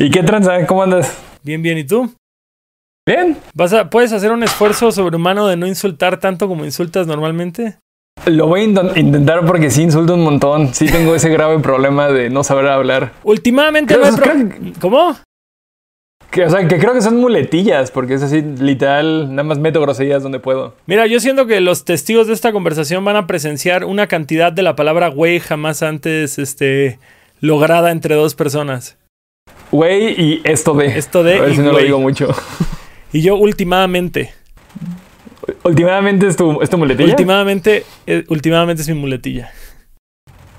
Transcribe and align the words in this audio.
¿Y 0.00 0.10
qué 0.10 0.22
tranza? 0.22 0.64
¿Cómo 0.66 0.84
andas? 0.84 1.18
Bien, 1.42 1.60
bien. 1.60 1.76
¿Y 1.76 1.82
tú? 1.82 2.14
Bien. 3.04 3.36
¿Vas 3.52 3.72
a, 3.72 3.90
¿Puedes 3.90 4.12
hacer 4.12 4.30
un 4.30 4.44
esfuerzo 4.44 4.92
sobrehumano 4.92 5.48
de 5.48 5.56
no 5.56 5.66
insultar 5.66 6.20
tanto 6.20 6.46
como 6.46 6.64
insultas 6.64 7.08
normalmente? 7.08 7.78
Lo 8.26 8.46
voy 8.46 8.60
a 8.60 8.64
intentar 9.00 9.44
porque 9.44 9.70
sí 9.70 9.82
insulto 9.82 10.14
un 10.14 10.22
montón. 10.22 10.72
Sí 10.72 10.86
tengo 10.86 11.16
ese 11.16 11.30
grave 11.30 11.58
problema 11.58 12.08
de 12.10 12.30
no 12.30 12.44
saber 12.44 12.68
hablar. 12.68 13.12
Últimamente 13.24 13.96
no 13.96 14.72
¿Cómo? 14.80 15.16
Que, 16.30 16.44
o 16.44 16.50
sea, 16.50 16.68
que 16.68 16.78
creo 16.78 16.92
que 16.92 17.00
son 17.00 17.16
muletillas, 17.16 17.90
porque 17.90 18.14
es 18.14 18.22
así, 18.22 18.42
literal, 18.42 19.30
nada 19.30 19.44
más 19.44 19.58
meto 19.58 19.80
groserías 19.80 20.22
donde 20.22 20.38
puedo. 20.38 20.76
Mira, 20.86 21.06
yo 21.06 21.18
siento 21.18 21.46
que 21.46 21.60
los 21.60 21.84
testigos 21.84 22.28
de 22.28 22.34
esta 22.34 22.52
conversación 22.52 23.04
van 23.04 23.16
a 23.16 23.26
presenciar 23.26 23.84
una 23.84 24.06
cantidad 24.06 24.52
de 24.52 24.62
la 24.62 24.76
palabra 24.76 25.08
güey 25.08 25.40
jamás 25.40 25.82
antes 25.82 26.38
este, 26.38 27.00
lograda 27.40 27.90
entre 27.90 28.14
dos 28.14 28.34
personas. 28.34 28.98
Güey 29.70 30.14
y 30.20 30.40
esto 30.44 30.74
de. 30.74 30.98
Esto 30.98 31.22
de 31.22 31.38
A 31.38 31.40
ver 31.42 31.52
y 31.52 31.56
si 31.56 31.60
no 31.62 31.72
lo 31.72 31.78
digo 31.78 31.98
mucho. 32.00 32.28
Y 33.12 33.22
yo 33.22 33.36
últimamente, 33.36 34.34
Últimamente 35.64 36.26
es 36.26 36.36
tu, 36.36 36.60
es 36.60 36.68
tu 36.68 36.76
muletilla. 36.76 37.08
últimamente, 37.08 37.84
eh, 38.06 38.24
últimamente 38.28 38.82
es 38.82 38.88
mi 38.88 38.94
muletilla. 38.96 39.50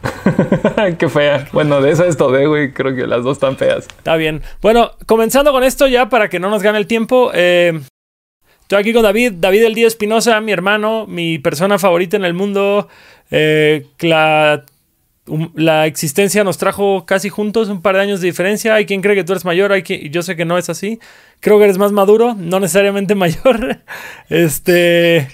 Qué 0.98 1.10
fea. 1.10 1.48
Bueno, 1.52 1.80
de 1.82 1.92
esa 1.92 2.08
esto 2.08 2.32
de, 2.32 2.48
güey, 2.48 2.74
creo 2.74 2.96
que 2.96 3.06
las 3.06 3.24
dos 3.24 3.38
están 3.38 3.56
feas. 3.58 3.86
Está 3.86 4.16
bien. 4.16 4.42
Bueno, 4.62 4.94
comenzando 5.06 5.52
con 5.52 5.64
esto 5.64 5.88
ya 5.88 6.10
para 6.10 6.28
que 6.30 6.40
no 6.40 6.50
nos 6.50 6.64
gane 6.64 6.80
el 6.80 6.88
tiempo. 6.88 7.30
eh, 7.36 7.80
estoy 8.62 8.80
aquí 8.80 8.94
con 8.94 9.04
David, 9.04 9.34
David 9.38 9.64
El 9.66 9.76
Día 9.76 9.86
Espinosa, 9.88 10.42
mi 10.42 10.52
hermano, 10.52 11.06
mi 11.08 11.38
persona 11.38 11.78
favorita 11.78 12.18
en 12.18 12.26
el 12.26 12.34
mundo. 12.34 12.88
eh, 13.30 13.86
la, 14.00 14.64
la 15.56 15.86
existencia 15.86 16.44
nos 16.44 16.58
trajo 16.58 17.06
casi 17.06 17.30
juntos, 17.30 17.70
un 17.70 17.82
par 17.82 17.96
de 17.96 18.02
años 18.02 18.22
de 18.22 18.28
diferencia. 18.28 18.76
Hay 18.76 18.86
quien 18.86 19.02
cree 19.02 19.16
que 19.16 19.24
tú 19.24 19.34
eres 19.34 19.46
mayor, 19.46 19.72
hay 19.72 19.84
quien, 19.84 20.12
yo 20.12 20.22
sé 20.24 20.36
que 20.36 20.46
no 20.46 20.58
es 20.58 20.70
así. 20.70 21.00
Creo 21.40 21.58
que 21.58 21.66
eres 21.66 21.78
más 21.78 21.92
maduro, 21.92 22.36
no 22.38 22.60
necesariamente 22.60 23.16
mayor. 23.16 23.80
Este. 24.30 25.28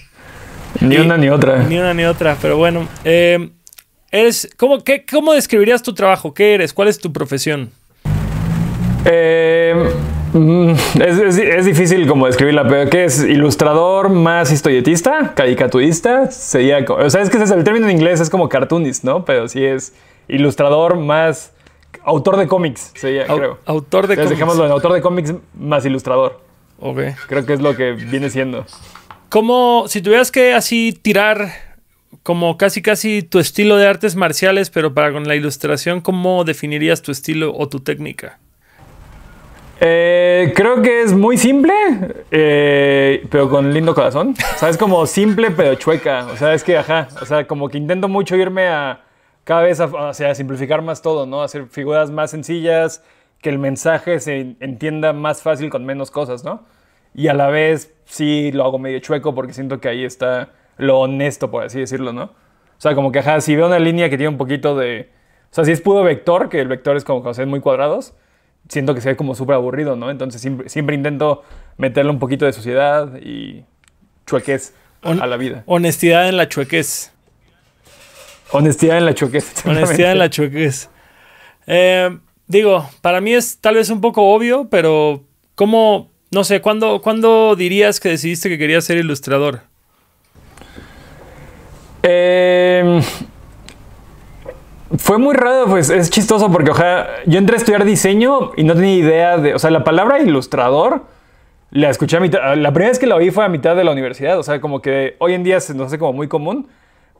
Ni 0.80 0.96
Y- 0.96 0.98
una 0.98 1.16
ni 1.16 1.28
otra. 1.28 1.62
Ni 1.64 1.78
una 1.78 1.94
ni 1.94 2.04
otra, 2.04 2.36
pero 2.40 2.56
bueno. 2.56 2.86
eh, 3.04 3.50
eres, 4.10 4.48
¿cómo, 4.56 4.82
qué, 4.84 5.04
¿Cómo 5.10 5.32
describirías 5.32 5.82
tu 5.82 5.94
trabajo? 5.94 6.34
¿Qué 6.34 6.54
eres? 6.54 6.72
¿Cuál 6.72 6.88
es 6.88 6.98
tu 6.98 7.12
profesión? 7.12 7.70
Eh, 9.04 9.74
mm, 10.38 10.70
es, 11.02 11.18
es- 11.18 11.38
es 11.38 11.64
difícil 11.64 12.06
como 12.06 12.26
describirla, 12.26 12.66
pero 12.68 12.88
¿qué 12.90 13.04
es? 13.04 13.22
¿Ilustrador 13.24 14.08
más 14.10 14.52
historietista? 14.52 15.32
¿Caricaturista? 15.34 16.30
Sería, 16.30 16.84
o 16.88 17.10
sea, 17.10 17.22
es 17.22 17.30
que 17.30 17.36
ese 17.36 17.44
es 17.44 17.50
el 17.50 17.64
término 17.64 17.86
en 17.88 17.96
inglés, 17.96 18.20
es 18.20 18.30
como 18.30 18.48
cartoonist, 18.48 19.04
¿no? 19.04 19.24
Pero 19.24 19.48
sí 19.48 19.64
es 19.64 19.94
ilustrador 20.28 20.96
más 20.96 21.52
autor 22.04 22.36
de 22.36 22.46
cómics, 22.46 22.92
sería, 22.94 23.26
Au- 23.26 23.36
creo. 23.38 23.58
Autor 23.66 24.06
de 24.06 24.14
Entonces 24.14 24.16
cómics. 24.16 24.30
dejémoslo 24.30 24.66
en 24.66 24.72
autor 24.72 24.92
de 24.92 25.00
cómics 25.00 25.34
más 25.58 25.84
ilustrador. 25.86 26.40
Ok. 26.78 27.00
Creo 27.28 27.46
que 27.46 27.54
es 27.54 27.60
lo 27.60 27.74
que 27.74 27.92
viene 27.92 28.28
siendo. 28.30 28.64
¿Cómo, 29.28 29.84
si 29.88 30.02
tuvieras 30.02 30.30
que 30.30 30.52
así 30.54 30.92
tirar 30.92 31.50
como 32.22 32.56
casi 32.58 32.80
casi 32.82 33.22
tu 33.22 33.38
estilo 33.38 33.76
de 33.76 33.86
artes 33.86 34.14
marciales, 34.16 34.70
pero 34.70 34.94
para 34.94 35.12
con 35.12 35.26
la 35.26 35.34
ilustración, 35.36 36.00
¿cómo 36.00 36.44
definirías 36.44 37.02
tu 37.02 37.10
estilo 37.12 37.52
o 37.56 37.68
tu 37.68 37.80
técnica? 37.80 38.38
Eh, 39.80 40.52
creo 40.56 40.80
que 40.80 41.02
es 41.02 41.12
muy 41.12 41.36
simple, 41.36 41.74
eh, 42.30 43.26
pero 43.30 43.50
con 43.50 43.72
lindo 43.74 43.94
corazón. 43.94 44.34
O 44.54 44.58
sea, 44.58 44.68
es 44.68 44.78
como 44.78 45.06
simple, 45.06 45.50
pero 45.50 45.74
chueca. 45.74 46.26
O 46.32 46.36
sea, 46.36 46.54
es 46.54 46.64
que, 46.64 46.78
ajá, 46.78 47.08
o 47.20 47.26
sea, 47.26 47.46
como 47.46 47.68
que 47.68 47.78
intento 47.78 48.08
mucho 48.08 48.36
irme 48.36 48.68
a 48.68 49.02
cada 49.44 49.62
vez 49.62 49.80
a, 49.80 49.84
o 49.84 50.14
sea, 50.14 50.30
a 50.30 50.34
simplificar 50.34 50.82
más 50.82 51.02
todo, 51.02 51.26
¿no? 51.26 51.42
Hacer 51.42 51.66
figuras 51.66 52.10
más 52.10 52.30
sencillas, 52.30 53.04
que 53.40 53.50
el 53.50 53.58
mensaje 53.58 54.18
se 54.18 54.56
entienda 54.60 55.12
más 55.12 55.42
fácil 55.42 55.70
con 55.70 55.84
menos 55.84 56.10
cosas, 56.10 56.42
¿no? 56.42 56.64
Y 57.14 57.28
a 57.28 57.34
la 57.34 57.48
vez 57.48 57.94
sí 58.06 58.50
lo 58.52 58.64
hago 58.64 58.78
medio 58.78 58.98
chueco 58.98 59.34
porque 59.34 59.52
siento 59.52 59.80
que 59.80 59.88
ahí 59.88 60.04
está 60.04 60.50
lo 60.78 61.00
honesto, 61.00 61.50
por 61.50 61.64
así 61.64 61.78
decirlo, 61.80 62.12
¿no? 62.12 62.24
O 62.24 62.80
sea, 62.80 62.94
como 62.94 63.12
que, 63.12 63.20
ajá, 63.20 63.40
si 63.40 63.56
veo 63.56 63.66
una 63.66 63.78
línea 63.78 64.10
que 64.10 64.16
tiene 64.16 64.28
un 64.28 64.38
poquito 64.38 64.76
de... 64.76 65.10
O 65.50 65.54
sea, 65.54 65.64
si 65.64 65.72
es 65.72 65.80
puro 65.80 66.02
vector, 66.02 66.48
que 66.48 66.60
el 66.60 66.68
vector 66.68 66.96
es 66.96 67.04
como 67.04 67.20
cuando 67.20 67.34
se 67.34 67.42
ven 67.42 67.48
muy 67.48 67.60
cuadrados, 67.60 68.14
siento 68.68 68.94
que 68.94 69.00
se 69.00 69.10
ve 69.10 69.16
como 69.16 69.34
súper 69.34 69.54
aburrido, 69.56 69.96
¿no? 69.96 70.10
Entonces 70.10 70.40
siempre, 70.40 70.68
siempre 70.68 70.94
intento 70.96 71.42
meterle 71.76 72.10
un 72.10 72.18
poquito 72.18 72.44
de 72.46 72.52
sociedad 72.52 73.16
y 73.20 73.64
chuequez 74.26 74.74
Hon- 75.02 75.20
a 75.22 75.26
la 75.26 75.36
vida. 75.36 75.62
Honestidad 75.66 76.28
en 76.28 76.36
la 76.36 76.48
chuequez. 76.48 77.12
Honestidad 78.52 78.98
en 78.98 79.04
la 79.06 79.14
chuequez. 79.14 79.52
Honestidad 79.66 80.12
en 80.12 80.18
la 80.18 80.30
chuequez. 80.30 80.88
Eh, 81.66 82.18
digo, 82.46 82.88
para 83.02 83.20
mí 83.20 83.32
es 83.34 83.58
tal 83.58 83.74
vez 83.74 83.90
un 83.90 84.00
poco 84.00 84.32
obvio, 84.32 84.68
pero 84.70 85.24
¿cómo, 85.54 86.10
no 86.30 86.44
sé, 86.44 86.60
¿cuándo, 86.60 87.02
¿cuándo 87.02 87.56
dirías 87.56 87.98
que 88.00 88.08
decidiste 88.10 88.48
que 88.48 88.58
querías 88.58 88.84
ser 88.84 88.98
ilustrador? 88.98 89.60
Eh, 92.02 93.00
fue 94.98 95.18
muy 95.18 95.34
raro, 95.34 95.66
pues 95.66 95.90
es 95.90 96.10
chistoso 96.10 96.50
porque, 96.50 96.70
ojalá, 96.70 97.08
yo 97.26 97.38
entré 97.38 97.56
a 97.56 97.58
estudiar 97.58 97.84
diseño 97.84 98.52
y 98.56 98.64
no 98.64 98.74
tenía 98.74 98.94
idea 98.96 99.36
de, 99.38 99.54
o 99.54 99.58
sea, 99.58 99.70
la 99.70 99.84
palabra 99.84 100.20
ilustrador 100.20 101.02
la 101.70 101.90
escuché 101.90 102.16
a 102.16 102.20
mitad, 102.20 102.40
la 102.56 102.72
primera 102.72 102.90
vez 102.90 102.98
que 102.98 103.06
la 103.06 103.16
oí 103.16 103.30
fue 103.30 103.44
a 103.44 103.48
mitad 103.48 103.74
de 103.76 103.84
la 103.84 103.90
universidad, 103.90 104.38
o 104.38 104.42
sea, 104.42 104.60
como 104.60 104.80
que 104.80 105.16
hoy 105.18 105.34
en 105.34 105.42
día 105.42 105.60
se 105.60 105.74
nos 105.74 105.88
hace 105.88 105.98
como 105.98 106.12
muy 106.12 106.28
común, 106.28 106.68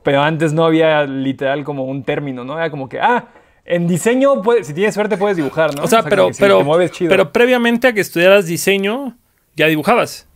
pero 0.02 0.22
antes 0.22 0.52
no 0.52 0.64
había 0.64 1.02
literal 1.04 1.64
como 1.64 1.84
un 1.84 2.04
término, 2.04 2.44
¿no? 2.44 2.56
Era 2.56 2.70
como 2.70 2.88
que, 2.88 3.00
ah, 3.00 3.24
en 3.64 3.88
diseño, 3.88 4.42
puedes- 4.42 4.68
si 4.68 4.72
tienes 4.74 4.94
suerte 4.94 5.16
puedes 5.16 5.36
dibujar, 5.36 5.74
¿no? 5.74 5.82
O 5.82 5.88
sea, 5.88 6.04
pero, 6.04 6.28
que 6.28 6.34
si 6.34 6.40
pero, 6.40 6.58
te 6.58 6.64
mueves 6.64 6.92
chido. 6.92 7.10
pero 7.10 7.32
previamente 7.32 7.88
a 7.88 7.92
que 7.92 8.00
estudiaras 8.00 8.46
diseño, 8.46 9.16
ya 9.56 9.66
dibujabas. 9.66 10.28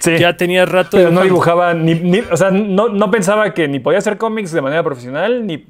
Sí. 0.00 0.18
Ya 0.18 0.36
tenías 0.36 0.68
rato 0.68 0.96
Pero 0.96 1.10
no 1.10 1.22
dibujaba, 1.22 1.74
ni, 1.74 1.94
ni- 1.94 2.20
o 2.30 2.36
sea, 2.36 2.50
no, 2.50 2.88
no 2.88 3.10
pensaba 3.10 3.52
que 3.54 3.68
ni 3.68 3.78
podía 3.80 3.98
hacer 3.98 4.18
cómics 4.18 4.52
de 4.52 4.60
manera 4.62 4.82
profesional, 4.82 5.46
ni, 5.46 5.66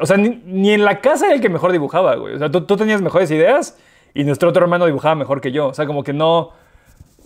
o 0.00 0.06
sea, 0.06 0.16
ni, 0.16 0.40
ni 0.44 0.70
en 0.72 0.84
la 0.84 1.00
casa 1.00 1.26
era 1.26 1.34
el 1.34 1.40
que 1.40 1.48
mejor 1.48 1.72
dibujaba, 1.72 2.14
güey. 2.16 2.34
O 2.34 2.38
sea, 2.38 2.50
tú, 2.50 2.62
tú 2.62 2.76
tenías 2.76 3.02
mejores 3.02 3.30
ideas 3.30 3.78
y 4.14 4.24
nuestro 4.24 4.48
otro 4.48 4.62
hermano 4.64 4.86
dibujaba 4.86 5.14
mejor 5.14 5.40
que 5.40 5.52
yo. 5.52 5.68
O 5.68 5.74
sea, 5.74 5.86
como 5.86 6.02
que 6.04 6.12
no, 6.12 6.52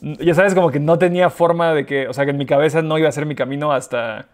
ya 0.00 0.34
sabes, 0.34 0.54
como 0.54 0.70
que 0.70 0.80
no 0.80 0.98
tenía 0.98 1.30
forma 1.30 1.74
de 1.74 1.84
que, 1.86 2.08
o 2.08 2.12
sea, 2.12 2.24
que 2.24 2.30
en 2.30 2.38
mi 2.38 2.46
cabeza 2.46 2.82
no 2.82 2.98
iba 2.98 3.08
a 3.08 3.12
ser 3.12 3.26
mi 3.26 3.34
camino 3.34 3.72
hasta, 3.72 4.26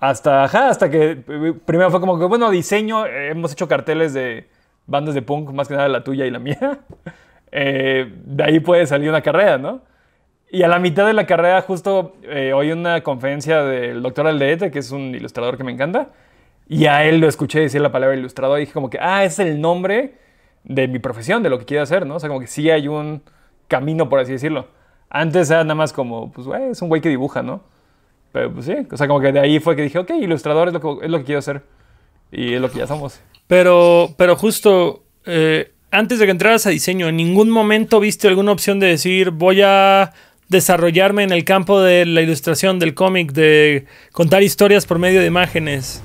hasta, 0.00 0.44
ajá, 0.44 0.68
hasta 0.68 0.90
que 0.90 1.16
primero 1.64 1.90
fue 1.90 2.00
como 2.00 2.18
que, 2.18 2.24
bueno, 2.24 2.50
diseño, 2.50 3.06
eh, 3.06 3.30
hemos 3.30 3.52
hecho 3.52 3.68
carteles 3.68 4.12
de 4.14 4.48
bandas 4.86 5.14
de 5.14 5.22
punk, 5.22 5.50
más 5.52 5.68
que 5.68 5.74
nada 5.74 5.88
la 5.88 6.02
tuya 6.04 6.26
y 6.26 6.30
la 6.30 6.38
mía. 6.38 6.58
Eh, 7.54 8.10
de 8.24 8.44
ahí 8.44 8.60
puede 8.60 8.86
salir 8.86 9.10
una 9.10 9.20
carrera, 9.20 9.58
¿no? 9.58 9.82
Y 10.52 10.64
a 10.64 10.68
la 10.68 10.78
mitad 10.78 11.06
de 11.06 11.14
la 11.14 11.24
carrera, 11.24 11.62
justo 11.62 12.12
eh, 12.24 12.52
oí 12.52 12.70
una 12.72 13.02
conferencia 13.02 13.62
del 13.62 14.02
doctor 14.02 14.26
Aldeete, 14.26 14.70
que 14.70 14.80
es 14.80 14.90
un 14.90 15.14
ilustrador 15.14 15.56
que 15.56 15.64
me 15.64 15.72
encanta, 15.72 16.10
y 16.68 16.84
a 16.84 17.06
él 17.06 17.20
lo 17.20 17.26
escuché 17.26 17.60
decir 17.60 17.80
la 17.80 17.90
palabra 17.90 18.14
ilustrador 18.14 18.58
y 18.58 18.60
dije 18.60 18.74
como 18.74 18.90
que, 18.90 18.98
ah, 19.00 19.24
es 19.24 19.38
el 19.38 19.62
nombre 19.62 20.12
de 20.64 20.88
mi 20.88 20.98
profesión, 20.98 21.42
de 21.42 21.48
lo 21.48 21.58
que 21.58 21.64
quiero 21.64 21.82
hacer, 21.82 22.06
¿no? 22.06 22.16
O 22.16 22.20
sea, 22.20 22.28
como 22.28 22.38
que 22.38 22.48
sí 22.48 22.68
hay 22.68 22.86
un 22.86 23.22
camino, 23.66 24.10
por 24.10 24.20
así 24.20 24.32
decirlo. 24.32 24.68
Antes 25.08 25.50
era 25.50 25.64
nada 25.64 25.74
más 25.74 25.94
como, 25.94 26.30
pues, 26.30 26.46
güey, 26.46 26.64
es 26.64 26.82
un 26.82 26.90
güey 26.90 27.00
que 27.00 27.08
dibuja, 27.08 27.42
¿no? 27.42 27.62
Pero 28.32 28.52
pues 28.52 28.66
sí, 28.66 28.74
o 28.90 28.96
sea, 28.98 29.08
como 29.08 29.20
que 29.20 29.32
de 29.32 29.40
ahí 29.40 29.58
fue 29.58 29.74
que 29.74 29.82
dije, 29.82 29.98
ok, 29.98 30.10
ilustrador 30.20 30.68
es 30.68 30.74
lo 30.74 30.80
que, 30.80 31.06
es 31.06 31.10
lo 31.10 31.18
que 31.18 31.24
quiero 31.24 31.38
hacer. 31.38 31.62
Y 32.30 32.52
es 32.52 32.60
lo 32.60 32.70
que 32.70 32.78
ya 32.78 32.86
somos. 32.86 33.20
Pero, 33.46 34.10
pero 34.18 34.36
justo 34.36 35.02
eh, 35.24 35.72
antes 35.90 36.18
de 36.18 36.26
que 36.26 36.30
entraras 36.30 36.66
a 36.66 36.70
diseño, 36.70 37.08
¿en 37.08 37.16
ningún 37.16 37.50
momento 37.50 38.00
viste 38.00 38.28
alguna 38.28 38.52
opción 38.52 38.80
de 38.80 38.88
decir 38.88 39.30
voy 39.30 39.62
a 39.62 40.12
desarrollarme 40.52 41.24
en 41.24 41.32
el 41.32 41.44
campo 41.44 41.80
de 41.80 42.06
la 42.06 42.20
ilustración, 42.22 42.78
del 42.78 42.94
cómic, 42.94 43.32
de 43.32 43.86
contar 44.12 44.44
historias 44.44 44.86
por 44.86 45.00
medio 45.00 45.20
de 45.20 45.26
imágenes? 45.26 46.00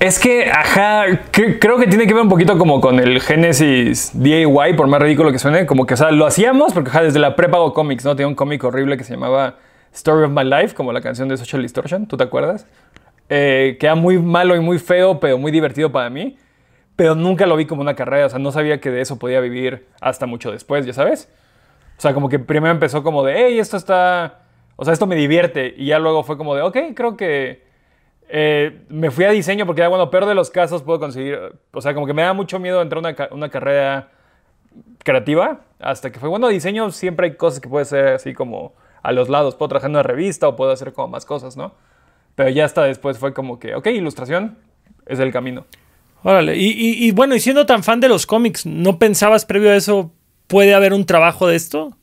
Es 0.00 0.18
que, 0.18 0.50
ajá, 0.50 1.06
cre- 1.30 1.58
creo 1.60 1.76
que 1.76 1.86
tiene 1.86 2.06
que 2.06 2.14
ver 2.14 2.22
un 2.22 2.28
poquito 2.28 2.56
como 2.58 2.80
con 2.80 2.98
el 2.98 3.20
Genesis 3.20 4.10
DIY, 4.14 4.72
por 4.76 4.86
más 4.88 5.00
ridículo 5.00 5.30
que 5.30 5.38
suene. 5.38 5.64
Como 5.66 5.86
que, 5.86 5.94
o 5.94 5.96
sea, 5.96 6.10
lo 6.10 6.26
hacíamos 6.26 6.72
porque, 6.72 6.90
ajá, 6.90 7.02
desde 7.02 7.18
la 7.20 7.36
prepa 7.36 7.58
hago 7.58 7.72
cómics, 7.72 8.04
¿no? 8.04 8.16
Tenía 8.16 8.26
un 8.26 8.34
cómic 8.34 8.64
horrible 8.64 8.96
que 8.96 9.04
se 9.04 9.12
llamaba 9.14 9.56
Story 9.92 10.24
of 10.24 10.32
My 10.32 10.42
Life, 10.42 10.74
como 10.74 10.92
la 10.92 11.00
canción 11.02 11.28
de 11.28 11.36
Social 11.36 11.62
Distortion, 11.62 12.06
¿tú 12.06 12.16
te 12.16 12.24
acuerdas? 12.24 12.66
Eh, 13.28 13.76
que 13.78 13.86
era 13.86 13.94
muy 13.94 14.18
malo 14.18 14.56
y 14.56 14.60
muy 14.60 14.78
feo, 14.78 15.20
pero 15.20 15.38
muy 15.38 15.52
divertido 15.52 15.92
para 15.92 16.10
mí. 16.10 16.36
Pero 16.96 17.14
nunca 17.14 17.46
lo 17.46 17.56
vi 17.56 17.64
como 17.66 17.80
una 17.80 17.94
carrera, 17.94 18.26
o 18.26 18.28
sea, 18.28 18.38
no 18.38 18.50
sabía 18.52 18.80
que 18.80 18.90
de 18.90 19.00
eso 19.00 19.18
podía 19.18 19.40
vivir 19.40 19.86
hasta 20.00 20.26
mucho 20.26 20.50
después, 20.50 20.84
¿ya 20.84 20.92
sabes? 20.92 21.28
O 22.02 22.04
sea, 22.04 22.14
como 22.14 22.28
que 22.28 22.40
primero 22.40 22.72
empezó 22.72 23.04
como 23.04 23.22
de, 23.22 23.32
hey, 23.36 23.60
esto 23.60 23.76
está, 23.76 24.40
o 24.74 24.84
sea, 24.84 24.92
esto 24.92 25.06
me 25.06 25.14
divierte. 25.14 25.72
Y 25.76 25.86
ya 25.86 26.00
luego 26.00 26.24
fue 26.24 26.36
como 26.36 26.56
de, 26.56 26.62
ok, 26.62 26.76
creo 26.96 27.16
que 27.16 27.62
eh, 28.28 28.80
me 28.88 29.12
fui 29.12 29.24
a 29.24 29.30
diseño 29.30 29.66
porque, 29.66 29.82
ya, 29.82 29.88
bueno, 29.88 30.10
peor 30.10 30.26
de 30.26 30.34
los 30.34 30.50
casos 30.50 30.82
puedo 30.82 30.98
conseguir, 30.98 31.38
o 31.70 31.80
sea, 31.80 31.94
como 31.94 32.04
que 32.08 32.12
me 32.12 32.22
da 32.22 32.32
mucho 32.32 32.58
miedo 32.58 32.82
entrar 32.82 32.96
a 32.96 33.00
una, 33.00 33.14
ca- 33.14 33.28
una 33.30 33.48
carrera 33.50 34.08
creativa, 35.04 35.60
hasta 35.78 36.10
que 36.10 36.18
fue, 36.18 36.28
bueno, 36.28 36.48
diseño 36.48 36.90
siempre 36.90 37.28
hay 37.28 37.36
cosas 37.36 37.60
que 37.60 37.68
puede 37.68 37.84
ser 37.84 38.08
así 38.14 38.34
como 38.34 38.72
a 39.00 39.12
los 39.12 39.28
lados, 39.28 39.54
puedo 39.54 39.68
trabajar 39.68 39.88
en 39.90 39.94
una 39.94 40.02
revista 40.02 40.48
o 40.48 40.56
puedo 40.56 40.72
hacer 40.72 40.92
como 40.92 41.06
más 41.06 41.24
cosas, 41.24 41.56
¿no? 41.56 41.72
Pero 42.34 42.48
ya 42.48 42.64
hasta 42.64 42.82
después 42.82 43.16
fue 43.16 43.32
como 43.32 43.60
que, 43.60 43.76
ok, 43.76 43.86
ilustración 43.86 44.58
es 45.06 45.20
el 45.20 45.30
camino. 45.30 45.66
Órale, 46.24 46.56
y 46.56 47.12
bueno, 47.12 47.36
y 47.36 47.38
siendo 47.38 47.64
tan 47.64 47.84
fan 47.84 48.00
de 48.00 48.08
los 48.08 48.26
cómics, 48.26 48.66
¿no 48.66 48.98
pensabas 48.98 49.44
previo 49.44 49.70
a 49.70 49.76
eso, 49.76 50.10
puede 50.46 50.74
haber 50.74 50.92
un 50.92 51.06
trabajo 51.06 51.46
de 51.46 51.56
esto? 51.56 51.96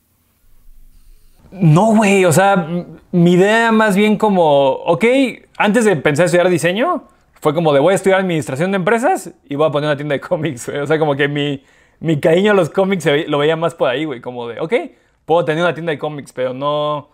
No, 1.50 1.96
güey, 1.96 2.24
o 2.24 2.32
sea, 2.32 2.68
mi 3.10 3.32
idea 3.32 3.72
más 3.72 3.96
bien 3.96 4.16
como, 4.16 4.70
ok, 4.70 5.04
antes 5.56 5.84
de 5.84 5.96
pensar 5.96 6.26
estudiar 6.26 6.48
diseño, 6.48 7.04
fue 7.40 7.54
como 7.54 7.72
de 7.72 7.80
voy 7.80 7.92
a 7.92 7.96
estudiar 7.96 8.20
administración 8.20 8.70
de 8.70 8.76
empresas 8.76 9.32
y 9.48 9.56
voy 9.56 9.66
a 9.66 9.70
poner 9.70 9.88
una 9.88 9.96
tienda 9.96 10.12
de 10.12 10.20
cómics, 10.20 10.68
güey. 10.68 10.78
O 10.78 10.86
sea, 10.86 10.98
como 10.98 11.16
que 11.16 11.26
mi, 11.26 11.64
mi 11.98 12.20
cariño 12.20 12.52
a 12.52 12.54
los 12.54 12.70
cómics 12.70 13.06
lo 13.26 13.38
veía 13.38 13.56
más 13.56 13.74
por 13.74 13.88
ahí, 13.88 14.04
güey, 14.04 14.20
como 14.20 14.46
de, 14.46 14.60
ok, 14.60 14.74
puedo 15.24 15.44
tener 15.44 15.62
una 15.62 15.74
tienda 15.74 15.90
de 15.90 15.98
cómics, 15.98 16.32
pero 16.32 16.54
no... 16.54 17.10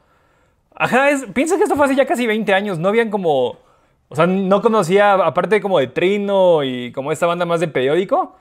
Ajá, 0.74 1.10
es, 1.10 1.24
piensa 1.32 1.56
que 1.56 1.62
esto 1.62 1.76
fue 1.76 1.86
hace 1.86 1.96
ya 1.96 2.04
casi 2.04 2.26
20 2.26 2.52
años, 2.52 2.78
no 2.78 2.88
habían 2.88 3.10
como... 3.10 3.58
O 4.08 4.14
sea, 4.14 4.26
no 4.26 4.62
conocía, 4.62 5.14
aparte 5.14 5.60
como 5.60 5.80
de 5.80 5.88
Trino 5.88 6.62
y 6.62 6.92
como 6.92 7.10
esta 7.10 7.26
banda 7.26 7.44
más 7.44 7.58
de 7.58 7.68
periódico, 7.68 8.36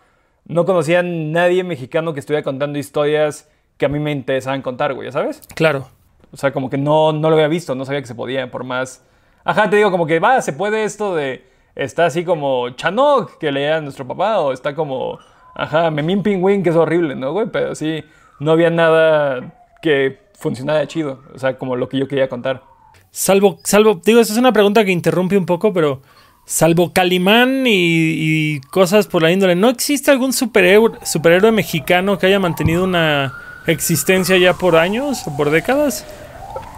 no 0.45 0.65
conocía 0.65 0.99
a 0.99 1.03
nadie 1.03 1.63
mexicano 1.63 2.13
que 2.13 2.19
estuviera 2.19 2.43
contando 2.43 2.79
historias 2.79 3.49
que 3.77 3.85
a 3.85 3.89
mí 3.89 3.99
me 3.99 4.11
interesaban 4.11 4.61
contar, 4.61 4.93
güey, 4.93 5.07
¿ya 5.07 5.11
sabes? 5.11 5.41
Claro. 5.55 5.87
O 6.31 6.37
sea, 6.37 6.51
como 6.51 6.69
que 6.69 6.77
no, 6.77 7.13
no 7.13 7.29
lo 7.29 7.35
había 7.35 7.47
visto, 7.47 7.75
no 7.75 7.85
sabía 7.85 8.01
que 8.01 8.07
se 8.07 8.15
podía, 8.15 8.49
por 8.51 8.63
más... 8.63 9.03
Ajá, 9.43 9.69
te 9.69 9.75
digo, 9.77 9.91
como 9.91 10.07
que 10.07 10.19
va, 10.19 10.41
se 10.41 10.53
puede 10.53 10.83
esto 10.83 11.15
de... 11.15 11.45
Está 11.75 12.05
así 12.05 12.23
como 12.23 12.69
Chanok, 12.69 13.37
que 13.37 13.51
leía 13.51 13.77
a 13.77 13.81
nuestro 13.81 14.07
papá, 14.07 14.39
o 14.39 14.53
está 14.53 14.75
como... 14.75 15.19
Ajá, 15.55 15.91
Memín 15.91 16.23
Pingüín, 16.23 16.63
que 16.63 16.69
es 16.69 16.75
horrible, 16.75 17.15
¿no, 17.15 17.31
güey? 17.31 17.47
Pero 17.51 17.75
sí, 17.75 18.03
no 18.39 18.51
había 18.51 18.69
nada 18.69 19.53
que 19.81 20.19
funcionara 20.33 20.87
chido. 20.87 21.21
O 21.33 21.39
sea, 21.39 21.57
como 21.57 21.75
lo 21.75 21.87
que 21.87 21.97
yo 21.97 22.07
quería 22.07 22.27
contar. 22.27 22.63
Salvo, 23.11 23.59
salvo, 23.63 24.01
digo, 24.03 24.19
esa 24.19 24.33
es 24.33 24.39
una 24.39 24.51
pregunta 24.51 24.83
que 24.83 24.91
interrumpe 24.91 25.37
un 25.37 25.45
poco, 25.45 25.71
pero 25.71 26.01
salvo 26.45 26.93
Calimán 26.93 27.65
y, 27.65 27.71
y 27.73 28.61
cosas 28.61 29.07
por 29.07 29.23
la 29.23 29.31
índole, 29.31 29.55
¿no 29.55 29.69
existe 29.69 30.11
algún 30.11 30.31
superhéroe, 30.31 31.51
mexicano 31.51 32.17
que 32.17 32.27
haya 32.27 32.39
mantenido 32.39 32.83
una 32.83 33.33
existencia 33.67 34.37
ya 34.37 34.53
por 34.53 34.75
años 34.75 35.27
o 35.27 35.35
por 35.35 35.49
décadas? 35.49 36.05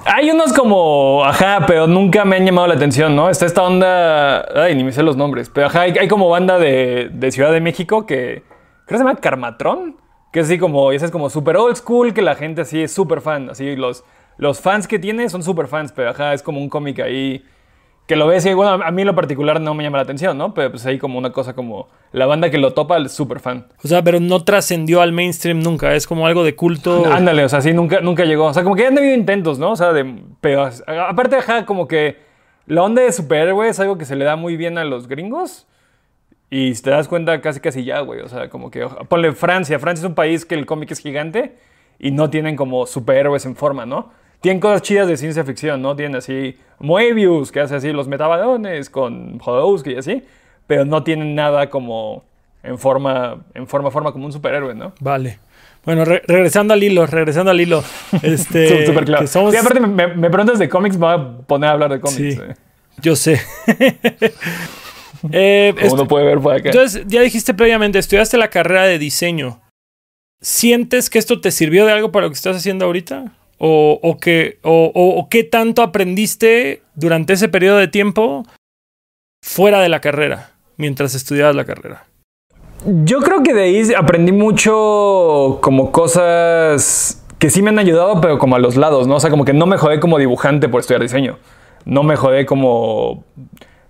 Hay 0.05 0.31
unos 0.31 0.53
como, 0.53 1.25
ajá, 1.25 1.65
pero 1.67 1.85
nunca 1.85 2.23
me 2.23 2.37
han 2.37 2.45
llamado 2.45 2.67
la 2.67 2.75
atención, 2.75 3.13
¿no? 3.13 3.29
Está 3.29 3.45
esta 3.45 3.61
onda, 3.61 4.63
ay, 4.63 4.73
ni 4.73 4.85
me 4.85 4.93
sé 4.93 5.03
los 5.03 5.17
nombres, 5.17 5.49
pero 5.53 5.67
ajá, 5.67 5.81
hay, 5.81 5.97
hay 5.99 6.07
como 6.07 6.29
banda 6.29 6.57
de, 6.57 7.09
de 7.11 7.31
Ciudad 7.31 7.51
de 7.51 7.59
México 7.59 8.05
que 8.05 8.43
creo 8.85 8.87
que 8.87 8.97
se 8.97 9.03
llama 9.03 9.15
Carmatrón, 9.15 9.97
que 10.31 10.39
es 10.39 10.45
así 10.45 10.57
como, 10.57 10.93
ese 10.93 11.05
es 11.05 11.11
como 11.11 11.29
super 11.29 11.57
old 11.57 11.75
school, 11.75 12.13
que 12.13 12.21
la 12.21 12.35
gente 12.35 12.61
así 12.61 12.81
es 12.81 12.93
súper 12.93 13.19
fan, 13.19 13.49
así 13.49 13.75
los, 13.75 14.05
los 14.37 14.61
fans 14.61 14.87
que 14.87 14.97
tiene 14.97 15.29
son 15.29 15.43
súper 15.43 15.67
fans, 15.67 15.91
pero 15.91 16.11
ajá, 16.11 16.33
es 16.33 16.41
como 16.41 16.61
un 16.61 16.69
cómic 16.69 16.99
ahí 16.99 17.43
que 18.07 18.15
lo 18.15 18.25
ves 18.25 18.45
y 18.45 18.53
bueno, 18.53 18.83
a 18.83 18.91
mí 18.91 19.01
en 19.01 19.07
lo 19.07 19.15
particular 19.15 19.59
no 19.59 19.73
me 19.73 19.83
llama 19.83 19.97
la 19.97 20.03
atención, 20.03 20.37
¿no? 20.37 20.53
Pero 20.53 20.71
pues 20.71 20.85
hay 20.85 20.97
como 20.97 21.17
una 21.19 21.31
cosa 21.31 21.53
como, 21.53 21.89
la 22.13 22.25
banda 22.25 22.49
que 22.49 22.57
lo 22.57 22.71
topa 22.73 22.97
es 22.97 23.11
súper 23.11 23.41
fan. 23.41 23.67
O 23.83 23.87
sea, 23.87 24.01
pero 24.01 24.21
no 24.21 24.43
trascendió 24.45 25.01
al 25.01 25.11
mainstream 25.11 25.59
nunca, 25.59 25.93
es 25.93 26.07
como 26.07 26.25
algo 26.25 26.45
de 26.45 26.55
culto. 26.55 27.05
Ándale, 27.05 27.43
o 27.43 27.49
sea, 27.49 27.59
sí, 27.59 27.73
nunca, 27.73 27.99
nunca 27.99 28.23
llegó. 28.23 28.45
O 28.45 28.53
sea, 28.53 28.63
como 28.63 28.75
que 28.75 28.87
han 28.87 28.97
habido 28.97 29.13
intentos, 29.13 29.59
¿no? 29.59 29.71
O 29.71 29.75
sea, 29.75 29.91
de, 29.91 30.21
pero 30.39 30.69
aparte, 30.87 31.35
ajá, 31.35 31.65
como 31.65 31.85
que 31.89 32.17
la 32.65 32.81
onda 32.81 33.01
de 33.01 33.11
superhéroe 33.11 33.67
es 33.67 33.79
algo 33.81 33.97
que 33.97 34.05
se 34.05 34.15
le 34.15 34.23
da 34.23 34.37
muy 34.37 34.55
bien 34.55 34.77
a 34.77 34.85
los 34.85 35.09
gringos. 35.09 35.67
Y 36.49 36.75
si 36.75 36.83
te 36.83 36.91
das 36.91 37.09
cuenta, 37.09 37.41
casi 37.41 37.59
casi 37.59 37.83
ya, 37.83 37.99
güey. 37.99 38.21
O 38.21 38.29
sea, 38.29 38.49
como 38.49 38.71
que, 38.71 38.87
ponle 39.09 39.33
Francia. 39.33 39.79
Francia 39.79 40.03
es 40.03 40.07
un 40.07 40.15
país 40.15 40.45
que 40.45 40.55
el 40.55 40.65
cómic 40.65 40.91
es 40.91 40.99
gigante 40.99 41.57
y 41.99 42.11
no 42.11 42.29
tienen 42.29 42.55
como 42.55 42.85
superhéroes 42.85 43.45
en 43.45 43.57
forma, 43.57 43.85
¿no? 43.85 44.11
Tienen 44.41 44.59
cosas 44.59 44.81
chidas 44.83 45.07
de 45.07 45.17
ciencia 45.17 45.43
ficción, 45.43 45.81
¿no? 45.81 45.95
Tienen 45.95 46.15
así 46.15 46.57
Moebius, 46.79 47.51
que 47.51 47.59
hace 47.59 47.75
así 47.75 47.91
los 47.91 48.07
metabalones 48.07 48.89
con 48.89 49.39
Jodorowsky 49.39 49.91
y 49.93 49.97
así. 49.97 50.23
Pero 50.67 50.85
no 50.85 51.03
tienen 51.03 51.33
nada 51.35 51.69
como 51.69 52.23
en 52.63 52.77
forma, 52.77 53.37
en 53.53 53.67
forma, 53.67 53.89
forma 53.91 54.11
como 54.11 54.25
un 54.25 54.33
superhéroe, 54.33 54.75
¿no? 54.75 54.93
Vale. 54.99 55.39
Bueno, 55.85 56.03
re- 56.03 56.21
regresando 56.27 56.73
al 56.73 56.83
hilo, 56.83 57.05
regresando 57.05 57.51
al 57.51 57.61
hilo. 57.61 57.83
Este, 58.21 58.85
Súper 58.85 59.05
claro. 59.05 59.21
que 59.21 59.27
somos- 59.27 59.51
Sí, 59.53 59.57
aparte 59.57 59.79
me, 59.79 60.29
preguntas 60.29 60.59
de 60.59 60.67
cómics, 60.67 60.97
me 60.97 61.05
voy 61.05 61.15
a 61.15 61.37
poner 61.47 61.69
a 61.69 61.73
hablar 61.73 61.91
de 61.91 61.99
cómics. 62.01 62.35
Sí. 62.35 62.39
eh. 62.41 62.53
Yo 63.01 63.15
sé. 63.15 63.39
Eh, 65.31 65.71
Como 65.73 65.85
est- 65.87 65.93
uno 65.93 66.07
puede 66.07 66.25
ver 66.25 66.39
por 66.39 66.53
acá. 66.53 66.69
Entonces, 66.69 67.03
ya 67.07 67.21
dijiste 67.21 67.53
previamente, 67.53 67.97
estudiaste 67.97 68.37
la 68.37 68.49
carrera 68.49 68.83
de 68.83 68.99
diseño. 68.99 69.59
¿Sientes 70.41 71.09
que 71.09 71.17
esto 71.17 71.41
te 71.41 71.49
sirvió 71.51 71.85
de 71.87 71.91
algo 71.91 72.11
para 72.11 72.25
lo 72.27 72.29
que 72.29 72.35
estás 72.35 72.55
haciendo 72.55 72.85
ahorita? 72.85 73.33
¿O, 73.59 73.99
o 74.03 74.17
o- 74.63 74.91
o 75.19 75.29
qué 75.29 75.43
tanto 75.43 75.81
aprendiste 75.81 76.83
durante 76.95 77.33
ese 77.33 77.49
periodo 77.49 77.77
de 77.77 77.87
tiempo 77.87 78.43
fuera 79.43 79.79
de 79.81 79.89
la 79.89 79.99
carrera, 80.01 80.51
mientras 80.77 81.15
estudiabas 81.15 81.55
la 81.55 81.65
carrera? 81.65 82.05
Yo 83.03 83.19
creo 83.21 83.41
que 83.41 83.53
de 83.55 83.61
ahí 83.63 83.93
aprendí 83.97 84.31
mucho 84.31 85.57
como 85.61 85.91
cosas 85.91 87.23
que 87.39 87.49
sí 87.49 87.61
me 87.61 87.69
han 87.69 87.79
ayudado, 87.79 88.21
pero 88.21 88.37
como 88.39 88.55
a 88.55 88.59
los 88.59 88.75
lados, 88.77 89.07
¿no? 89.07 89.15
O 89.15 89.19
sea, 89.19 89.29
como 89.31 89.45
que 89.45 89.53
no 89.53 89.65
me 89.65 89.77
jodé 89.77 89.99
como 89.99 90.17
dibujante 90.19 90.69
por 90.69 90.81
estudiar 90.81 91.01
diseño. 91.01 91.37
No 91.85 92.03
me 92.03 92.15
jodé 92.15 92.45
como 92.45 93.23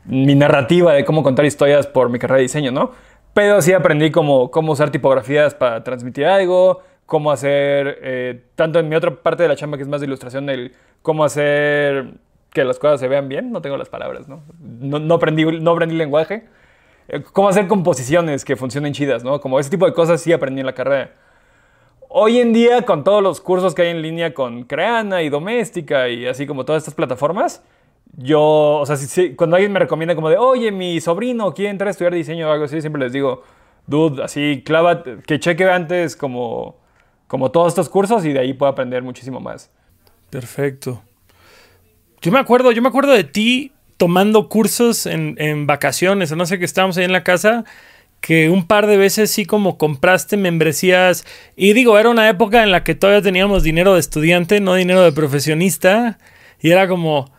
mi 0.06 0.36
narrativa 0.36 0.94
de 0.94 1.04
cómo 1.06 1.24
contar 1.24 1.46
historias 1.46 1.88
por 1.88 2.10
mi 2.10 2.20
carrera 2.20 2.38
de 2.38 2.44
diseño, 2.44 2.72
¿no? 2.72 2.92
Pero 3.34 3.62
sí 3.62 3.74
aprendí 3.74 4.12
como 4.12 4.50
cómo 4.52 4.72
usar 4.72 4.90
tipografías 4.90 5.54
para 5.54 5.84
transmitir 5.84 6.26
algo, 6.26 6.82
cómo 7.08 7.32
hacer, 7.32 7.98
eh, 8.04 8.44
tanto 8.56 8.78
en 8.78 8.88
mi 8.90 8.96
otra 8.96 9.16
parte 9.16 9.42
de 9.42 9.50
la 9.50 9.56
chamba 9.56 9.78
que 9.78 9.84
es 9.84 9.90
más 9.90 10.02
de 10.02 10.06
ilustración, 10.08 10.48
el 10.52 10.74
cómo 11.02 11.24
hacer 11.24 12.12
que 12.54 12.64
las 12.64 12.78
cosas 12.78 13.00
se 13.00 13.08
vean 13.08 13.28
bien, 13.30 13.52
no 13.52 13.62
tengo 13.62 13.78
las 13.78 13.90
palabras, 13.90 14.28
¿no? 14.28 14.44
No, 14.62 15.00
no 15.00 15.16
aprendí, 15.16 15.44
no 15.46 15.72
aprendí 15.72 15.96
lenguaje. 15.96 16.46
Eh, 17.08 17.24
Cómo 17.34 17.50
hacer 17.50 17.68
composiciones 17.68 18.46
que 18.46 18.56
funcionen 18.56 18.94
chidas, 18.94 19.24
¿no? 19.24 19.40
Como 19.42 19.60
ese 19.60 19.70
tipo 19.72 19.86
de 19.88 19.94
cosas 19.94 20.22
sí 20.22 20.32
aprendí 20.34 20.60
en 20.60 20.66
la 20.68 20.74
carrera. 20.74 21.12
Hoy 22.10 22.40
en 22.40 22.54
día, 22.54 22.84
con 22.84 23.04
todos 23.04 23.22
los 23.22 23.42
cursos 23.42 23.76
que 23.76 23.82
hay 23.84 23.90
en 23.90 24.02
línea 24.02 24.34
con 24.34 24.64
Creana 24.64 25.22
y 25.24 25.30
Doméstica 25.30 26.08
y 26.10 26.26
así 26.26 26.48
como 26.48 26.64
todas 26.66 26.82
estas 26.84 26.94
plataformas, 26.96 27.64
yo, 28.16 28.42
o 28.80 28.86
sea, 28.86 28.96
si- 28.96 29.08
si- 29.08 29.36
cuando 29.36 29.56
alguien 29.58 29.72
me 29.74 29.80
recomienda 29.80 30.16
como 30.16 30.30
de, 30.30 30.38
oye, 30.38 30.72
mi 30.72 31.00
sobrino 31.02 31.54
quiere 31.54 31.70
entrar 31.72 31.90
a 31.90 31.92
estudiar 31.92 32.14
diseño 32.14 32.48
o 32.50 32.52
algo 32.52 32.66
así, 32.66 32.80
siempre 32.82 33.02
les 33.02 33.12
digo, 33.14 33.44
dude, 33.86 34.24
así, 34.24 34.64
clava, 34.66 35.04
que 35.04 35.40
cheque 35.40 35.70
antes 35.70 36.16
como, 36.16 36.78
como 37.28 37.52
todos 37.52 37.70
estos 37.70 37.90
cursos 37.90 38.26
y 38.26 38.34
de 38.34 38.40
ahí 38.40 38.54
puedo 38.54 38.72
aprender 38.72 39.04
muchísimo 39.04 39.40
más. 39.40 39.70
Perfecto. 40.30 41.02
Yo 42.22 42.32
me 42.32 42.40
acuerdo, 42.40 42.72
yo 42.72 42.82
me 42.82 42.90
acuerdo 42.90 43.14
de 43.14 43.24
ti 43.24 43.72
tomando 43.98 44.50
cursos 44.50 45.06
en, 45.06 45.36
en 45.38 45.68
vacaciones, 45.68 46.32
no 46.36 46.46
sé 46.46 46.60
que 46.60 46.66
estábamos 46.66 46.98
ahí 46.98 47.06
en 47.06 47.12
la 47.12 47.24
casa, 47.24 47.66
que 48.22 48.50
un 48.50 48.66
par 48.66 48.88
de 48.88 48.98
veces 48.98 49.32
sí 49.32 49.46
como 49.46 49.78
compraste 49.78 50.38
membresías. 50.38 51.26
Y 51.56 51.74
digo, 51.74 51.98
era 51.98 52.10
una 52.10 52.30
época 52.30 52.64
en 52.64 52.72
la 52.72 52.84
que 52.84 52.96
todavía 52.96 53.22
teníamos 53.22 53.64
dinero 53.64 53.94
de 53.94 54.00
estudiante, 54.00 54.60
no 54.60 54.76
dinero 54.76 55.02
de 55.04 55.12
profesionista. 55.12 56.18
Y 56.60 56.72
era 56.72 56.88
como, 56.88 57.32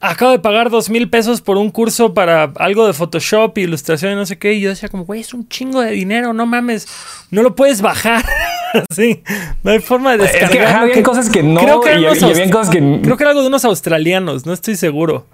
acabo 0.00 0.32
de 0.32 0.38
pagar 0.38 0.70
dos 0.70 0.90
mil 0.90 1.08
pesos 1.08 1.40
por 1.40 1.56
un 1.56 1.70
curso 1.70 2.14
para 2.14 2.52
algo 2.56 2.86
de 2.86 2.92
Photoshop, 2.92 3.56
ilustración 3.58 4.12
y 4.12 4.16
no 4.16 4.26
sé 4.26 4.38
qué. 4.38 4.54
Y 4.54 4.60
yo 4.60 4.70
decía 4.70 4.88
como, 4.88 5.04
güey, 5.04 5.20
es 5.20 5.34
un 5.34 5.48
chingo 5.48 5.80
de 5.80 5.92
dinero, 5.92 6.32
no 6.32 6.46
mames, 6.46 6.86
no 7.30 7.42
lo 7.42 7.54
puedes 7.54 7.80
bajar. 7.80 8.24
Sí, 8.90 9.22
no 9.62 9.70
hay 9.72 9.78
forma 9.80 10.16
de 10.16 10.24
Es 10.24 10.32
que 10.50 10.60
ajá, 10.60 10.80
habían 10.82 11.02
cosas 11.02 11.28
que 11.30 11.42
no 11.42 11.60
Creo 11.60 11.80
que 11.80 11.94
y, 11.98 12.02
y 12.02 12.30
habían 12.30 12.50
cosas 12.50 12.70
que... 12.70 13.00
Creo 13.02 13.16
que 13.16 13.22
era 13.22 13.30
algo 13.30 13.42
de 13.42 13.48
unos 13.48 13.64
australianos, 13.64 14.46
no 14.46 14.52
estoy 14.52 14.76
seguro. 14.76 15.26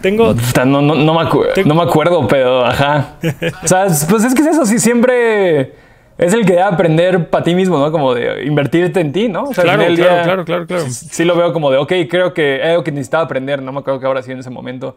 Tengo. 0.00 0.34
No, 0.66 0.82
no, 0.82 0.94
no, 0.94 1.14
me 1.14 1.20
acu- 1.20 1.64
no 1.64 1.74
me 1.74 1.82
acuerdo, 1.82 2.28
pero 2.28 2.64
ajá. 2.66 3.14
O 3.62 3.68
sea, 3.68 3.86
es- 3.86 4.04
pues 4.08 4.22
es 4.24 4.34
que 4.34 4.42
es 4.42 4.48
eso, 4.48 4.66
sí, 4.66 4.78
siempre 4.78 5.72
es 6.18 6.32
el 6.34 6.44
que 6.44 6.52
debe 6.52 6.62
aprender 6.62 7.30
para 7.30 7.42
ti 7.42 7.54
mismo, 7.54 7.78
¿no? 7.78 7.90
Como 7.90 8.12
de 8.14 8.44
invertirte 8.44 9.00
en 9.00 9.12
ti, 9.12 9.28
¿no? 9.28 9.44
O 9.44 9.54
sea, 9.54 9.62
al 9.64 9.70
Claro, 9.70 9.94
claro, 9.94 9.96
día, 10.14 10.22
claro, 10.24 10.44
claro, 10.44 10.66
claro. 10.66 10.84
Sí 10.90 11.24
lo 11.24 11.34
veo 11.36 11.52
como 11.54 11.70
de, 11.70 11.78
ok, 11.78 11.92
creo 12.10 12.34
que 12.34 12.56
es 12.56 12.66
algo 12.66 12.84
que 12.84 12.92
necesitaba 12.92 13.24
aprender, 13.24 13.62
no 13.62 13.72
me 13.72 13.78
acuerdo 13.80 13.98
que 14.00 14.06
ahora 14.06 14.22
sí 14.22 14.30
en 14.30 14.40
ese 14.40 14.50
momento. 14.50 14.96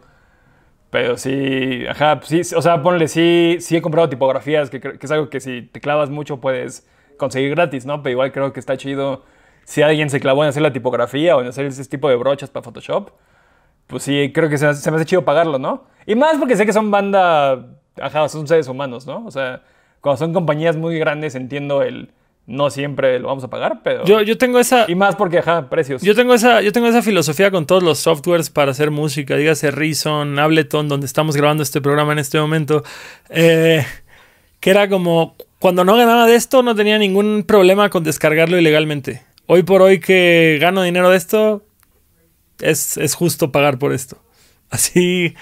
Pero 0.90 1.18
sí, 1.18 1.84
ajá, 1.88 2.20
sí, 2.22 2.40
o 2.56 2.62
sea, 2.62 2.82
ponle, 2.82 3.08
sí, 3.08 3.58
sí 3.60 3.76
he 3.76 3.82
comprado 3.82 4.08
tipografías, 4.08 4.70
que, 4.70 4.80
que 4.80 4.98
es 5.00 5.10
algo 5.10 5.28
que 5.28 5.40
si 5.40 5.62
te 5.62 5.80
clavas 5.80 6.08
mucho 6.10 6.40
puedes 6.40 6.88
conseguir 7.18 7.50
gratis, 7.50 7.84
¿no? 7.86 8.02
Pero 8.02 8.12
igual 8.12 8.32
creo 8.32 8.52
que 8.52 8.60
está 8.60 8.76
chido 8.76 9.24
si 9.64 9.82
alguien 9.82 10.08
se 10.08 10.20
clavó 10.20 10.44
en 10.44 10.48
hacer 10.50 10.62
la 10.62 10.72
tipografía 10.72 11.36
o 11.36 11.42
en 11.42 11.48
hacer 11.48 11.66
ese 11.66 11.84
tipo 11.84 12.08
de 12.08 12.16
brochas 12.16 12.50
para 12.50 12.62
Photoshop 12.62 13.10
pues 13.88 14.02
sí, 14.02 14.30
creo 14.32 14.48
que 14.48 14.58
se, 14.58 14.72
se 14.74 14.90
me 14.90 14.98
hace 14.98 15.06
chido 15.06 15.24
pagarlo, 15.24 15.58
¿no? 15.58 15.84
Y 16.06 16.14
más 16.14 16.36
porque 16.38 16.56
sé 16.56 16.66
que 16.66 16.72
son 16.72 16.90
banda, 16.90 17.66
ajá, 18.00 18.28
son 18.28 18.46
seres 18.46 18.68
humanos, 18.68 19.06
¿no? 19.06 19.24
O 19.26 19.30
sea, 19.30 19.62
cuando 20.00 20.18
son 20.18 20.32
compañías 20.32 20.76
muy 20.76 20.98
grandes 20.98 21.34
entiendo 21.34 21.82
el 21.82 22.12
no 22.48 22.70
siempre 22.70 23.18
lo 23.20 23.28
vamos 23.28 23.44
a 23.44 23.48
pagar, 23.48 23.82
pero... 23.84 24.06
Yo, 24.06 24.22
yo 24.22 24.38
tengo 24.38 24.58
esa. 24.58 24.86
y 24.88 24.94
más 24.94 25.16
porque, 25.16 25.38
ajá, 25.38 25.68
precios. 25.68 26.00
Yo 26.00 26.14
tengo 26.14 26.32
esa, 26.32 26.62
yo 26.62 26.72
tengo 26.72 26.86
esa 26.86 27.02
filosofía 27.02 27.50
con 27.50 27.66
todos 27.66 27.82
los 27.82 27.98
softwares 27.98 28.48
para 28.48 28.70
hacer 28.70 28.90
música, 28.90 29.36
dígase 29.36 29.70
Reason, 29.70 30.38
Ableton, 30.38 30.88
donde 30.88 31.04
estamos 31.04 31.36
grabando 31.36 31.62
este 31.62 31.82
programa 31.82 32.12
en 32.12 32.20
este 32.20 32.40
momento, 32.40 32.82
eh, 33.28 33.84
que 34.60 34.70
era 34.70 34.88
como, 34.88 35.36
cuando 35.58 35.84
no 35.84 35.94
ganaba 35.94 36.26
de 36.26 36.36
esto 36.36 36.62
no 36.62 36.74
tenía 36.74 36.96
ningún 36.96 37.44
problema 37.46 37.90
con 37.90 38.02
descargarlo 38.02 38.58
ilegalmente. 38.58 39.22
Hoy 39.44 39.62
por 39.62 39.82
hoy 39.82 40.00
que 40.00 40.56
gano 40.58 40.82
dinero 40.82 41.10
de 41.10 41.18
esto, 41.18 41.62
es, 42.62 42.96
es 42.96 43.14
justo 43.14 43.52
pagar 43.52 43.78
por 43.78 43.92
esto. 43.92 44.16
Así 44.70 45.34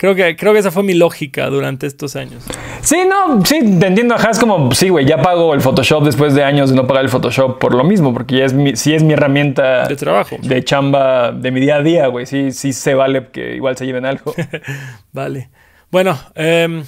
Creo 0.00 0.14
que, 0.14 0.34
creo 0.34 0.54
que 0.54 0.60
esa 0.60 0.70
fue 0.70 0.82
mi 0.82 0.94
lógica 0.94 1.50
durante 1.50 1.86
estos 1.86 2.16
años. 2.16 2.42
Sí, 2.80 2.96
no, 3.06 3.44
sí, 3.44 3.60
te 3.78 3.86
entiendo. 3.86 4.14
Ajá, 4.14 4.30
es 4.30 4.38
como, 4.38 4.72
sí, 4.72 4.88
güey, 4.88 5.04
ya 5.04 5.20
pago 5.20 5.52
el 5.52 5.60
Photoshop 5.60 6.04
después 6.04 6.34
de 6.34 6.42
años 6.42 6.70
de 6.70 6.76
no 6.76 6.86
pagar 6.86 7.04
el 7.04 7.10
Photoshop 7.10 7.58
por 7.58 7.74
lo 7.74 7.84
mismo, 7.84 8.14
porque 8.14 8.38
ya 8.38 8.46
es 8.46 8.54
mi, 8.54 8.76
sí 8.76 8.94
es 8.94 9.02
mi 9.02 9.12
herramienta 9.12 9.86
De 9.86 9.96
trabajo. 9.96 10.38
de 10.40 10.64
chamba 10.64 11.32
de 11.32 11.50
mi 11.50 11.60
día 11.60 11.76
a 11.76 11.82
día, 11.82 12.06
güey. 12.06 12.24
Sí, 12.24 12.50
sí 12.52 12.72
se 12.72 12.94
vale 12.94 13.26
que 13.30 13.54
igual 13.56 13.76
se 13.76 13.84
lleven 13.84 14.06
algo. 14.06 14.32
Vale. 15.12 15.50
Bueno, 15.90 16.18
em, 16.34 16.82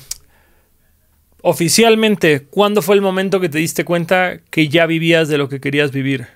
oficialmente, 1.42 2.46
¿cuándo 2.48 2.80
fue 2.80 2.94
el 2.94 3.02
momento 3.02 3.40
que 3.40 3.50
te 3.50 3.58
diste 3.58 3.84
cuenta 3.84 4.38
que 4.48 4.68
ya 4.68 4.86
vivías 4.86 5.28
de 5.28 5.36
lo 5.36 5.50
que 5.50 5.60
querías 5.60 5.92
vivir? 5.92 6.28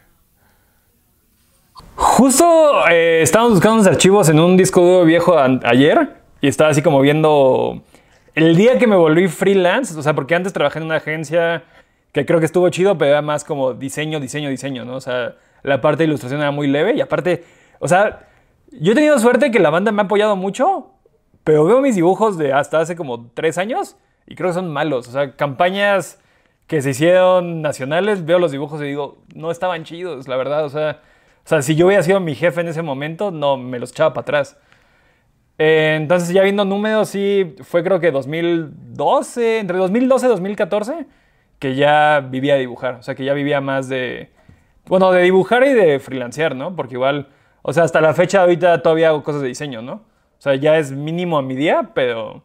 Justo 1.94 2.86
eh, 2.90 3.20
estábamos 3.22 3.54
buscando 3.54 3.76
unos 3.76 3.86
archivos 3.86 4.28
en 4.28 4.40
un 4.40 4.58
disco 4.58 4.82
duro 4.82 5.06
viejo 5.06 5.38
ayer 5.64 6.25
y 6.40 6.48
estaba 6.48 6.70
así 6.70 6.82
como 6.82 7.00
viendo 7.00 7.82
el 8.34 8.56
día 8.56 8.78
que 8.78 8.86
me 8.86 8.96
volví 8.96 9.28
freelance, 9.28 9.98
o 9.98 10.02
sea, 10.02 10.14
porque 10.14 10.34
antes 10.34 10.52
trabajé 10.52 10.78
en 10.78 10.84
una 10.84 10.96
agencia 10.96 11.64
que 12.12 12.26
creo 12.26 12.38
que 12.38 12.46
estuvo 12.46 12.68
chido, 12.68 12.96
pero 12.98 13.12
era 13.12 13.22
más 13.22 13.44
como 13.44 13.74
diseño, 13.74 14.20
diseño, 14.20 14.48
diseño, 14.48 14.84
¿no? 14.84 14.96
O 14.96 15.00
sea, 15.00 15.36
la 15.62 15.80
parte 15.80 16.02
de 16.02 16.08
ilustración 16.08 16.40
era 16.40 16.50
muy 16.50 16.66
leve 16.66 16.94
y 16.94 17.00
aparte, 17.00 17.44
o 17.78 17.88
sea, 17.88 18.28
yo 18.72 18.92
he 18.92 18.94
tenido 18.94 19.18
suerte 19.18 19.50
que 19.50 19.58
la 19.58 19.70
banda 19.70 19.92
me 19.92 20.02
ha 20.02 20.04
apoyado 20.04 20.36
mucho, 20.36 20.92
pero 21.44 21.64
veo 21.64 21.80
mis 21.80 21.94
dibujos 21.94 22.38
de 22.38 22.52
hasta 22.52 22.80
hace 22.80 22.96
como 22.96 23.30
tres 23.32 23.58
años 23.58 23.96
y 24.26 24.34
creo 24.34 24.50
que 24.50 24.54
son 24.54 24.72
malos, 24.72 25.08
o 25.08 25.12
sea, 25.12 25.36
campañas 25.36 26.20
que 26.66 26.82
se 26.82 26.90
hicieron 26.90 27.62
nacionales, 27.62 28.24
veo 28.26 28.38
los 28.38 28.50
dibujos 28.50 28.80
y 28.82 28.84
digo, 28.84 29.18
no 29.34 29.50
estaban 29.50 29.84
chidos, 29.84 30.28
la 30.28 30.36
verdad, 30.36 30.64
o 30.64 30.68
sea... 30.68 31.00
O 31.46 31.48
sea, 31.48 31.62
si 31.62 31.76
yo 31.76 31.86
hubiera 31.86 32.02
sido 32.02 32.18
mi 32.18 32.34
jefe 32.34 32.60
en 32.60 32.66
ese 32.66 32.82
momento, 32.82 33.30
no, 33.30 33.56
me 33.56 33.78
los 33.78 33.92
echaba 33.92 34.12
para 34.12 34.22
atrás. 34.22 34.56
Eh, 35.58 35.96
entonces, 36.00 36.30
ya 36.30 36.42
viendo 36.42 36.64
números, 36.64 37.08
sí, 37.08 37.54
fue 37.62 37.82
creo 37.82 37.98
que 38.00 38.10
2012, 38.10 39.58
entre 39.60 39.78
2012 39.78 40.26
y 40.26 40.28
2014, 40.28 41.06
que 41.58 41.74
ya 41.74 42.20
vivía 42.20 42.54
de 42.54 42.60
dibujar. 42.60 42.96
O 42.96 43.02
sea, 43.02 43.14
que 43.14 43.24
ya 43.24 43.32
vivía 43.32 43.60
más 43.60 43.88
de, 43.88 44.30
bueno, 44.86 45.12
de 45.12 45.22
dibujar 45.22 45.64
y 45.64 45.72
de 45.72 45.98
freelancear, 45.98 46.54
¿no? 46.54 46.76
Porque 46.76 46.94
igual, 46.94 47.28
o 47.62 47.72
sea, 47.72 47.84
hasta 47.84 48.00
la 48.00 48.14
fecha 48.14 48.42
ahorita 48.42 48.82
todavía 48.82 49.08
hago 49.08 49.22
cosas 49.22 49.42
de 49.42 49.48
diseño, 49.48 49.82
¿no? 49.82 49.94
O 49.94 50.40
sea, 50.40 50.54
ya 50.56 50.76
es 50.78 50.92
mínimo 50.92 51.38
a 51.38 51.42
mi 51.42 51.54
día, 51.54 51.90
pero 51.94 52.42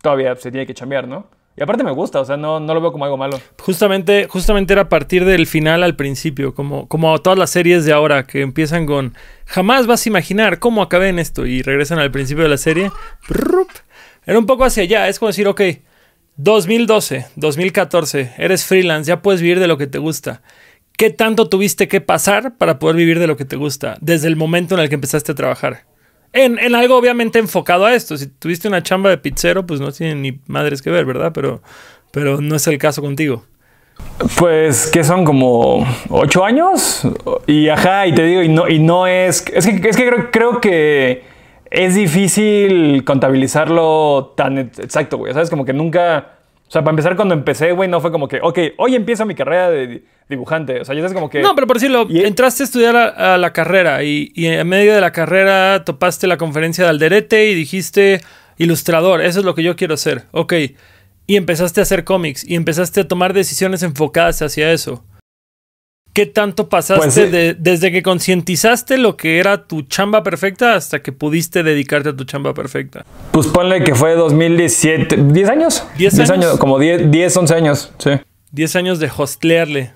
todavía 0.00 0.36
se 0.36 0.50
tiene 0.50 0.66
que 0.66 0.74
chambear, 0.74 1.08
¿no? 1.08 1.26
Y 1.56 1.62
aparte 1.62 1.84
me 1.84 1.90
gusta, 1.90 2.20
o 2.20 2.24
sea, 2.24 2.36
no, 2.36 2.60
no 2.60 2.74
lo 2.74 2.82
veo 2.82 2.92
como 2.92 3.06
algo 3.06 3.16
malo. 3.16 3.40
Justamente, 3.60 4.26
justamente 4.28 4.74
era 4.74 4.82
a 4.82 4.88
partir 4.90 5.24
del 5.24 5.46
final 5.46 5.82
al 5.82 5.96
principio, 5.96 6.54
como, 6.54 6.86
como 6.86 7.16
todas 7.18 7.38
las 7.38 7.48
series 7.48 7.86
de 7.86 7.94
ahora 7.94 8.26
que 8.26 8.42
empiezan 8.42 8.84
con 8.84 9.14
jamás 9.46 9.86
vas 9.86 10.04
a 10.04 10.08
imaginar 10.10 10.58
cómo 10.58 10.82
acabé 10.82 11.08
en 11.08 11.18
esto 11.18 11.46
y 11.46 11.62
regresan 11.62 11.98
al 11.98 12.10
principio 12.10 12.44
de 12.44 12.50
la 12.50 12.58
serie. 12.58 12.90
Era 14.26 14.38
un 14.38 14.44
poco 14.44 14.64
hacia 14.64 14.82
allá, 14.82 15.08
es 15.08 15.18
como 15.18 15.28
decir, 15.28 15.48
ok, 15.48 15.62
2012, 16.36 17.26
2014, 17.36 18.34
eres 18.36 18.64
freelance, 18.64 19.08
ya 19.08 19.22
puedes 19.22 19.40
vivir 19.40 19.58
de 19.58 19.68
lo 19.68 19.78
que 19.78 19.86
te 19.86 19.98
gusta. 19.98 20.42
¿Qué 20.98 21.08
tanto 21.10 21.48
tuviste 21.48 21.88
que 21.88 22.02
pasar 22.02 22.56
para 22.58 22.78
poder 22.78 22.96
vivir 22.96 23.18
de 23.18 23.26
lo 23.26 23.36
que 23.38 23.44
te 23.46 23.56
gusta 23.56 23.96
desde 24.00 24.28
el 24.28 24.36
momento 24.36 24.74
en 24.74 24.80
el 24.80 24.90
que 24.90 24.96
empezaste 24.96 25.32
a 25.32 25.34
trabajar? 25.34 25.84
En, 26.32 26.58
en 26.58 26.74
algo 26.74 26.96
obviamente 26.96 27.38
enfocado 27.38 27.86
a 27.86 27.94
esto. 27.94 28.16
Si 28.16 28.26
tuviste 28.26 28.68
una 28.68 28.82
chamba 28.82 29.10
de 29.10 29.18
pizzero, 29.18 29.64
pues 29.66 29.80
no 29.80 29.90
tiene 29.92 30.14
ni 30.16 30.40
madres 30.46 30.82
que 30.82 30.90
ver, 30.90 31.04
¿verdad? 31.06 31.32
Pero, 31.32 31.62
pero 32.10 32.40
no 32.40 32.56
es 32.56 32.66
el 32.66 32.78
caso 32.78 33.00
contigo. 33.02 33.44
Pues 34.38 34.88
que 34.88 35.02
son 35.04 35.24
como 35.24 35.86
ocho 36.10 36.44
años 36.44 37.00
y 37.46 37.68
ajá 37.70 38.06
y 38.06 38.14
te 38.14 38.24
digo 38.24 38.42
y 38.42 38.48
no 38.48 38.68
y 38.68 38.78
no 38.78 39.06
es 39.06 39.42
es 39.52 39.66
que, 39.66 39.88
es 39.88 39.96
que 39.96 40.06
creo, 40.06 40.30
creo 40.30 40.60
que 40.60 41.24
es 41.70 41.94
difícil 41.94 43.04
contabilizarlo 43.04 44.34
tan 44.36 44.58
ex- 44.58 44.78
exacto 44.80 45.16
güey 45.16 45.32
sabes 45.32 45.48
como 45.48 45.64
que 45.64 45.72
nunca 45.72 46.35
o 46.68 46.70
sea 46.70 46.82
para 46.82 46.90
empezar 46.92 47.16
cuando 47.16 47.34
empecé 47.34 47.72
güey 47.72 47.88
no 47.88 48.00
fue 48.00 48.10
como 48.10 48.26
que 48.28 48.40
ok 48.42 48.58
hoy 48.78 48.94
empiezo 48.94 49.24
mi 49.24 49.34
carrera 49.34 49.70
de 49.70 49.86
di- 49.86 50.02
dibujante 50.28 50.80
o 50.80 50.84
sea 50.84 50.94
ya 50.94 51.00
sabes 51.02 51.14
como 51.14 51.30
que 51.30 51.40
No, 51.40 51.54
pero 51.54 51.66
por 51.66 51.76
decirlo, 51.76 52.06
Y- 52.08 52.24
entraste 52.24 52.62
a 52.62 52.66
estudiar 52.66 52.96
a, 52.96 53.34
a 53.34 53.38
la 53.38 53.52
carrera 53.52 54.02
y, 54.02 54.32
y 54.34 54.46
en 54.46 54.66
medio 54.68 54.94
de 54.94 55.00
la 55.00 55.12
carrera 55.12 55.84
topaste 55.84 56.26
la 56.26 56.36
conferencia 56.36 56.84
de 56.84 56.90
Alderete 56.90 57.50
y 57.50 57.54
dijiste 57.54 58.20
ilustrador, 58.58 59.20
eso 59.20 59.38
es 59.40 59.44
lo 59.44 59.54
que 59.54 59.62
yo 59.62 59.76
quiero 59.76 59.96
ser. 59.96 60.24
Ok. 60.32 60.54
Y 61.28 61.36
empezaste 61.36 61.80
a 61.80 61.82
hacer 61.82 62.04
cómics 62.04 62.44
y 62.48 62.54
empezaste 62.54 63.00
a 63.02 63.08
tomar 63.08 63.32
decisiones 63.34 63.82
enfocadas 63.82 64.40
hacia 64.42 64.72
eso. 64.72 65.04
¿Qué 66.16 66.24
tanto 66.26 66.68
pasaste 66.70 67.02
Pues 67.04 67.14
sí. 67.14 67.26
de- 67.26 67.54
desde 67.54 67.92
que 67.92 68.02
concientizaste 68.02 68.96
lo 68.96 69.16
que 69.18 69.38
era 69.38 69.66
tu 69.66 69.82
chamba 69.82 70.22
perfecta 70.22 70.74
hasta 70.74 71.02
que 71.02 71.12
pudiste 71.12 71.62
dedicarte 71.62 72.08
a 72.08 72.16
tu 72.16 72.24
chamba 72.24 72.54
perfecta? 72.54 73.04
pues 73.32 73.46
ponle 73.48 73.84
que 73.84 73.94
fue 73.94 74.14
2017 74.14 75.16
10 75.16 75.48
años 75.50 75.86
¿Diez 75.98 76.18
años? 76.30 76.58
como 76.58 76.78
10 76.78 77.10
10 77.10 77.36
11 77.36 77.54
años 77.54 77.92
sí 77.98 78.10
10 78.50 78.76
años 78.76 78.98
de 78.98 79.10
hostlearle. 79.14 79.92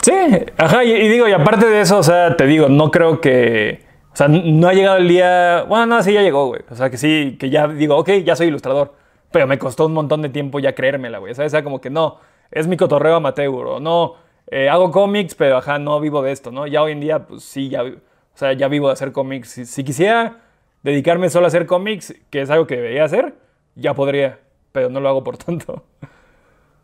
Sí, 0.00 0.10
ajá, 0.56 0.82
y, 0.84 0.90
y 0.92 1.08
digo, 1.08 1.28
y 1.28 1.32
aparte 1.32 1.66
de 1.66 1.80
eso, 1.82 1.98
o 1.98 2.02
sea, 2.02 2.36
te 2.36 2.46
digo, 2.46 2.68
no 2.68 2.90
creo 2.90 3.20
que. 3.20 3.82
O 4.12 4.16
sea, 4.16 4.26
no 4.26 4.66
ha 4.68 4.72
llegado 4.74 4.96
el 4.96 5.06
día. 5.06 5.62
Bueno, 5.68 5.86
no, 5.86 6.02
sí 6.02 6.12
ya 6.12 6.22
llegó, 6.22 6.46
güey. 6.48 6.62
O 6.70 6.74
sea, 6.74 6.90
que 6.90 6.96
sí, 6.96 7.36
que 7.38 7.50
ya 7.50 7.68
digo, 7.68 7.96
ok, 7.96 8.10
ya 8.24 8.34
soy 8.34 8.48
ilustrador. 8.48 8.94
Pero 9.30 9.46
me 9.46 9.58
costó 9.58 9.86
un 9.86 9.92
montón 9.92 10.22
de 10.22 10.28
tiempo 10.30 10.58
ya 10.58 10.74
creérmela, 10.74 11.18
güey. 11.18 11.32
O 11.32 11.48
sea, 11.48 11.62
como 11.62 11.80
que 11.80 11.88
no, 11.90 12.18
es 12.50 12.66
mi 12.66 12.76
cotorreo 12.76 13.14
amateur, 13.16 13.48
o 13.54 13.78
no, 13.80 14.14
eh, 14.50 14.68
hago 14.68 14.90
cómics, 14.90 15.34
pero 15.34 15.56
ajá, 15.56 15.78
no 15.78 16.00
vivo 16.00 16.22
de 16.22 16.32
esto, 16.32 16.50
¿no? 16.50 16.66
Ya 16.66 16.82
hoy 16.82 16.92
en 16.92 17.00
día, 17.00 17.26
pues 17.26 17.42
sí, 17.44 17.68
ya, 17.68 17.82
o 17.82 17.96
sea, 18.34 18.52
ya 18.52 18.68
vivo 18.68 18.88
de 18.88 18.94
hacer 18.94 19.12
cómics. 19.12 19.48
Si, 19.48 19.66
si 19.66 19.84
quisiera 19.84 20.40
dedicarme 20.82 21.30
solo 21.30 21.46
a 21.46 21.48
hacer 21.48 21.66
cómics, 21.66 22.14
que 22.30 22.42
es 22.42 22.50
algo 22.50 22.66
que 22.66 22.76
debería 22.76 23.04
hacer, 23.04 23.34
ya 23.74 23.94
podría, 23.94 24.40
pero 24.72 24.88
no 24.90 25.00
lo 25.00 25.08
hago 25.08 25.24
por 25.24 25.36
tanto. 25.44 25.84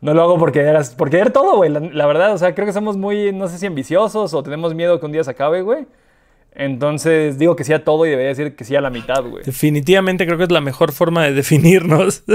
No 0.00 0.14
lo 0.14 0.22
hago 0.22 0.38
porque 0.38 0.60
eras, 0.60 0.94
porque 0.94 1.18
era 1.18 1.30
todo, 1.30 1.56
güey. 1.56 1.70
La, 1.70 1.80
la 1.80 2.06
verdad, 2.06 2.32
o 2.32 2.38
sea, 2.38 2.54
creo 2.54 2.66
que 2.66 2.72
somos 2.72 2.96
muy, 2.96 3.32
no 3.32 3.48
sé 3.48 3.58
si 3.58 3.66
ambiciosos 3.66 4.32
o 4.32 4.42
tenemos 4.42 4.74
miedo 4.74 5.00
que 5.00 5.06
un 5.06 5.12
día 5.12 5.24
se 5.24 5.32
acabe, 5.32 5.62
güey. 5.62 5.86
Entonces 6.52 7.38
digo 7.38 7.56
que 7.56 7.64
sí 7.64 7.72
a 7.72 7.84
todo 7.84 8.06
y 8.06 8.10
debería 8.10 8.30
decir 8.30 8.56
que 8.56 8.64
sí 8.64 8.74
a 8.74 8.80
la 8.80 8.90
mitad, 8.90 9.22
güey. 9.24 9.44
Definitivamente 9.44 10.26
creo 10.26 10.38
que 10.38 10.44
es 10.44 10.50
la 10.50 10.60
mejor 10.60 10.92
forma 10.92 11.24
de 11.24 11.32
definirnos. 11.32 12.24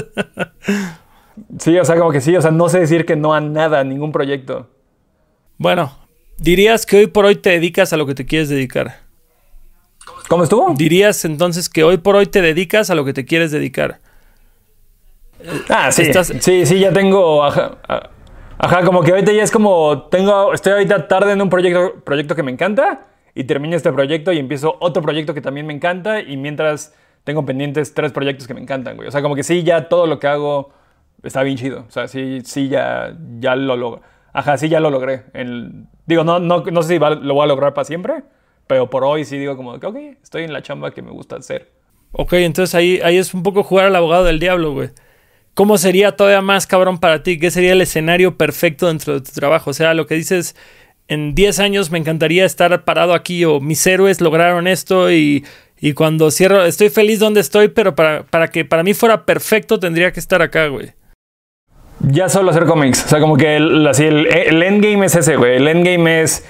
Sí, 1.57 1.75
o 1.79 1.83
sea, 1.83 1.97
como 1.97 2.11
que 2.11 2.21
sí, 2.21 2.35
o 2.35 2.41
sea, 2.43 2.51
no 2.51 2.69
sé 2.69 2.79
decir 2.79 3.07
que 3.07 3.15
no 3.15 3.33
a 3.33 3.41
nada, 3.41 3.79
a 3.79 3.83
ningún 3.83 4.11
proyecto. 4.11 4.69
Bueno, 5.63 5.97
dirías 6.37 6.85
que 6.85 6.97
hoy 6.97 7.07
por 7.07 7.23
hoy 7.25 7.35
te 7.37 7.51
dedicas 7.51 7.93
a 7.93 7.97
lo 7.97 8.05
que 8.05 8.13
te 8.13 8.25
quieres 8.25 8.49
dedicar. 8.49 8.97
¿Cómo 10.27 10.43
estuvo? 10.43 10.73
Dirías 10.75 11.23
entonces 11.23 11.69
que 11.69 11.83
hoy 11.85 11.97
por 11.97 12.17
hoy 12.17 12.25
te 12.27 12.41
dedicas 12.41 12.89
a 12.89 12.95
lo 12.95 13.05
que 13.05 13.13
te 13.13 13.23
quieres 13.23 13.51
dedicar. 13.51 13.99
Ah, 15.69 15.89
sí. 15.91 16.01
Estás- 16.03 16.33
Sí, 16.41 16.65
sí, 16.65 16.79
ya 16.79 16.91
tengo. 16.91 17.43
Ajá, 17.45 17.77
ajá, 18.57 18.83
como 18.83 19.01
que 19.03 19.11
ahorita 19.11 19.31
ya 19.31 19.43
es 19.43 19.51
como. 19.51 20.03
Tengo. 20.09 20.53
Estoy 20.53 20.73
ahorita 20.73 21.07
tarde 21.07 21.31
en 21.31 21.41
un 21.41 21.49
proyecto, 21.49 21.95
proyecto 22.03 22.35
que 22.35 22.43
me 22.43 22.51
encanta. 22.51 23.07
Y 23.35 23.45
termino 23.45 23.75
este 23.75 23.91
proyecto 23.93 24.31
y 24.33 24.39
empiezo 24.39 24.75
otro 24.81 25.01
proyecto 25.01 25.33
que 25.33 25.41
también 25.41 25.65
me 25.65 25.73
encanta. 25.73 26.19
Y 26.21 26.35
mientras 26.37 26.93
tengo 27.23 27.45
pendientes 27.45 27.93
tres 27.93 28.11
proyectos 28.11 28.47
que 28.47 28.53
me 28.53 28.61
encantan, 28.61 28.95
güey. 28.97 29.07
O 29.07 29.11
sea, 29.11 29.21
como 29.21 29.35
que 29.35 29.43
sí, 29.43 29.63
ya 29.63 29.87
todo 29.87 30.07
lo 30.07 30.19
que 30.19 30.27
hago 30.27 30.71
está 31.23 31.41
bien 31.43 31.55
chido. 31.57 31.85
O 31.87 31.91
sea, 31.91 32.07
sí, 32.09 32.41
sí, 32.43 32.67
ya, 32.67 33.15
ya 33.39 33.55
lo 33.55 33.77
logro. 33.77 34.01
Ajá, 34.33 34.57
sí, 34.57 34.67
ya 34.67 34.79
lo 34.79 34.89
logré. 34.89 35.23
Digo, 36.05 36.23
no, 36.23 36.39
no, 36.39 36.83
sé 36.83 36.89
si 36.89 36.99
lo 36.99 37.33
voy 37.33 37.43
a 37.43 37.47
lograr 37.47 37.73
para 37.73 37.85
siempre. 37.85 38.23
Pero 38.67 38.89
por 38.89 39.03
hoy 39.03 39.25
sí 39.25 39.37
digo 39.37 39.55
como 39.57 39.79
que, 39.79 39.85
ok, 39.85 39.97
estoy 40.21 40.43
en 40.43 40.53
la 40.53 40.61
chamba 40.61 40.91
que 40.91 41.01
me 41.01 41.11
gusta 41.11 41.35
hacer. 41.35 41.71
Ok, 42.11 42.33
entonces 42.33 42.75
ahí, 42.75 42.99
ahí 43.03 43.17
es 43.17 43.33
un 43.33 43.43
poco 43.43 43.63
jugar 43.63 43.87
al 43.87 43.95
abogado 43.95 44.23
del 44.23 44.39
diablo, 44.39 44.73
güey. 44.73 44.89
¿Cómo 45.53 45.77
sería 45.77 46.15
todavía 46.15 46.41
más 46.41 46.65
cabrón 46.65 46.99
para 46.99 47.21
ti? 47.21 47.37
¿Qué 47.37 47.51
sería 47.51 47.73
el 47.73 47.81
escenario 47.81 48.37
perfecto 48.37 48.87
dentro 48.87 49.13
de 49.13 49.21
tu 49.21 49.31
trabajo? 49.31 49.69
O 49.69 49.73
sea, 49.73 49.93
lo 49.93 50.07
que 50.07 50.15
dices, 50.15 50.55
en 51.07 51.35
10 51.35 51.59
años 51.59 51.91
me 51.91 51.99
encantaría 51.99 52.45
estar 52.45 52.83
parado 52.85 53.13
aquí 53.13 53.45
o 53.45 53.59
mis 53.59 53.85
héroes 53.85 54.21
lograron 54.21 54.67
esto 54.67 55.11
y, 55.11 55.45
y 55.79 55.93
cuando 55.93 56.31
cierro, 56.31 56.63
estoy 56.63 56.89
feliz 56.89 57.19
donde 57.19 57.41
estoy, 57.41 57.67
pero 57.67 57.93
para, 57.95 58.23
para 58.23 58.47
que 58.47 58.65
para 58.65 58.83
mí 58.83 58.93
fuera 58.93 59.25
perfecto 59.25 59.79
tendría 59.79 60.11
que 60.11 60.19
estar 60.19 60.41
acá, 60.41 60.67
güey. 60.67 60.93
Ya 62.03 62.29
solo 62.29 62.51
hacer 62.51 62.65
cómics. 62.65 63.05
O 63.05 63.09
sea, 63.09 63.19
como 63.19 63.37
que 63.37 63.55
el, 63.55 63.85
así 63.87 64.05
el, 64.05 64.27
el 64.27 64.61
endgame 64.61 65.05
es 65.05 65.15
ese, 65.15 65.35
güey. 65.37 65.55
El 65.57 65.67
endgame 65.67 66.21
es 66.21 66.45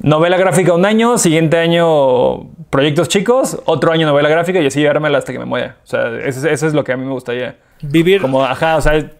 novela 0.00 0.36
gráfica 0.36 0.74
un 0.74 0.84
año, 0.84 1.18
siguiente 1.18 1.56
año 1.58 2.50
proyectos 2.70 3.08
chicos, 3.08 3.60
otro 3.64 3.92
año 3.92 4.06
novela 4.06 4.28
gráfica 4.28 4.60
y 4.60 4.66
así 4.66 4.80
llevármela 4.80 5.18
hasta 5.18 5.32
que 5.32 5.38
me 5.38 5.44
muera. 5.44 5.76
O 5.84 5.86
sea, 5.86 6.08
eso, 6.24 6.40
es- 6.40 6.52
eso 6.52 6.66
es 6.66 6.74
lo 6.74 6.84
que 6.84 6.92
a 6.92 6.96
mí 6.96 7.04
me 7.04 7.12
gustaría. 7.12 7.56
Vivir, 7.82 8.20
Como, 8.20 8.44
ajá, 8.44 8.76
o 8.76 8.80
sea, 8.80 9.10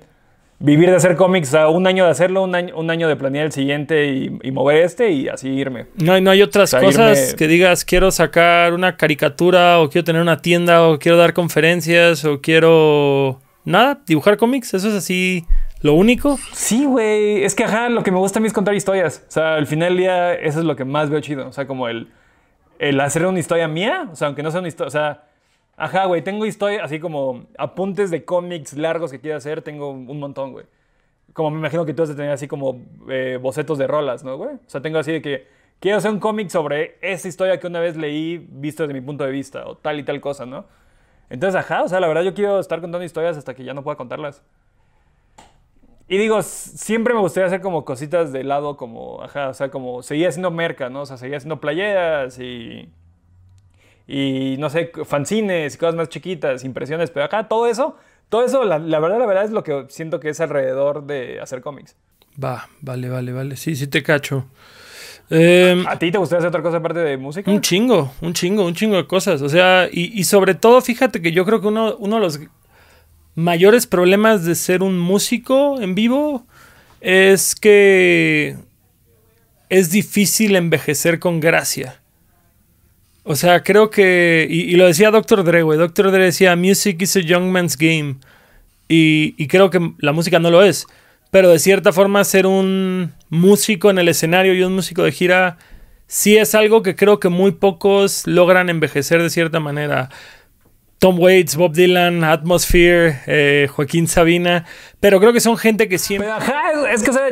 vivir 0.60 0.90
de 0.90 0.96
hacer 0.96 1.14
cómics, 1.14 1.48
o 1.48 1.50
sea, 1.52 1.68
un 1.68 1.86
año 1.86 2.04
de 2.04 2.10
hacerlo, 2.10 2.42
un 2.42 2.54
año, 2.56 2.76
un 2.76 2.90
año 2.90 3.06
de 3.06 3.14
planear 3.14 3.46
el 3.46 3.52
siguiente 3.52 4.06
y, 4.06 4.36
y 4.42 4.50
mover 4.50 4.78
este 4.84 5.10
y 5.12 5.28
así 5.28 5.48
irme. 5.48 5.86
No 6.02 6.12
hay, 6.14 6.20
no 6.20 6.30
hay 6.32 6.42
otras 6.42 6.70
sea, 6.70 6.80
cosas 6.80 7.34
irme- 7.34 7.36
que 7.38 7.46
digas, 7.46 7.84
quiero 7.84 8.10
sacar 8.10 8.72
una 8.74 8.96
caricatura 8.96 9.78
o 9.80 9.88
quiero 9.88 10.04
tener 10.04 10.20
una 10.20 10.42
tienda 10.42 10.88
o 10.88 10.98
quiero 10.98 11.16
dar 11.16 11.32
conferencias 11.32 12.24
o 12.24 12.40
quiero... 12.40 13.40
Nada, 13.64 14.00
dibujar 14.06 14.38
cómics, 14.38 14.72
eso 14.74 14.88
es 14.88 14.94
así 14.94 15.44
lo 15.80 15.94
único. 15.94 16.38
Sí, 16.52 16.84
güey. 16.84 17.44
Es 17.44 17.54
que, 17.54 17.64
ajá, 17.64 17.88
lo 17.88 18.02
que 18.02 18.10
me 18.10 18.18
gusta 18.18 18.38
a 18.38 18.42
mí 18.42 18.48
es 18.48 18.52
contar 18.52 18.74
historias. 18.74 19.24
O 19.28 19.30
sea, 19.30 19.54
al 19.54 19.66
final 19.66 19.90
del 19.90 19.98
día, 19.98 20.34
eso 20.34 20.58
es 20.60 20.64
lo 20.64 20.76
que 20.76 20.84
más 20.84 21.10
veo 21.10 21.20
chido. 21.20 21.48
O 21.48 21.52
sea, 21.52 21.66
como 21.66 21.88
el, 21.88 22.12
el 22.78 23.00
hacer 23.00 23.26
una 23.26 23.38
historia 23.38 23.68
mía. 23.68 24.08
O 24.12 24.16
sea, 24.16 24.28
aunque 24.28 24.42
no 24.42 24.50
sea 24.50 24.60
una 24.60 24.68
historia. 24.68 24.88
O 24.88 24.90
sea, 24.90 25.28
Ajá, 25.78 26.06
güey, 26.06 26.22
tengo 26.22 26.44
historia, 26.44 26.82
así 26.82 26.98
como 26.98 27.46
apuntes 27.56 28.10
de 28.10 28.24
cómics 28.24 28.76
largos 28.76 29.12
que 29.12 29.20
quiero 29.20 29.36
hacer, 29.36 29.62
tengo 29.62 29.92
un 29.92 30.18
montón, 30.18 30.50
güey. 30.50 30.66
Como 31.32 31.52
me 31.52 31.58
imagino 31.58 31.86
que 31.86 31.94
tú 31.94 32.02
has 32.02 32.08
de 32.08 32.16
tener 32.16 32.32
así 32.32 32.48
como 32.48 32.82
eh, 33.08 33.38
bocetos 33.40 33.78
de 33.78 33.86
rolas, 33.86 34.24
¿no, 34.24 34.36
güey? 34.36 34.56
O 34.56 34.60
sea, 34.66 34.82
tengo 34.82 34.98
así 34.98 35.12
de 35.12 35.22
que 35.22 35.46
quiero 35.78 35.98
hacer 35.98 36.10
un 36.10 36.18
cómic 36.18 36.48
sobre 36.48 36.98
esa 37.00 37.28
historia 37.28 37.60
que 37.60 37.68
una 37.68 37.78
vez 37.78 37.96
leí 37.96 38.38
visto 38.50 38.82
desde 38.82 38.94
mi 39.00 39.06
punto 39.06 39.22
de 39.22 39.30
vista, 39.30 39.68
o 39.68 39.76
tal 39.76 40.00
y 40.00 40.02
tal 40.02 40.20
cosa, 40.20 40.46
¿no? 40.46 40.66
Entonces, 41.30 41.60
ajá, 41.60 41.84
o 41.84 41.88
sea, 41.88 42.00
la 42.00 42.08
verdad 42.08 42.22
yo 42.22 42.34
quiero 42.34 42.58
estar 42.58 42.80
contando 42.80 43.04
historias 43.04 43.36
hasta 43.36 43.54
que 43.54 43.62
ya 43.62 43.72
no 43.72 43.84
pueda 43.84 43.96
contarlas. 43.96 44.42
Y 46.08 46.16
digo, 46.16 46.42
siempre 46.42 47.12
me 47.12 47.20
gustaría 47.20 47.48
hacer 47.48 47.60
como 47.60 47.84
cositas 47.84 48.32
de 48.32 48.42
lado, 48.42 48.78
como, 48.78 49.22
ajá, 49.22 49.50
o 49.50 49.54
sea, 49.54 49.70
como 49.70 50.02
seguía 50.02 50.30
haciendo 50.30 50.50
merca, 50.50 50.88
¿no? 50.88 51.02
O 51.02 51.06
sea, 51.06 51.18
seguía 51.18 51.36
haciendo 51.36 51.60
playeras 51.60 52.38
y. 52.38 52.88
Y 54.06 54.56
no 54.58 54.70
sé, 54.70 54.90
fanzines 55.04 55.74
y 55.74 55.78
cosas 55.78 55.94
más 55.94 56.08
chiquitas, 56.08 56.64
impresiones, 56.64 57.10
pero 57.10 57.26
acá 57.26 57.46
todo 57.46 57.66
eso, 57.66 57.94
todo 58.30 58.42
eso, 58.42 58.64
la, 58.64 58.78
la 58.78 59.00
verdad, 59.00 59.18
la 59.18 59.26
verdad 59.26 59.44
es 59.44 59.50
lo 59.50 59.62
que 59.62 59.84
siento 59.90 60.18
que 60.18 60.30
es 60.30 60.40
alrededor 60.40 61.04
de 61.06 61.40
hacer 61.42 61.60
cómics. 61.60 61.94
Va, 62.42 62.68
vale, 62.80 63.10
vale, 63.10 63.32
vale. 63.32 63.56
Sí, 63.56 63.76
sí 63.76 63.86
te 63.86 64.02
cacho. 64.02 64.46
Eh, 65.28 65.84
¿A 65.86 65.98
ti 65.98 66.10
te 66.10 66.16
gustaría 66.16 66.38
hacer 66.38 66.48
otra 66.48 66.62
cosa 66.62 66.78
aparte 66.78 67.00
de 67.00 67.18
música? 67.18 67.50
un 67.50 67.60
chingo, 67.60 68.12
un 68.22 68.32
chingo, 68.32 68.64
un 68.64 68.74
chingo 68.74 68.96
de 68.96 69.06
cosas. 69.06 69.42
O 69.42 69.48
sea, 69.50 69.88
y, 69.92 70.18
y 70.18 70.24
sobre 70.24 70.54
todo, 70.54 70.80
fíjate 70.80 71.20
que 71.20 71.32
yo 71.32 71.44
creo 71.44 71.60
que 71.60 71.66
uno, 71.68 71.96
uno 71.98 72.16
de 72.16 72.22
los 72.22 72.40
mayores 73.38 73.86
problemas 73.86 74.44
de 74.44 74.56
ser 74.56 74.82
un 74.82 74.98
músico 74.98 75.80
en 75.80 75.94
vivo 75.94 76.44
es 77.00 77.54
que 77.54 78.56
es 79.68 79.90
difícil 79.92 80.56
envejecer 80.56 81.20
con 81.20 81.38
gracia. 81.38 82.00
O 83.22 83.36
sea, 83.36 83.62
creo 83.62 83.90
que. 83.90 84.46
Y, 84.50 84.74
lo 84.74 84.86
decía 84.86 85.12
Dr. 85.12 85.44
Dre, 85.44 85.62
güey. 85.62 85.78
Dr. 85.78 86.10
Dre 86.10 86.24
decía: 86.24 86.56
Music 86.56 87.00
is 87.00 87.14
a 87.16 87.20
young 87.20 87.52
man's 87.52 87.76
game. 87.76 88.16
Y, 88.88 89.34
y 89.38 89.46
creo 89.46 89.70
que 89.70 89.92
la 89.98 90.12
música 90.12 90.40
no 90.40 90.50
lo 90.50 90.64
es. 90.64 90.86
Pero 91.30 91.50
de 91.50 91.60
cierta 91.60 91.92
forma, 91.92 92.24
ser 92.24 92.44
un 92.46 93.12
músico 93.28 93.90
en 93.90 93.98
el 93.98 94.08
escenario 94.08 94.52
y 94.54 94.62
un 94.62 94.74
músico 94.74 95.04
de 95.04 95.12
gira 95.12 95.58
sí 96.08 96.38
es 96.38 96.56
algo 96.56 96.82
que 96.82 96.96
creo 96.96 97.20
que 97.20 97.28
muy 97.28 97.52
pocos 97.52 98.26
logran 98.26 98.68
envejecer 98.68 99.22
de 99.22 99.30
cierta 99.30 99.60
manera. 99.60 100.08
Tom 100.98 101.18
Waits, 101.20 101.56
Bob 101.56 101.72
Dylan, 101.72 102.24
Atmosphere, 102.24 103.20
eh, 103.26 103.68
Joaquín 103.70 104.08
Sabina, 104.08 104.64
pero 104.98 105.20
creo 105.20 105.32
que 105.32 105.40
son 105.40 105.56
gente 105.56 105.88
que 105.88 105.98
siempre... 105.98 106.30
Ajá, 106.30 106.72
es, 106.92 107.02
que, 107.04 107.10
o 107.10 107.12
sea, 107.12 107.28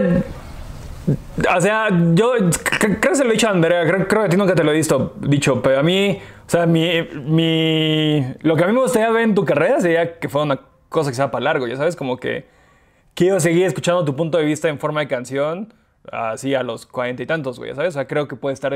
o 1.56 1.61
sea, 1.61 1.88
yo 2.14 2.32
creo 2.80 3.00
que 3.00 3.14
se 3.14 3.25
lo 3.25 3.30
he 3.30 3.32
dicho 3.35 3.49
a 3.49 3.50
Andrea, 3.50 3.85
creo, 3.87 4.06
que 4.06 4.18
a 4.18 4.28
ti 4.28 4.37
nunca 4.37 4.54
te 4.54 4.62
lo 4.62 4.70
he 4.70 4.75
visto, 4.75 5.14
dicho, 5.20 5.62
pero 5.62 5.80
a 5.80 5.82
mí, 5.82 6.20
o 6.46 6.50
sea, 6.50 6.66
mi, 6.66 7.02
mi, 7.25 8.25
lo 8.42 8.56
que 8.56 8.64
a 8.64 8.66
mí 8.68 8.73
me 8.73 8.80
gustaría 8.80 9.11
ver 9.11 9.23
en 9.23 9.35
tu 9.35 9.44
carrera 9.44 9.80
sería 9.80 10.18
que 10.18 10.28
fuera 10.28 10.44
una 10.44 10.61
cosa 10.88 11.11
que 11.11 11.16
sea 11.16 11.30
para 11.30 11.44
largo, 11.44 11.66
ya 11.66 11.76
sabes, 11.76 11.96
como 11.96 12.18
que 12.18 12.46
quiero 13.14 13.40
seguir 13.40 13.66
escuchando 13.66 14.04
tu 14.04 14.14
punto 14.14 14.38
de 14.38 14.44
vista 14.44 14.68
en 14.68 14.78
forma 14.78 15.00
de 15.00 15.08
canción, 15.08 15.75
así 16.12 16.54
a 16.54 16.62
los 16.62 16.87
cuarenta 16.87 17.23
y 17.23 17.26
tantos, 17.26 17.58
güey, 17.58 17.75
sabes, 17.75 17.90
o 17.90 17.99
sea, 17.99 18.06
creo 18.06 18.28
que 18.28 18.37
puede 18.37 18.54
estar, 18.54 18.73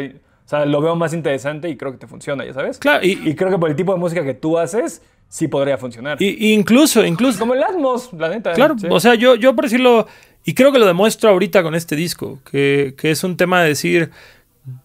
sea, 0.50 0.66
lo 0.66 0.80
veo 0.80 0.96
más 0.96 1.14
interesante 1.14 1.68
y 1.68 1.76
creo 1.76 1.92
que 1.92 1.98
te 1.98 2.06
funciona, 2.06 2.44
ya 2.44 2.52
sabes. 2.52 2.78
Claro, 2.78 3.04
y, 3.06 3.12
Y 3.28 3.34
creo 3.34 3.50
que 3.50 3.58
por 3.58 3.70
el 3.70 3.76
tipo 3.76 3.92
de 3.92 3.98
música 4.00 4.24
que 4.24 4.34
tú 4.34 4.58
haces, 4.58 5.02
sí 5.28 5.46
podría 5.48 5.78
funcionar. 5.78 6.20
y- 6.20 6.52
incluso, 6.52 7.04
incluso... 7.04 7.38
Como 7.38 7.54
el 7.54 7.62
Atmos, 7.62 8.12
la 8.12 8.28
neta. 8.28 8.52
Claro, 8.52 8.76
sí. 8.78 8.86
o 8.90 8.98
sea, 9.00 9.14
yo, 9.14 9.36
yo 9.36 9.54
por 9.54 9.64
decirlo, 9.66 10.06
y 10.44 10.54
creo 10.54 10.72
que 10.72 10.78
lo 10.80 10.86
demuestro 10.86 11.30
ahorita 11.30 11.62
con 11.62 11.74
este 11.74 11.94
disco, 11.96 12.40
que, 12.50 12.94
que 12.98 13.10
es 13.12 13.22
un 13.22 13.36
tema 13.36 13.62
de 13.62 13.68
decir, 13.68 14.10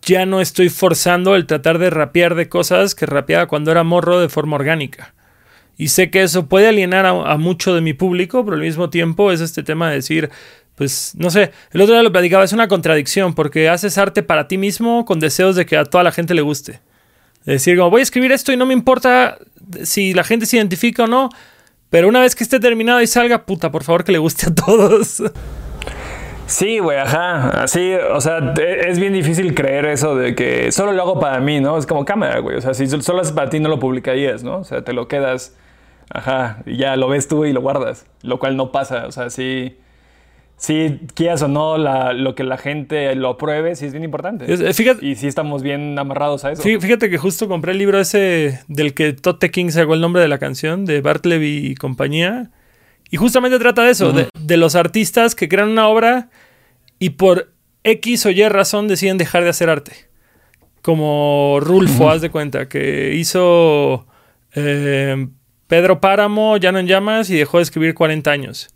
ya 0.03 0.25
no 0.25 0.39
estoy 0.41 0.69
forzando 0.69 1.35
el 1.35 1.47
tratar 1.47 1.79
de 1.79 1.89
rapear 1.89 2.35
de 2.35 2.47
cosas 2.47 2.93
que 2.95 3.05
rapeaba 3.05 3.47
cuando 3.47 3.71
era 3.71 3.83
morro 3.83 4.19
de 4.19 4.29
forma 4.29 4.55
orgánica. 4.55 5.13
Y 5.77 5.89
sé 5.89 6.09
que 6.09 6.23
eso 6.23 6.47
puede 6.47 6.67
alienar 6.67 7.05
a, 7.05 7.09
a 7.33 7.37
mucho 7.37 7.73
de 7.75 7.81
mi 7.81 7.93
público, 7.93 8.45
pero 8.45 8.55
al 8.55 8.61
mismo 8.63 8.89
tiempo 8.89 9.31
es 9.31 9.41
este 9.41 9.61
tema 9.63 9.89
de 9.89 9.95
decir, 9.95 10.29
pues, 10.75 11.13
no 11.17 11.29
sé, 11.29 11.51
el 11.71 11.81
otro 11.81 11.93
día 11.95 12.03
lo 12.03 12.11
platicaba, 12.11 12.43
es 12.43 12.53
una 12.53 12.67
contradicción, 12.67 13.33
porque 13.33 13.69
haces 13.69 13.97
arte 13.97 14.23
para 14.23 14.47
ti 14.47 14.57
mismo 14.57 15.05
con 15.05 15.19
deseos 15.19 15.55
de 15.55 15.65
que 15.65 15.77
a 15.77 15.85
toda 15.85 16.03
la 16.03 16.11
gente 16.11 16.33
le 16.33 16.41
guste. 16.41 16.81
De 17.45 17.53
decir, 17.53 17.77
como 17.77 17.89
voy 17.91 17.99
a 17.99 18.03
escribir 18.03 18.31
esto 18.31 18.51
y 18.51 18.57
no 18.57 18.65
me 18.65 18.73
importa 18.73 19.37
si 19.83 20.13
la 20.13 20.23
gente 20.23 20.45
se 20.45 20.57
identifica 20.57 21.03
o 21.03 21.07
no, 21.07 21.29
pero 21.89 22.07
una 22.07 22.19
vez 22.21 22.35
que 22.35 22.43
esté 22.43 22.59
terminado 22.59 23.01
y 23.01 23.07
salga, 23.07 23.45
puta, 23.45 23.71
por 23.71 23.83
favor 23.83 24.03
que 24.03 24.11
le 24.11 24.17
guste 24.17 24.47
a 24.49 24.55
todos. 24.55 25.21
Sí, 26.47 26.77
güey, 26.79 26.97
ajá. 26.99 27.49
Así, 27.63 27.93
o 28.13 28.21
sea, 28.21 28.53
te- 28.53 28.89
es 28.89 28.99
bien 28.99 29.13
difícil 29.13 29.55
creer 29.55 29.85
eso 29.85 30.15
de 30.15 30.35
que 30.35 30.71
solo 30.71 30.91
lo 30.91 31.01
hago 31.01 31.19
para 31.19 31.39
mí, 31.39 31.59
¿no? 31.59 31.77
Es 31.77 31.87
como 31.87 32.05
cámara, 32.05 32.39
güey. 32.39 32.55
O 32.57 32.61
sea, 32.61 32.73
si 32.75 32.87
solo 32.87 33.21
es 33.21 33.31
para 33.31 33.49
ti, 33.49 33.59
no 33.59 33.67
lo 33.69 33.79
publicarías, 33.79 34.43
¿no? 34.43 34.57
O 34.59 34.63
sea, 34.63 34.83
te 34.83 34.93
lo 34.93 35.07
quedas, 35.07 35.55
ajá, 36.09 36.61
y 36.67 36.77
ya 36.77 36.95
lo 36.97 37.07
ves 37.07 37.27
tú 37.27 37.45
y 37.45 37.53
lo 37.53 37.61
guardas. 37.61 38.05
Lo 38.21 38.37
cual 38.37 38.57
no 38.57 38.71
pasa. 38.71 39.07
O 39.07 39.11
sea, 39.11 39.31
sí, 39.31 39.77
sí 40.57 40.99
quieras 41.13 41.41
o 41.41 41.47
no, 41.47 41.77
la- 41.77 42.13
lo 42.13 42.33
que 42.35 42.43
la 42.43 42.57
gente 42.57 43.13
lo 43.15 43.29
apruebe, 43.29 43.75
sí 43.75 43.85
es 43.85 43.91
bien 43.91 44.03
importante. 44.03 44.51
Es- 44.51 44.61
eh, 44.61 44.73
fíjate, 44.73 45.05
Y 45.05 45.15
sí 45.15 45.27
estamos 45.27 45.61
bien 45.63 45.97
amarrados 45.99 46.45
a 46.45 46.51
eso. 46.51 46.63
fí- 46.63 46.79
fíjate 46.79 47.09
que 47.09 47.17
justo 47.17 47.47
compré 47.47 47.73
el 47.73 47.77
libro 47.77 47.99
ese 47.99 48.61
del 48.67 48.93
que 48.93 49.13
Totte 49.13 49.51
King 49.51 49.69
sacó 49.69 49.93
el 49.93 50.01
nombre 50.01 50.21
de 50.21 50.27
la 50.27 50.37
canción, 50.37 50.85
de 50.85 51.01
Bartleby 51.01 51.67
y 51.67 51.75
compañía. 51.75 52.51
Y 53.11 53.17
justamente 53.17 53.59
trata 53.59 53.83
de 53.83 53.91
eso, 53.91 54.11
de, 54.13 54.29
de 54.39 54.57
los 54.57 54.75
artistas 54.75 55.35
que 55.35 55.47
crean 55.47 55.69
una 55.69 55.87
obra 55.87 56.29
y 56.97 57.11
por 57.11 57.51
X 57.83 58.25
o 58.25 58.31
Y 58.31 58.47
razón 58.49 58.87
deciden 58.87 59.17
dejar 59.19 59.43
de 59.43 59.49
hacer 59.49 59.69
arte. 59.69 59.91
Como 60.81 61.59
Rulfo, 61.61 62.09
haz 62.09 62.21
de 62.21 62.29
cuenta, 62.31 62.67
que 62.67 63.13
hizo 63.15 64.05
eh, 64.55 65.27
Pedro 65.67 65.99
Páramo, 65.99 66.57
Llano 66.57 66.79
en 66.79 66.87
Llamas 66.87 67.29
y 67.29 67.35
dejó 67.37 67.57
de 67.57 67.63
escribir 67.63 67.93
40 67.95 68.31
años. 68.31 68.69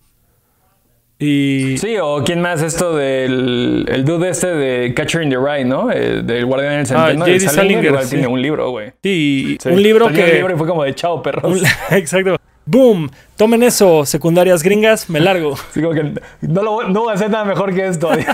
Y 1.21 1.77
Sí, 1.77 1.97
o 2.01 2.23
quién 2.23 2.39
más 2.41 2.61
esto 2.61 2.95
del 2.95 3.85
el 3.89 4.05
dude 4.05 4.29
este 4.29 4.47
de 4.47 4.93
Catcher 4.93 5.21
in 5.21 5.29
the 5.29 5.37
Rye, 5.37 5.65
¿no? 5.65 5.91
Eh, 5.91 6.21
del 6.23 6.45
Guardián 6.45 6.77
del 6.77 6.87
Centeno. 6.87 7.19
J.D. 7.19 7.33
el 7.33 7.41
Salinger, 7.41 7.55
Salinger, 7.55 7.85
igual 7.85 8.03
sí. 8.05 8.09
tiene 8.11 8.27
un 8.27 8.41
libro, 8.41 8.69
güey. 8.71 8.93
sí, 9.03 9.57
Sí. 9.61 9.69
un 9.69 9.83
libro 9.83 10.07
que... 10.07 10.23
un 10.23 10.29
libro 10.29 10.55
y 10.55 10.57
fue 10.57 10.67
como 10.67 10.83
de 10.85 10.95
chao, 10.95 11.21
perros. 11.21 11.61
Exacto. 11.91 12.37
Boom. 12.65 13.09
Tomen 13.35 13.63
eso, 13.63 14.05
secundarias 14.05 14.63
gringas, 14.63 15.09
me 15.09 15.19
largo. 15.19 15.53
Así 15.69 15.81
como 15.81 15.93
que 15.93 16.13
no, 16.41 16.63
lo, 16.63 16.87
no 16.87 17.01
voy 17.01 17.11
a 17.11 17.15
hacer 17.15 17.29
nada 17.29 17.43
mejor 17.43 17.73
que 17.73 17.85
esto. 17.87 18.09
adiós. 18.11 18.27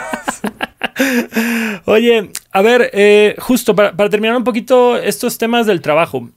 Oye, 1.86 2.30
a 2.52 2.62
ver, 2.62 2.90
eh, 2.94 3.36
justo 3.40 3.76
para, 3.76 3.94
para 3.94 4.10
terminar 4.10 4.36
un 4.38 4.44
poquito 4.44 4.98
estos 4.98 5.38
temas 5.38 5.66
del 5.66 5.82
trabajo. 5.82 6.30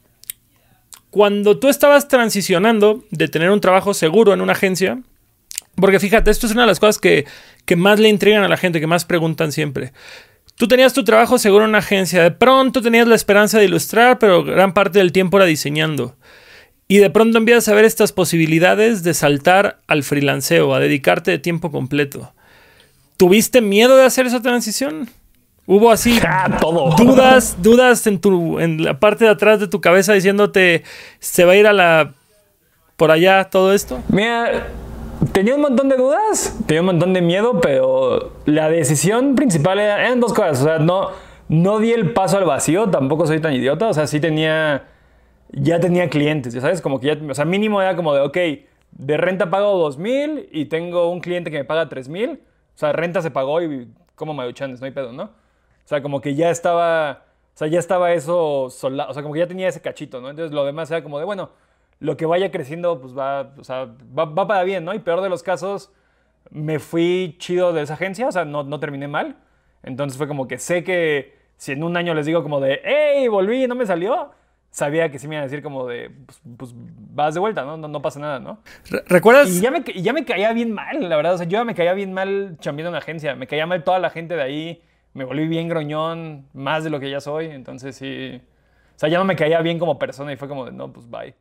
Cuando 1.10 1.58
tú 1.58 1.68
estabas 1.68 2.08
transicionando 2.08 3.04
de 3.10 3.28
tener 3.28 3.50
un 3.50 3.60
trabajo 3.60 3.94
seguro 3.94 4.32
en 4.32 4.40
una 4.40 4.52
agencia, 4.52 5.00
porque 5.80 6.00
fíjate, 6.00 6.30
esto 6.30 6.46
es 6.46 6.52
una 6.52 6.62
de 6.62 6.68
las 6.68 6.80
cosas 6.80 6.98
que, 6.98 7.26
que 7.64 7.76
más 7.76 7.98
le 7.98 8.08
intrigan 8.08 8.42
a 8.42 8.48
la 8.48 8.56
gente, 8.56 8.80
que 8.80 8.86
más 8.86 9.04
preguntan 9.04 9.52
siempre. 9.52 9.92
Tú 10.56 10.66
tenías 10.66 10.92
tu 10.92 11.04
trabajo 11.04 11.38
seguro 11.38 11.64
en 11.64 11.70
una 11.70 11.78
agencia, 11.78 12.22
de 12.22 12.30
pronto 12.32 12.82
tenías 12.82 13.06
la 13.06 13.14
esperanza 13.14 13.58
de 13.58 13.66
ilustrar, 13.66 14.18
pero 14.18 14.42
gran 14.42 14.74
parte 14.74 14.98
del 14.98 15.12
tiempo 15.12 15.36
era 15.36 15.46
diseñando. 15.46 16.16
Y 16.88 16.98
de 16.98 17.10
pronto 17.10 17.38
empiezas 17.38 17.68
a 17.68 17.74
ver 17.74 17.84
estas 17.84 18.12
posibilidades 18.12 19.02
de 19.02 19.14
saltar 19.14 19.80
al 19.86 20.02
freelanceo, 20.02 20.74
a 20.74 20.80
dedicarte 20.80 21.30
de 21.30 21.38
tiempo 21.38 21.70
completo. 21.70 22.32
¿Tuviste 23.18 23.60
miedo 23.60 23.96
de 23.96 24.04
hacer 24.04 24.26
esa 24.26 24.40
transición? 24.40 25.08
¿Hubo 25.66 25.92
así 25.92 26.18
Ah, 26.26 26.56
todo. 26.60 26.96
dudas, 26.96 27.62
dudas 27.62 28.06
en 28.06 28.18
tu 28.20 28.58
en 28.58 28.82
la 28.82 28.98
parte 28.98 29.26
de 29.26 29.30
atrás 29.30 29.60
de 29.60 29.68
tu 29.68 29.80
cabeza 29.82 30.14
diciéndote 30.14 30.82
se 31.18 31.44
va 31.44 31.52
a 31.52 31.56
ir 31.56 31.66
a 31.66 31.72
la 31.74 32.14
por 32.96 33.10
allá 33.10 33.44
todo 33.44 33.74
esto? 33.74 34.02
Mira, 34.08 34.66
tenía 35.32 35.54
un 35.54 35.60
montón 35.60 35.88
de 35.88 35.96
dudas, 35.96 36.58
tenía 36.66 36.80
un 36.80 36.86
montón 36.86 37.12
de 37.12 37.20
miedo, 37.22 37.60
pero 37.60 38.32
la 38.46 38.68
decisión 38.70 39.34
principal 39.34 39.78
era- 39.78 40.04
eran 40.04 40.20
dos 40.20 40.32
cosas. 40.32 40.60
O 40.60 40.64
sea, 40.64 40.78
no, 40.78 41.08
no 41.48 41.78
di 41.78 41.92
el 41.92 42.12
paso 42.12 42.38
al 42.38 42.44
vacío, 42.44 42.88
tampoco 42.90 43.26
soy 43.26 43.40
tan 43.40 43.52
idiota. 43.54 43.88
O 43.88 43.94
sea, 43.94 44.06
sí 44.06 44.20
tenía, 44.20 44.86
ya 45.52 45.80
tenía 45.80 46.08
clientes, 46.08 46.52
ya 46.54 46.60
sabes, 46.60 46.80
como 46.80 47.00
que 47.00 47.08
ya, 47.08 47.18
o 47.30 47.34
sea, 47.34 47.44
mínimo 47.44 47.80
era 47.82 47.96
como 47.96 48.14
de, 48.14 48.20
ok, 48.22 48.36
de 48.92 49.16
renta 49.16 49.50
pago 49.50 49.76
2 49.78 49.98
mil 49.98 50.48
y 50.52 50.66
tengo 50.66 51.10
un 51.10 51.20
cliente 51.20 51.50
que 51.50 51.58
me 51.58 51.64
paga 51.64 51.88
3 51.88 52.08
mil. 52.08 52.40
O 52.74 52.78
sea, 52.78 52.92
renta 52.92 53.20
se 53.22 53.30
pagó 53.30 53.60
y 53.62 53.88
como 54.14 54.34
maruchanes, 54.34 54.80
no 54.80 54.86
hay 54.86 54.92
pedo, 54.92 55.12
¿no? 55.12 55.24
O 55.24 55.30
sea, 55.88 56.02
como 56.02 56.20
que 56.20 56.34
ya 56.34 56.50
estaba, 56.50 57.22
o 57.54 57.58
sea, 57.58 57.66
ya 57.68 57.78
estaba 57.78 58.12
eso 58.12 58.68
sola, 58.70 59.06
o 59.08 59.14
sea, 59.14 59.22
como 59.22 59.34
que 59.34 59.40
ya 59.40 59.46
tenía 59.46 59.68
ese 59.68 59.80
cachito, 59.80 60.20
¿no? 60.20 60.30
Entonces 60.30 60.52
lo 60.54 60.64
demás 60.64 60.90
era 60.90 61.02
como 61.02 61.18
de, 61.18 61.24
bueno, 61.24 61.50
lo 62.00 62.16
que 62.16 62.26
vaya 62.26 62.50
creciendo, 62.50 63.00
pues 63.00 63.16
va, 63.16 63.54
o 63.58 63.64
sea, 63.64 63.86
va, 64.16 64.24
va 64.26 64.46
para 64.46 64.64
bien, 64.64 64.84
¿no? 64.84 64.94
Y 64.94 65.00
peor 65.00 65.20
de 65.20 65.28
los 65.28 65.42
casos, 65.42 65.92
me 66.50 66.78
fui 66.78 67.36
chido 67.38 67.72
de 67.72 67.82
esa 67.82 67.94
agencia, 67.94 68.28
o 68.28 68.32
sea, 68.32 68.44
no, 68.44 68.62
no 68.64 68.80
terminé 68.80 69.08
mal. 69.08 69.36
Entonces 69.82 70.16
fue 70.18 70.28
como 70.28 70.48
que 70.48 70.58
sé 70.58 70.84
que 70.84 71.36
si 71.56 71.72
en 71.72 71.82
un 71.84 71.96
año 71.96 72.14
les 72.14 72.26
digo 72.26 72.42
como 72.42 72.60
de, 72.60 72.80
hey, 72.84 73.28
volví, 73.28 73.66
no 73.66 73.74
me 73.74 73.86
salió, 73.86 74.30
sabía 74.70 75.10
que 75.10 75.18
sí 75.18 75.28
me 75.28 75.34
iban 75.36 75.42
a 75.42 75.46
decir 75.46 75.62
como 75.62 75.86
de, 75.86 76.10
pues, 76.26 76.40
pues, 76.56 76.72
vas 76.76 77.34
de 77.34 77.40
vuelta, 77.40 77.64
¿no? 77.64 77.76
¿no? 77.76 77.88
No 77.88 78.02
pasa 78.02 78.20
nada, 78.20 78.38
¿no? 78.40 78.60
Re- 78.90 79.02
¿Recuerdas? 79.08 79.48
Y 79.48 79.60
ya 79.60 79.70
me, 79.70 79.82
ya 79.82 80.12
me 80.12 80.24
caía 80.24 80.52
bien 80.52 80.72
mal, 80.72 81.08
la 81.08 81.16
verdad. 81.16 81.34
O 81.34 81.38
sea, 81.38 81.46
yo 81.46 81.58
ya 81.58 81.64
me 81.64 81.74
caía 81.74 81.94
bien 81.94 82.12
mal 82.12 82.56
chambeando 82.60 82.88
en 82.88 82.92
una 82.92 82.98
agencia. 82.98 83.34
Me 83.34 83.46
caía 83.46 83.66
mal 83.66 83.82
toda 83.84 83.98
la 83.98 84.10
gente 84.10 84.36
de 84.36 84.42
ahí. 84.42 84.82
Me 85.14 85.24
volví 85.24 85.48
bien 85.48 85.68
groñón, 85.68 86.46
más 86.52 86.84
de 86.84 86.90
lo 86.90 87.00
que 87.00 87.10
ya 87.10 87.20
soy. 87.20 87.46
Entonces 87.46 87.96
sí, 87.96 88.40
sea, 88.96 89.08
ya 89.08 89.18
no 89.18 89.24
me 89.24 89.36
caía 89.36 89.60
bien 89.62 89.78
como 89.78 89.98
persona 89.98 90.32
y 90.32 90.36
fue 90.36 90.48
como 90.48 90.66
de, 90.66 90.72
no, 90.72 90.92
pues 90.92 91.08
bye. 91.10 91.34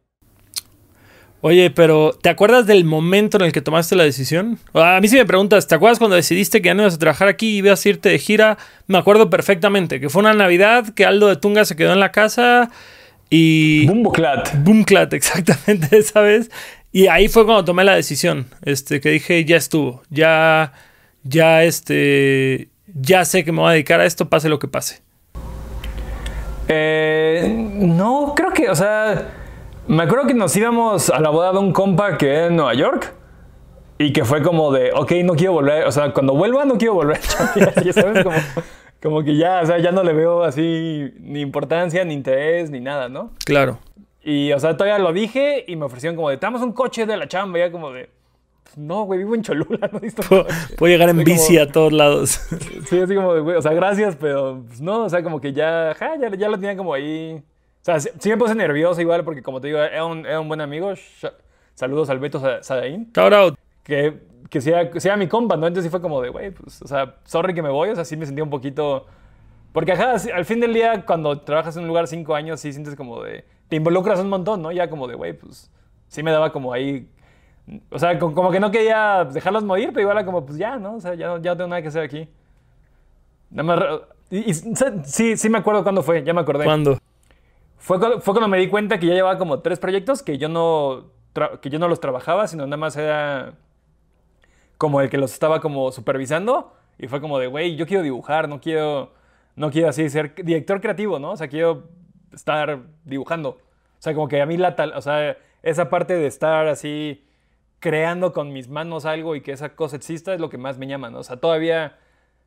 Oye, 1.41 1.69
pero 1.69 2.17
¿te 2.19 2.29
acuerdas 2.29 2.65
del 2.65 2.83
momento 2.83 3.37
en 3.37 3.43
el 3.43 3.51
que 3.51 3.61
tomaste 3.61 3.95
la 3.95 4.03
decisión? 4.03 4.57
A 4.73 4.99
mí 4.99 5.07
sí 5.07 5.17
me 5.17 5.25
preguntas, 5.25 5.67
¿te 5.67 5.75
acuerdas 5.75 5.99
cuando 5.99 6.15
decidiste 6.15 6.61
que 6.61 6.67
ya 6.67 6.73
no 6.73 6.81
ibas 6.81 6.95
a 6.95 6.99
trabajar 6.99 7.27
aquí 7.27 7.49
y 7.49 7.57
ibas 7.57 7.85
a 7.85 7.89
irte 7.89 8.09
de 8.09 8.17
gira? 8.17 8.57
Me 8.87 8.97
acuerdo 8.97 9.29
perfectamente, 9.29 9.99
que 9.99 10.09
fue 10.09 10.21
una 10.21 10.33
Navidad, 10.33 10.93
que 10.95 11.05
Aldo 11.05 11.27
de 11.27 11.35
Tunga 11.35 11.63
se 11.65 11.75
quedó 11.75 11.93
en 11.93 11.99
la 11.99 12.11
casa 12.11 12.71
y... 13.29 13.85
Bumboclat. 13.85 14.63
Boomclat, 14.63 15.13
exactamente, 15.13 15.87
esa 15.97 16.21
vez. 16.21 16.49
Y 16.91 17.07
ahí 17.07 17.27
fue 17.27 17.45
cuando 17.45 17.65
tomé 17.65 17.83
la 17.83 17.95
decisión, 17.95 18.47
este, 18.63 18.99
que 18.99 19.09
dije, 19.09 19.45
ya 19.45 19.57
estuvo, 19.57 20.01
ya, 20.09 20.73
ya, 21.23 21.63
este, 21.63 22.69
ya 22.95 23.25
sé 23.25 23.43
que 23.43 23.51
me 23.51 23.59
voy 23.59 23.69
a 23.69 23.73
dedicar 23.73 23.99
a 23.99 24.05
esto, 24.05 24.27
pase 24.27 24.49
lo 24.49 24.57
que 24.57 24.67
pase. 24.67 25.01
Eh, 26.67 27.45
no, 27.75 28.33
creo 28.35 28.51
que, 28.51 28.69
o 28.69 28.75
sea, 28.75 29.36
me 29.87 30.03
acuerdo 30.03 30.27
que 30.27 30.33
nos 30.33 30.55
íbamos 30.55 31.09
a 31.09 31.19
la 31.19 31.29
boda 31.29 31.51
de 31.53 31.59
un 31.59 31.71
compa 31.73 32.17
que 32.17 32.29
era 32.33 32.47
en 32.47 32.55
Nueva 32.55 32.73
York. 32.73 33.13
Y 33.99 34.13
que 34.13 34.23
fue 34.25 34.43
como 34.43 34.71
de, 34.71 34.91
ok, 34.93 35.11
no 35.23 35.33
quiero 35.33 35.53
volver, 35.53 35.85
o 35.87 35.91
sea, 35.91 36.13
cuando 36.13 36.35
vuelva 36.35 36.65
no 36.65 36.77
quiero 36.77 36.93
volver 36.93 37.19
ya 37.83 37.93
sabes, 37.93 38.23
como, 38.23 38.35
como 39.01 39.23
que 39.23 39.35
ya, 39.35 39.61
o 39.63 39.65
sea, 39.65 39.79
ya 39.79 39.91
no 39.91 40.03
le 40.03 40.13
veo 40.13 40.43
así 40.43 41.11
ni 41.19 41.41
importancia, 41.41 42.05
ni 42.05 42.13
interés, 42.13 42.69
ni 42.69 42.79
nada, 42.79 43.09
¿no? 43.09 43.31
Claro. 43.43 43.79
Y, 44.21 44.51
o 44.53 44.59
sea, 44.59 44.77
todavía 44.77 44.99
lo 44.99 45.11
dije 45.13 45.65
y 45.67 45.75
me 45.77 45.85
ofrecieron 45.85 46.15
como 46.15 46.29
de, 46.29 46.37
tenemos 46.37 46.61
un 46.61 46.73
coche 46.73 47.07
de 47.07 47.17
la 47.17 47.27
chamba, 47.27 47.57
ya 47.57 47.71
como 47.71 47.91
de, 47.91 48.11
no, 48.75 49.01
güey, 49.05 49.17
vivo 49.17 49.33
en 49.33 49.41
Cholula, 49.41 49.89
no 49.91 49.99
Puedo, 50.29 50.45
puedo 50.77 50.91
llegar 50.93 51.09
en 51.09 51.15
Así 51.15 51.25
bici 51.31 51.55
como- 51.57 51.67
a 51.67 51.71
todos 51.71 51.93
lados. 51.93 52.39
Sí, 52.87 52.99
así 52.99 53.15
como 53.15 53.33
de, 53.33 53.39
güey, 53.41 53.55
o 53.57 53.61
sea, 53.63 53.73
gracias, 53.73 54.15
pero 54.15 54.61
pues, 54.67 54.79
no, 54.79 55.05
o 55.05 55.09
sea, 55.09 55.23
como 55.23 55.41
que 55.41 55.53
ya, 55.53 55.95
ja, 55.97 56.11
ya, 56.21 56.29
ya 56.35 56.49
lo 56.49 56.59
tenía 56.59 56.77
como 56.77 56.93
ahí. 56.93 57.41
O 57.87 57.89
sea, 57.89 58.01
sí, 58.01 58.09
sí 58.19 58.29
me 58.29 58.35
puse 58.35 58.53
nervioso 58.53 58.99
igual 58.99 59.23
porque, 59.23 59.41
como 59.41 59.61
te 59.61 59.67
digo, 59.67 59.79
era 59.79 60.03
un, 60.03 60.25
era 60.25 60.41
un 60.41 60.49
buen 60.49 60.59
amigo. 60.59 60.91
Saludos 61.73 62.09
al 62.09 62.19
Beto 62.19 62.37
Sa- 62.41 62.61
Sadaín, 62.61 63.09
Shout 63.15 63.31
out. 63.33 63.55
que, 63.83 64.19
que 64.49 64.59
sea, 64.59 64.91
sea 64.99 65.15
mi 65.15 65.27
compa, 65.27 65.55
¿no? 65.55 65.67
Entonces 65.67 65.85
sí 65.85 65.89
fue 65.89 66.01
como 66.01 66.21
de, 66.21 66.27
güey, 66.27 66.51
pues, 66.51 66.81
o 66.81 66.87
sea, 66.87 67.15
sorry 67.23 67.53
que 67.53 67.61
me 67.61 67.69
voy, 67.69 67.87
o 67.89 67.95
sea, 67.95 68.03
sí 68.03 68.17
me 68.17 68.25
sentí 68.25 68.41
un 68.41 68.49
poquito. 68.49 69.05
Porque, 69.71 69.93
ajá, 69.93 70.15
al 70.35 70.43
fin 70.43 70.59
del 70.59 70.73
día, 70.73 71.05
cuando 71.05 71.39
trabajas 71.39 71.77
en 71.77 71.83
un 71.83 71.87
lugar 71.87 72.07
cinco 72.07 72.35
años, 72.35 72.59
sí 72.59 72.73
sientes 72.73 72.93
como 72.97 73.23
de. 73.23 73.45
Te 73.69 73.77
involucras 73.77 74.19
un 74.19 74.27
montón, 74.27 74.61
¿no? 74.61 74.73
Ya 74.73 74.89
como 74.89 75.07
de, 75.07 75.15
güey, 75.15 75.31
pues, 75.31 75.71
sí 76.09 76.23
me 76.23 76.31
daba 76.33 76.51
como 76.51 76.73
ahí. 76.73 77.07
O 77.89 77.99
sea, 77.99 78.19
co- 78.19 78.33
como 78.33 78.51
que 78.51 78.59
no 78.59 78.69
quería 78.69 79.23
dejarlos 79.23 79.63
morir, 79.63 79.89
pero 79.89 80.01
igual 80.01 80.17
era 80.17 80.25
como, 80.25 80.45
pues 80.45 80.57
ya, 80.57 80.75
¿no? 80.77 80.95
O 80.95 80.99
sea, 80.99 81.13
ya, 81.13 81.27
no- 81.27 81.37
ya 81.41 81.51
no 81.51 81.57
tengo 81.57 81.69
nada 81.69 81.81
que 81.81 81.87
hacer 81.87 82.03
aquí. 82.03 82.27
Nada 83.49 83.63
más. 83.63 83.79
re- 83.79 84.01
y- 84.29 84.49
y 84.49 84.53
sí, 85.05 85.37
sí 85.37 85.49
me 85.49 85.57
acuerdo 85.59 85.83
cuándo 85.83 86.01
fue, 86.03 86.21
ya 86.23 86.33
me 86.33 86.41
acordé. 86.41 86.65
¿Cuándo? 86.65 86.97
Fue, 87.87 87.99
cuando- 87.99 88.19
fue 88.19 88.33
cuando 88.33 88.49
me 88.49 88.57
di 88.57 88.67
cuenta 88.67 88.99
que 88.99 89.05
ya 89.07 89.13
llevaba 89.13 89.37
como 89.37 89.61
tres 89.61 89.79
proyectos 89.79 90.21
que 90.21 90.37
yo 90.37 90.49
no, 90.49 91.05
que 91.61 91.69
yo 91.69 91.79
no 91.79 91.87
los 91.87 92.01
trabajaba, 92.01 92.45
sino 92.49 92.65
nada 92.65 92.75
más 92.75 92.97
era 92.97 93.53
como 94.77 94.99
el 94.99 95.09
que 95.09 95.17
los 95.17 95.31
estaba 95.31 95.61
como 95.61 95.89
supervisando. 95.93 96.73
Y 96.99 97.07
fue 97.07 97.21
como 97.21 97.39
de, 97.39 97.47
güey, 97.47 97.77
yo 97.77 97.87
quiero 97.87 98.03
dibujar, 98.03 98.49
no 98.49 98.59
quiero, 98.59 99.13
no 99.55 99.71
quiero 99.71 99.87
así 99.87 100.09
ser 100.09 100.35
director 100.35 100.81
creativo, 100.81 101.17
¿no? 101.17 101.31
O 101.31 101.37
sea, 101.37 101.47
quiero 101.47 101.87
estar 102.33 102.81
dibujando. 103.05 103.51
O 103.51 103.99
sea, 103.99 104.13
como 104.13 104.27
que 104.27 104.41
a 104.41 104.45
mí 104.45 104.57
la 104.57 104.75
tal, 104.75 104.91
o 104.93 105.01
sea, 105.01 105.37
esa 105.63 105.89
parte 105.89 106.13
de 106.13 106.27
estar 106.27 106.67
así 106.67 107.23
creando 107.79 108.33
con 108.33 108.51
mis 108.51 108.67
manos 108.67 109.05
algo 109.05 109.37
y 109.37 109.41
que 109.41 109.53
esa 109.53 109.75
cosa 109.77 109.95
exista 109.95 110.33
es 110.33 110.41
lo 110.41 110.49
que 110.49 110.57
más 110.57 110.77
me 110.77 110.87
llama, 110.87 111.09
¿no? 111.09 111.19
O 111.19 111.23
sea, 111.23 111.37
todavía 111.37 111.97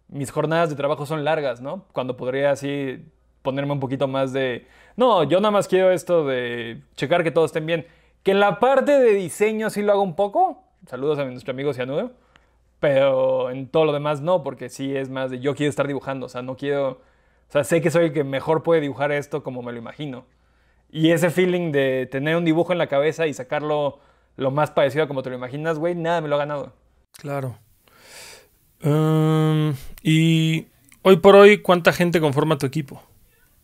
mis 0.08 0.30
jornadas 0.32 0.68
de 0.68 0.76
trabajo 0.76 1.06
son 1.06 1.24
largas, 1.24 1.62
¿no? 1.62 1.86
Cuando 1.94 2.18
podría 2.18 2.50
así 2.50 3.06
ponerme 3.42 3.72
un 3.72 3.80
poquito 3.80 4.06
más 4.06 4.32
de, 4.34 4.66
no, 4.96 5.24
yo 5.24 5.40
nada 5.40 5.50
más 5.50 5.68
quiero 5.68 5.90
esto 5.90 6.26
de 6.26 6.82
checar 6.96 7.22
que 7.24 7.30
todos 7.30 7.50
estén 7.50 7.66
bien. 7.66 7.86
Que 8.22 8.32
en 8.32 8.40
la 8.40 8.60
parte 8.60 8.98
de 8.98 9.14
diseño 9.14 9.70
sí 9.70 9.82
lo 9.82 9.92
hago 9.92 10.02
un 10.02 10.16
poco. 10.16 10.62
Saludos 10.86 11.18
a 11.18 11.24
nuestro 11.24 11.52
amigo 11.52 11.72
Cianudo. 11.72 12.12
Pero 12.80 13.50
en 13.50 13.68
todo 13.68 13.84
lo 13.84 13.92
demás 13.92 14.20
no, 14.20 14.42
porque 14.42 14.68
sí 14.68 14.96
es 14.96 15.10
más 15.10 15.30
de 15.30 15.40
yo 15.40 15.54
quiero 15.54 15.70
estar 15.70 15.86
dibujando. 15.86 16.26
O 16.26 16.28
sea, 16.28 16.42
no 16.42 16.56
quiero. 16.56 16.90
O 16.90 17.52
sea, 17.52 17.64
sé 17.64 17.80
que 17.80 17.90
soy 17.90 18.06
el 18.06 18.12
que 18.12 18.24
mejor 18.24 18.62
puede 18.62 18.80
dibujar 18.80 19.12
esto 19.12 19.42
como 19.42 19.62
me 19.62 19.72
lo 19.72 19.78
imagino. 19.78 20.24
Y 20.90 21.10
ese 21.10 21.30
feeling 21.30 21.72
de 21.72 22.08
tener 22.10 22.36
un 22.36 22.44
dibujo 22.44 22.72
en 22.72 22.78
la 22.78 22.88
cabeza 22.88 23.26
y 23.26 23.34
sacarlo 23.34 24.00
lo 24.36 24.50
más 24.50 24.70
parecido 24.70 25.04
a 25.04 25.08
como 25.08 25.22
te 25.22 25.30
lo 25.30 25.36
imaginas, 25.36 25.78
güey, 25.78 25.94
nada 25.94 26.20
me 26.20 26.28
lo 26.28 26.36
ha 26.36 26.38
ganado. 26.38 26.72
Claro. 27.12 27.58
Um, 28.82 29.74
y 30.02 30.66
hoy 31.02 31.16
por 31.18 31.36
hoy, 31.36 31.58
¿cuánta 31.58 31.92
gente 31.92 32.20
conforma 32.20 32.58
tu 32.58 32.66
equipo? 32.66 33.02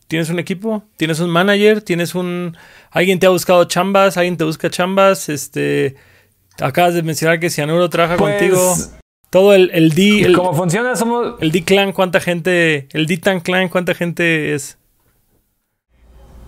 ¿Tienes 0.09 0.31
un 0.31 0.39
equipo? 0.39 0.85
¿Tienes 0.97 1.21
un 1.21 1.31
manager? 1.31 1.83
¿Tienes 1.83 2.15
un... 2.15 2.57
¿Alguien 2.91 3.19
te 3.19 3.27
ha 3.27 3.31
buscado 3.31 3.65
chambas? 3.65 4.17
¿Alguien 4.17 4.37
te 4.37 4.45
busca 4.45 4.71
chambas? 4.71 5.29
Este... 5.29 5.97
Acabas 6.61 6.95
de 6.95 7.03
mencionar 7.03 7.41
que 7.41 7.51
Cianuro 7.51 7.91
trabaja 7.91 8.17
Pues, 8.17 8.39
contigo. 8.39 8.75
Todo 9.31 9.53
el, 9.55 9.71
el 9.75 9.91
D... 9.91 10.23
El, 10.23 10.37
¿Cómo 10.37 10.55
funciona? 10.55 10.95
Somos. 10.97 11.35
el 11.41 11.51
D-Clan, 11.51 11.93
¿cuánta 11.93 12.21
gente... 12.21 12.89
El 12.93 13.07
D-Tan 13.07 13.41
Clan, 13.41 13.69
¿cuánta 13.69 13.95
gente 13.95 14.55
es? 14.55 14.79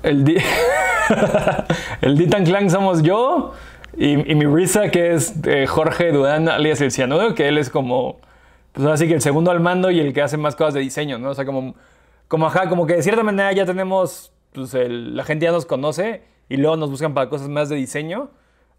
El, 0.02 0.24
D 0.24 0.40
el 2.02 2.16
Ditan 2.16 2.44
Clan 2.44 2.70
somos 2.70 3.02
yo 3.02 3.52
y, 3.96 4.30
y 4.30 4.34
mi 4.34 4.46
Risa, 4.46 4.90
que 4.90 5.14
es 5.14 5.34
eh, 5.44 5.66
Jorge 5.66 6.12
Durán, 6.12 6.48
alias 6.48 6.80
el 6.80 6.92
Cianudo, 6.92 7.34
que 7.34 7.48
él 7.48 7.58
es 7.58 7.68
como, 7.68 8.20
pues 8.72 8.86
así 8.86 9.08
que 9.08 9.14
el 9.14 9.22
segundo 9.22 9.50
al 9.50 9.58
mando 9.60 9.90
y 9.90 9.98
el 9.98 10.12
que 10.12 10.22
hace 10.22 10.36
más 10.36 10.54
cosas 10.54 10.74
de 10.74 10.80
diseño, 10.80 11.18
¿no? 11.18 11.30
O 11.30 11.34
sea, 11.34 11.44
como, 11.44 11.74
como, 12.28 12.46
ajá, 12.46 12.68
como 12.68 12.86
que 12.86 12.94
de 12.94 13.02
cierta 13.02 13.22
manera 13.22 13.52
ya 13.52 13.66
tenemos, 13.66 14.32
pues 14.52 14.74
el- 14.74 15.16
la 15.16 15.24
gente 15.24 15.44
ya 15.46 15.52
nos 15.52 15.66
conoce 15.66 16.22
y 16.48 16.56
luego 16.56 16.76
nos 16.76 16.90
buscan 16.90 17.14
para 17.14 17.28
cosas 17.28 17.48
más 17.48 17.68
de 17.68 17.76
diseño, 17.76 18.30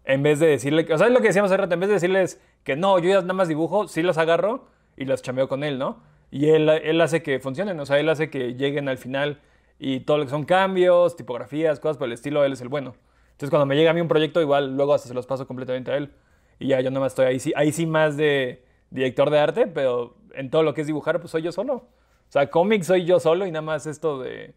en 0.04 0.22
vez 0.22 0.38
de 0.40 0.46
decirle, 0.46 0.86
o 0.92 0.98
sea, 0.98 1.06
es 1.08 1.12
lo 1.12 1.20
que 1.20 1.28
decíamos 1.28 1.50
hace 1.50 1.58
rato, 1.60 1.74
en 1.74 1.80
vez 1.80 1.88
de 1.88 1.94
decirles 1.94 2.40
que 2.64 2.76
no, 2.76 2.98
yo 2.98 3.08
ya 3.10 3.20
nada 3.20 3.34
más 3.34 3.48
dibujo, 3.48 3.86
sí 3.88 4.02
los 4.02 4.18
agarro 4.18 4.66
y 4.96 5.04
los 5.04 5.22
chameo 5.22 5.48
con 5.48 5.62
él, 5.64 5.78
¿no? 5.78 5.98
Y 6.30 6.48
él, 6.50 6.68
él 6.68 7.00
hace 7.00 7.22
que 7.22 7.38
funcionen, 7.40 7.78
o 7.80 7.86
sea, 7.86 7.98
él 7.98 8.08
hace 8.08 8.30
que 8.30 8.54
lleguen 8.54 8.88
al 8.88 8.98
final 8.98 9.40
y 9.78 10.00
todo 10.00 10.18
lo 10.18 10.24
que 10.24 10.30
son 10.30 10.44
cambios, 10.44 11.16
tipografías, 11.16 11.80
cosas 11.80 11.96
por 11.96 12.06
el 12.06 12.12
estilo, 12.12 12.44
él 12.44 12.52
es 12.52 12.60
el 12.60 12.68
bueno. 12.68 12.94
Entonces 13.32 13.50
cuando 13.50 13.66
me 13.66 13.74
llega 13.76 13.90
a 13.90 13.94
mí 13.94 14.00
un 14.00 14.08
proyecto, 14.08 14.40
igual 14.40 14.76
luego 14.76 14.94
hasta 14.94 15.08
se 15.08 15.14
los 15.14 15.26
paso 15.26 15.46
completamente 15.46 15.90
a 15.90 15.96
él. 15.96 16.12
Y 16.58 16.68
ya 16.68 16.80
yo 16.80 16.90
nada 16.90 17.00
más 17.00 17.12
estoy 17.12 17.26
ahí, 17.26 17.40
sí, 17.40 17.52
ahí 17.56 17.72
sí 17.72 17.86
más 17.86 18.16
de 18.16 18.62
director 18.90 19.30
de 19.30 19.38
arte, 19.38 19.66
pero 19.66 20.14
en 20.34 20.50
todo 20.50 20.62
lo 20.62 20.74
que 20.74 20.82
es 20.82 20.86
dibujar, 20.86 21.18
pues 21.20 21.30
soy 21.30 21.42
yo 21.42 21.50
solo. 21.52 21.86
O 22.30 22.32
sea, 22.32 22.48
cómics 22.50 22.86
soy 22.86 23.04
yo 23.04 23.20
solo 23.20 23.46
y 23.46 23.50
nada 23.52 23.62
más 23.62 23.86
esto 23.86 24.20
de... 24.20 24.54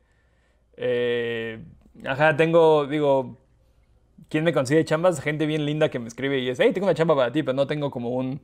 eh, 0.78 1.60
ajá, 2.06 2.38
tengo, 2.38 2.86
digo, 2.88 3.38
¿quién 4.30 4.44
me 4.44 4.54
consigue 4.54 4.86
chambas? 4.86 5.22
Gente 5.22 5.46
bien 5.46 5.66
linda 5.66 5.90
que 5.90 6.00
me 6.00 6.08
escribe 6.08 6.40
y 6.40 6.50
es, 6.50 6.60
hey, 6.60 6.72
tengo 6.74 6.86
una 6.88 6.96
chamba 6.96 7.16
para 7.16 7.32
ti, 7.32 7.44
pero 7.44 7.56
no 7.56 7.68
tengo 7.68 7.92
como 7.92 8.10
un 8.12 8.42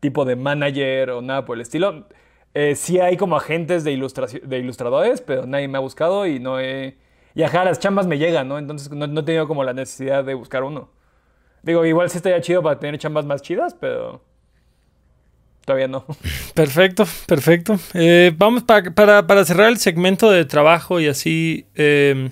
tipo 0.00 0.24
de 0.24 0.36
manager 0.36 1.10
o 1.10 1.22
nada 1.22 1.44
por 1.44 1.56
el 1.56 1.62
estilo. 1.62 2.06
Eh, 2.54 2.74
sí 2.76 3.00
hay 3.00 3.16
como 3.16 3.36
agentes 3.36 3.84
de, 3.84 3.92
de 4.44 4.58
ilustradores, 4.58 5.20
pero 5.20 5.46
nadie 5.46 5.68
me 5.68 5.78
ha 5.78 5.80
buscado 5.80 6.26
y 6.26 6.40
no 6.40 6.60
he... 6.60 6.98
Y 7.34 7.42
ajá, 7.42 7.64
las 7.64 7.80
chambas 7.80 8.06
me 8.06 8.18
llegan, 8.18 8.48
¿no? 8.48 8.58
Entonces 8.58 8.90
no, 8.92 9.06
no 9.06 9.20
he 9.20 9.24
tenido 9.24 9.48
como 9.48 9.64
la 9.64 9.72
necesidad 9.74 10.24
de 10.24 10.34
buscar 10.34 10.62
uno. 10.64 10.90
Digo, 11.62 11.84
igual 11.86 12.10
sí 12.10 12.18
estaría 12.18 12.40
chido 12.40 12.62
para 12.62 12.78
tener 12.78 12.98
chambas 12.98 13.26
más 13.26 13.42
chidas, 13.42 13.74
pero 13.74 14.22
todavía 15.64 15.88
no. 15.88 16.04
Perfecto, 16.54 17.06
perfecto. 17.26 17.78
Eh, 17.94 18.32
vamos 18.36 18.62
pa- 18.64 18.82
para, 18.94 19.26
para 19.26 19.44
cerrar 19.44 19.68
el 19.68 19.78
segmento 19.78 20.30
de 20.30 20.44
trabajo 20.44 21.00
y 21.00 21.08
así, 21.08 21.66
eh, 21.74 22.30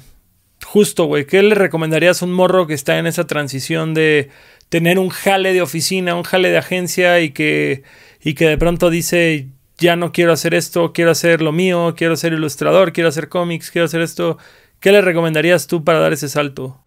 justo, 0.64 1.04
güey, 1.06 1.26
¿qué 1.26 1.42
le 1.42 1.54
recomendarías 1.54 2.22
a 2.22 2.24
un 2.26 2.32
morro 2.32 2.66
que 2.66 2.74
está 2.74 2.98
en 2.98 3.06
esa 3.06 3.26
transición 3.26 3.94
de 3.94 4.30
tener 4.68 4.98
un 4.98 5.08
jale 5.10 5.52
de 5.52 5.62
oficina, 5.62 6.14
un 6.14 6.22
jale 6.22 6.50
de 6.50 6.58
agencia 6.58 7.20
y 7.20 7.30
que, 7.30 7.82
y 8.22 8.34
que 8.34 8.46
de 8.48 8.56
pronto 8.58 8.88
dice, 8.90 9.48
ya 9.78 9.96
no 9.96 10.12
quiero 10.12 10.32
hacer 10.32 10.54
esto, 10.54 10.92
quiero 10.92 11.10
hacer 11.10 11.42
lo 11.42 11.52
mío, 11.52 11.94
quiero 11.96 12.16
ser 12.16 12.32
ilustrador, 12.32 12.92
quiero 12.92 13.08
hacer 13.08 13.28
cómics, 13.28 13.70
quiero 13.70 13.86
hacer 13.86 14.00
esto? 14.00 14.38
¿Qué 14.80 14.92
le 14.92 15.00
recomendarías 15.02 15.66
tú 15.66 15.84
para 15.84 15.98
dar 16.00 16.12
ese 16.12 16.28
salto? 16.28 16.78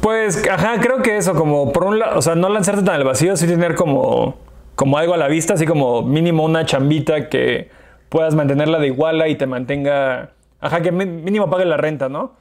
Pues, 0.00 0.42
ajá, 0.48 0.80
creo 0.80 1.00
que 1.02 1.16
eso, 1.16 1.34
como 1.34 1.72
por 1.72 1.84
un 1.84 1.98
lado, 1.98 2.18
o 2.18 2.22
sea, 2.22 2.34
no 2.34 2.48
lanzarte 2.48 2.82
tan 2.82 2.96
al 2.96 3.04
vacío, 3.04 3.36
sí 3.36 3.46
tener 3.46 3.74
como, 3.76 4.36
como 4.74 4.98
algo 4.98 5.14
a 5.14 5.16
la 5.16 5.28
vista, 5.28 5.54
así 5.54 5.66
como 5.66 6.02
mínimo 6.02 6.44
una 6.44 6.64
chambita 6.64 7.28
que 7.28 7.70
puedas 8.08 8.34
mantenerla 8.34 8.78
de 8.78 8.88
iguala 8.88 9.28
y 9.28 9.36
te 9.36 9.46
mantenga, 9.46 10.32
ajá, 10.60 10.82
que 10.82 10.92
mínimo 10.92 11.48
pague 11.50 11.64
la 11.64 11.76
renta, 11.76 12.08
¿no? 12.08 12.36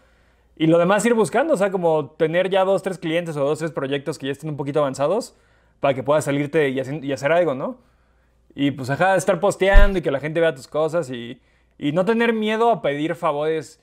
Y 0.58 0.68
lo 0.68 0.78
demás 0.78 1.06
ir 1.06 1.14
buscando, 1.14 1.54
o 1.54 1.58
sea, 1.58 1.72
como 1.72 2.12
tener 2.12 2.50
ya 2.50 2.64
dos, 2.64 2.84
tres 2.84 3.00
clientes 3.00 3.36
o 3.38 3.44
dos, 3.44 3.60
tres 3.60 3.72
proyectos 3.72 4.20
que 4.20 4.28
ya 4.28 4.32
estén 4.32 4.50
un 4.50 4.58
poquito 4.58 4.80
avanzados 4.80 5.36
para 5.80 5.94
que 5.94 6.04
puedas 6.04 6.26
salirte 6.26 6.70
y, 6.70 7.12
hacer 7.12 7.32
algo, 7.32 7.56
¿no? 7.56 7.80
Y 8.54 8.72
pues, 8.72 8.90
ajá, 8.90 9.16
estar 9.16 9.40
posteando 9.40 10.00
y 10.00 10.02
que 10.02 10.12
la 10.12 10.20
gente 10.20 10.40
vea 10.40 10.54
tus 10.54 10.68
cosas 10.68 11.10
y, 11.10 11.42
y 11.78 11.94
no 11.94 12.06
tener 12.06 12.34
miedo 12.34 12.70
a 12.70 12.82
pedir 12.82 13.16
favores. 13.16 13.82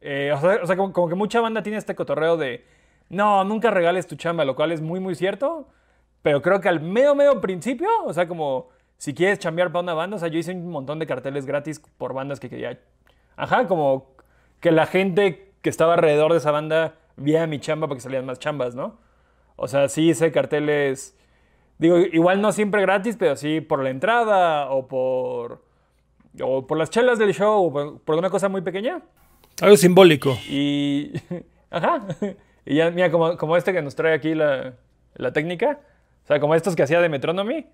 Eh, 0.00 0.32
o 0.32 0.66
sea, 0.66 0.76
o 0.76 0.92
como 0.92 1.08
que 1.08 1.14
mucha 1.14 1.40
banda 1.40 1.62
tiene 1.62 1.78
este 1.78 1.94
cotorreo 1.94 2.36
de, 2.36 2.64
no, 3.08 3.44
nunca 3.44 3.70
regales 3.70 4.06
tu 4.06 4.16
chamba, 4.16 4.44
lo 4.44 4.54
cual 4.54 4.72
es 4.72 4.80
muy, 4.80 5.00
muy 5.00 5.14
cierto. 5.14 5.66
Pero 6.22 6.40
creo 6.40 6.60
que 6.60 6.68
al 6.68 6.80
medio, 6.80 7.14
medio 7.14 7.40
principio, 7.40 7.88
o 8.04 8.12
sea, 8.12 8.28
como 8.28 8.68
si 8.96 9.14
quieres 9.14 9.40
chambear 9.40 9.72
para 9.72 9.82
una 9.82 9.94
banda, 9.94 10.16
o 10.16 10.18
sea, 10.20 10.28
yo 10.28 10.38
hice 10.38 10.52
un 10.52 10.70
montón 10.70 10.98
de 11.00 11.06
carteles 11.06 11.44
gratis 11.44 11.82
por 11.98 12.14
bandas 12.14 12.38
que 12.38 12.48
quería. 12.48 12.78
Ajá, 13.36 13.66
como 13.66 14.14
que 14.60 14.70
la 14.70 14.86
gente 14.86 15.52
que 15.60 15.70
estaba 15.70 15.94
alrededor 15.94 16.30
de 16.32 16.38
esa 16.38 16.52
banda 16.52 16.94
viera 17.16 17.46
mi 17.46 17.58
chamba 17.58 17.88
para 17.88 17.96
que 17.96 18.02
salían 18.02 18.24
más 18.24 18.38
chambas, 18.38 18.74
¿no? 18.74 18.98
O 19.56 19.66
sea, 19.68 19.88
sí 19.88 20.10
hice 20.10 20.30
carteles, 20.32 21.16
digo, 21.78 21.98
igual 21.98 22.40
no 22.40 22.52
siempre 22.52 22.80
gratis, 22.82 23.16
pero 23.18 23.36
sí 23.36 23.60
por 23.60 23.82
la 23.82 23.90
entrada 23.90 24.70
o 24.70 24.86
por, 24.86 25.64
o 26.40 26.66
por 26.66 26.78
las 26.78 26.90
chelas 26.90 27.18
del 27.18 27.34
show 27.34 27.66
o 27.66 27.72
por, 27.72 28.00
por 28.00 28.16
una 28.16 28.30
cosa 28.30 28.48
muy 28.48 28.60
pequeña. 28.62 29.02
Algo 29.60 29.76
simbólico. 29.76 30.38
Y, 30.48 31.12
ajá, 31.70 32.06
y 32.64 32.76
ya, 32.76 32.90
mira, 32.90 33.10
como, 33.10 33.36
como 33.36 33.56
este 33.56 33.72
que 33.72 33.82
nos 33.82 33.94
trae 33.94 34.14
aquí 34.14 34.34
la, 34.34 34.74
la 35.14 35.32
técnica, 35.32 35.80
o 36.24 36.26
sea, 36.26 36.40
como 36.40 36.54
estos 36.54 36.74
que 36.76 36.82
hacía 36.82 37.00
de 37.00 37.08
Metronomy. 37.08 37.66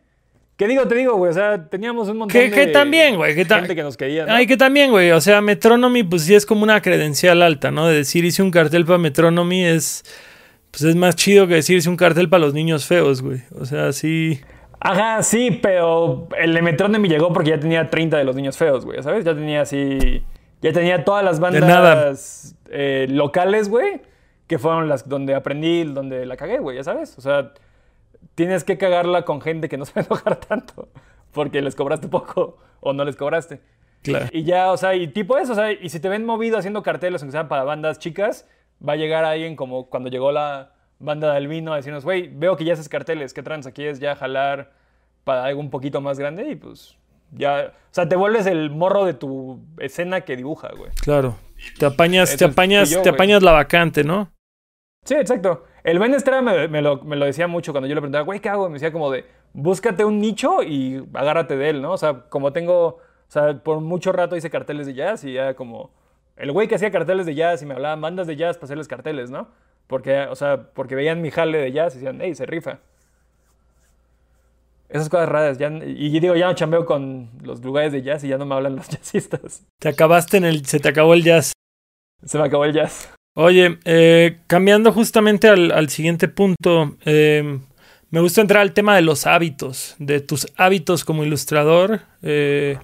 ¿Qué 0.56 0.66
digo? 0.66 0.88
Te 0.88 0.96
digo, 0.96 1.14
güey, 1.16 1.30
o 1.30 1.34
sea, 1.34 1.68
teníamos 1.68 2.08
un 2.08 2.16
montón 2.18 2.32
Que, 2.32 2.50
de 2.50 2.50
que 2.50 2.66
también, 2.68 3.14
güey. 3.16 3.34
Que 3.36 3.44
ta- 3.44 3.60
gente 3.60 3.76
que 3.76 3.82
nos 3.84 3.96
quería, 3.96 4.26
¿no? 4.26 4.32
Ay, 4.32 4.46
que 4.48 4.56
también, 4.56 4.90
güey. 4.90 5.12
O 5.12 5.20
sea, 5.20 5.40
Metronomy, 5.40 6.02
pues 6.02 6.22
sí 6.22 6.34
es 6.34 6.44
como 6.44 6.64
una 6.64 6.82
credencial 6.82 7.42
alta, 7.42 7.70
¿no? 7.70 7.86
De 7.86 7.94
decir 7.94 8.24
hice 8.24 8.42
un 8.42 8.50
cartel 8.50 8.84
para 8.84 8.98
Metronomy 8.98 9.64
es. 9.64 10.02
Pues 10.72 10.82
es 10.82 10.96
más 10.96 11.14
chido 11.16 11.46
que 11.46 11.54
decir 11.54 11.78
hice 11.78 11.88
un 11.88 11.96
cartel 11.96 12.28
para 12.28 12.40
los 12.40 12.54
niños 12.54 12.86
feos, 12.86 13.22
güey. 13.22 13.40
O 13.58 13.64
sea, 13.66 13.92
sí. 13.92 14.40
Ajá, 14.80 15.22
sí, 15.22 15.58
pero 15.62 16.28
el 16.38 16.52
de 16.54 16.62
Metronomy 16.62 17.08
llegó 17.08 17.32
porque 17.32 17.50
ya 17.50 17.60
tenía 17.60 17.88
30 17.88 18.16
de 18.18 18.24
los 18.24 18.34
niños 18.36 18.56
feos, 18.56 18.84
güey, 18.84 19.02
¿sabes? 19.02 19.24
Ya 19.24 19.34
tenía 19.34 19.62
así. 19.62 20.22
Ya 20.60 20.72
tenía 20.72 21.04
todas 21.04 21.24
las 21.24 21.38
nada. 21.38 21.94
bandas 21.94 22.56
eh, 22.70 23.06
locales, 23.08 23.68
güey, 23.68 24.00
que 24.48 24.58
fueron 24.58 24.88
las 24.88 25.08
donde 25.08 25.34
aprendí, 25.36 25.84
donde 25.84 26.26
la 26.26 26.36
cagué, 26.36 26.58
güey, 26.58 26.76
ya 26.76 26.84
sabes. 26.84 27.16
O 27.16 27.20
sea, 27.20 27.52
tienes 28.38 28.62
que 28.62 28.78
cagarla 28.78 29.24
con 29.24 29.40
gente 29.40 29.68
que 29.68 29.76
no 29.76 29.84
se 29.84 29.94
va 29.94 30.02
a 30.02 30.04
enojar 30.04 30.36
tanto 30.48 30.88
porque 31.32 31.60
les 31.60 31.74
cobraste 31.74 32.06
poco 32.06 32.56
o 32.78 32.92
no 32.92 33.04
les 33.04 33.16
cobraste. 33.16 33.60
Claro. 34.02 34.26
Y 34.30 34.44
ya, 34.44 34.70
o 34.70 34.76
sea, 34.76 34.94
y 34.94 35.08
tipo 35.08 35.38
eso, 35.38 35.52
o 35.52 35.54
sea, 35.56 35.72
y 35.72 35.88
si 35.88 35.98
te 35.98 36.08
ven 36.08 36.24
movido 36.24 36.56
haciendo 36.56 36.84
carteles, 36.84 37.20
aunque 37.20 37.32
sean 37.32 37.48
para 37.48 37.64
bandas 37.64 37.98
chicas, 37.98 38.48
va 38.86 38.92
a 38.92 38.96
llegar 38.96 39.24
alguien 39.24 39.56
como 39.56 39.90
cuando 39.90 40.08
llegó 40.08 40.30
la 40.30 40.72
banda 41.00 41.32
de 41.32 41.36
Albino 41.36 41.72
a 41.72 41.76
decirnos, 41.76 42.04
güey, 42.04 42.28
veo 42.28 42.56
que 42.56 42.64
ya 42.64 42.74
haces 42.74 42.88
carteles, 42.88 43.34
¿qué 43.34 43.42
trans? 43.42 43.66
Aquí 43.66 43.84
es 43.84 43.98
ya 43.98 44.14
jalar 44.14 44.72
para 45.24 45.44
algo 45.44 45.60
un 45.60 45.70
poquito 45.70 46.00
más 46.00 46.16
grande 46.16 46.48
y 46.48 46.54
pues 46.54 46.96
ya, 47.32 47.72
o 47.74 47.94
sea, 47.94 48.08
te 48.08 48.14
vuelves 48.14 48.46
el 48.46 48.70
morro 48.70 49.04
de 49.04 49.14
tu 49.14 49.60
escena 49.78 50.20
que 50.20 50.36
dibuja, 50.36 50.70
güey. 50.76 50.92
Claro. 51.02 51.36
Te 51.76 51.86
apañas, 51.86 52.36
te 52.36 52.44
apañas, 52.44 52.88
yo, 52.88 53.02
te 53.02 53.08
apañas 53.08 53.42
la 53.42 53.50
vacante, 53.50 54.04
¿no? 54.04 54.30
Sí, 55.04 55.14
exacto. 55.14 55.64
El 55.88 55.98
Ben 55.98 56.12
Estrada 56.12 56.42
me, 56.42 56.68
me 56.68 56.82
lo, 56.82 57.02
me 57.02 57.16
lo 57.16 57.24
decía 57.24 57.48
mucho 57.48 57.72
cuando 57.72 57.88
yo 57.88 57.94
le 57.94 58.02
preguntaba, 58.02 58.22
güey, 58.22 58.40
¿qué 58.40 58.50
hago? 58.50 58.68
Me 58.68 58.74
decía 58.74 58.92
como 58.92 59.10
de, 59.10 59.24
búscate 59.54 60.04
un 60.04 60.20
nicho 60.20 60.62
y 60.62 61.02
agárrate 61.14 61.56
de 61.56 61.70
él, 61.70 61.80
¿no? 61.80 61.92
O 61.92 61.96
sea, 61.96 62.24
como 62.28 62.52
tengo, 62.52 62.86
o 62.86 63.00
sea, 63.28 63.58
por 63.62 63.80
mucho 63.80 64.12
rato 64.12 64.36
hice 64.36 64.50
carteles 64.50 64.86
de 64.86 64.92
jazz 64.92 65.24
y 65.24 65.32
ya 65.32 65.54
como, 65.54 65.90
el 66.36 66.52
güey 66.52 66.68
que 66.68 66.74
hacía 66.74 66.90
carteles 66.90 67.24
de 67.24 67.34
jazz 67.34 67.62
y 67.62 67.66
me 67.66 67.72
hablaban 67.72 68.02
bandas 68.02 68.26
de 68.26 68.36
jazz 68.36 68.58
para 68.58 68.66
hacerles 68.66 68.86
carteles, 68.86 69.30
¿no? 69.30 69.48
Porque, 69.86 70.26
o 70.26 70.36
sea, 70.36 70.74
porque 70.74 70.94
veían 70.94 71.22
mi 71.22 71.30
jale 71.30 71.56
de 71.56 71.72
jazz 71.72 71.94
y 71.94 72.00
decían, 72.00 72.18
hey, 72.20 72.34
se 72.34 72.44
rifa. 72.44 72.80
Esas 74.90 75.08
cosas 75.08 75.30
raras, 75.30 75.56
ya, 75.56 75.68
y 75.68 76.20
digo, 76.20 76.36
ya 76.36 76.48
no 76.48 76.54
chambeo 76.54 76.84
con 76.84 77.30
los 77.42 77.64
lugares 77.64 77.92
de 77.92 78.02
jazz 78.02 78.22
y 78.24 78.28
ya 78.28 78.36
no 78.36 78.44
me 78.44 78.54
hablan 78.54 78.76
los 78.76 78.88
jazzistas. 78.90 79.66
Te 79.80 79.88
acabaste 79.88 80.36
en 80.36 80.44
el. 80.44 80.66
Se 80.66 80.80
te 80.80 80.90
acabó 80.90 81.14
el 81.14 81.24
jazz. 81.24 81.52
Se 82.24 82.36
me 82.36 82.44
acabó 82.44 82.66
el 82.66 82.74
jazz. 82.74 83.10
Oye, 83.40 83.78
eh, 83.84 84.38
cambiando 84.48 84.90
justamente 84.90 85.46
al, 85.46 85.88
siguiente 85.90 86.26
punto, 86.26 86.96
eh, 87.04 87.60
me 88.10 88.20
gusta 88.20 88.40
entrar 88.40 88.62
al 88.62 88.72
tema 88.72 88.96
de 88.96 89.02
los 89.02 89.28
hábitos, 89.28 89.94
de 90.00 90.18
tus 90.18 90.48
hábitos 90.56 91.04
como 91.04 91.22
ilustrador. 91.22 92.00
eh, 92.20 92.78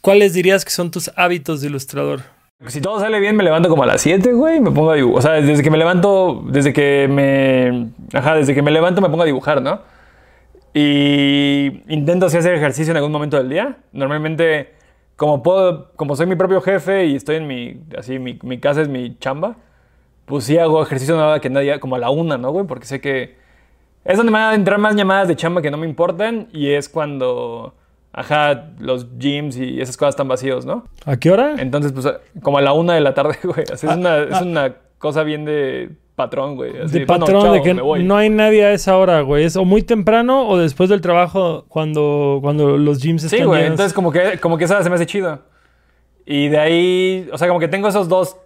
¿Cuáles 0.00 0.34
dirías 0.34 0.64
que 0.64 0.70
son 0.70 0.92
tus 0.92 1.10
hábitos 1.16 1.62
de 1.62 1.66
ilustrador? 1.66 2.20
Si 2.68 2.80
todo 2.80 3.00
sale 3.00 3.18
bien, 3.18 3.34
me 3.34 3.42
levanto 3.42 3.68
como 3.68 3.82
a 3.82 3.86
las 3.86 4.00
7, 4.00 4.32
güey, 4.32 4.60
me 4.60 4.70
pongo 4.70 4.92
a 4.92 4.94
dibujar. 4.94 5.18
O 5.18 5.22
sea, 5.22 5.32
desde 5.32 5.64
que 5.64 5.70
me 5.72 5.78
levanto, 5.78 6.44
desde 6.46 6.72
que 6.72 7.08
me. 7.10 7.88
Ajá, 8.16 8.36
desde 8.36 8.54
que 8.54 8.62
me 8.62 8.70
levanto 8.70 9.00
me 9.00 9.08
pongo 9.08 9.24
a 9.24 9.26
dibujar, 9.26 9.62
¿no? 9.62 9.80
Y 10.72 11.82
intento 11.88 12.26
así 12.26 12.36
hacer 12.36 12.54
ejercicio 12.54 12.92
en 12.92 12.98
algún 12.98 13.10
momento 13.10 13.36
del 13.36 13.48
día. 13.48 13.78
Normalmente, 13.92 14.74
como 15.16 15.42
puedo, 15.42 15.92
como 15.96 16.16
soy 16.16 16.26
mi 16.26 16.36
propio 16.36 16.60
jefe 16.60 17.06
y 17.06 17.16
estoy 17.16 17.36
en 17.36 17.46
mi. 17.46 17.80
Así, 17.96 18.18
mi, 18.18 18.38
mi 18.42 18.58
casa 18.58 18.82
es 18.82 18.88
mi 18.88 19.16
chamba, 19.18 19.56
pues 20.26 20.44
sí 20.44 20.58
hago 20.58 20.82
ejercicio 20.82 21.16
nada 21.16 21.40
que 21.40 21.50
nadie, 21.50 21.78
como 21.80 21.96
a 21.96 21.98
la 21.98 22.10
una, 22.10 22.36
¿no, 22.38 22.50
güey? 22.50 22.66
Porque 22.66 22.86
sé 22.86 23.00
que. 23.00 23.36
Es 24.04 24.16
donde 24.18 24.32
me 24.32 24.38
van 24.38 24.52
a 24.52 24.54
entrar 24.54 24.78
más 24.78 24.94
llamadas 24.96 25.28
de 25.28 25.36
chamba 25.36 25.62
que 25.62 25.70
no 25.70 25.76
me 25.76 25.86
importan 25.86 26.48
y 26.52 26.70
es 26.70 26.88
cuando. 26.88 27.74
Ajá, 28.12 28.70
los 28.78 29.18
gyms 29.18 29.56
y 29.56 29.80
esas 29.80 29.96
cosas 29.96 30.10
están 30.14 30.28
vacíos, 30.28 30.64
¿no? 30.64 30.84
¿A 31.04 31.16
qué 31.16 31.32
hora? 31.32 31.56
Entonces, 31.58 31.90
pues, 31.90 32.08
como 32.42 32.58
a 32.58 32.60
la 32.60 32.72
una 32.72 32.94
de 32.94 33.00
la 33.00 33.12
tarde, 33.12 33.36
güey. 33.42 33.64
Así 33.72 33.86
es, 33.86 33.92
Ah, 33.92 33.96
una, 33.96 34.14
ah. 34.14 34.22
es 34.30 34.40
una 34.40 34.74
cosa 34.98 35.24
bien 35.24 35.44
de 35.44 35.90
patrón, 36.14 36.56
güey. 36.56 36.70
Así, 36.80 37.00
de 37.00 37.04
bueno, 37.06 37.26
patrón, 37.26 37.42
chao, 37.42 37.52
de 37.54 37.62
que 37.62 37.74
no 37.74 38.16
hay 38.16 38.30
nadie 38.30 38.64
a 38.64 38.72
esa 38.72 38.96
hora, 38.96 39.20
güey. 39.22 39.44
Es 39.44 39.56
o 39.56 39.64
muy 39.64 39.82
temprano 39.82 40.48
o 40.48 40.58
después 40.58 40.88
del 40.88 41.00
trabajo 41.00 41.64
cuando, 41.68 42.38
cuando 42.42 42.76
los 42.78 43.02
gyms 43.02 43.22
Sí, 43.22 43.26
están 43.36 43.48
güey. 43.48 43.62
llenos. 43.62 43.72
Entonces, 43.72 43.92
como 43.92 44.12
que, 44.12 44.38
como 44.38 44.58
que 44.58 44.64
esa 44.64 44.82
se 44.82 44.88
me 44.88 44.96
hace 44.96 45.06
chido. 45.06 45.40
Y 46.26 46.48
de 46.48 46.58
ahí, 46.58 47.28
o 47.32 47.38
sea, 47.38 47.48
como 47.48 47.60
que 47.60 47.68
tengo 47.68 47.88
esos 47.88 48.08
dos 48.08 48.36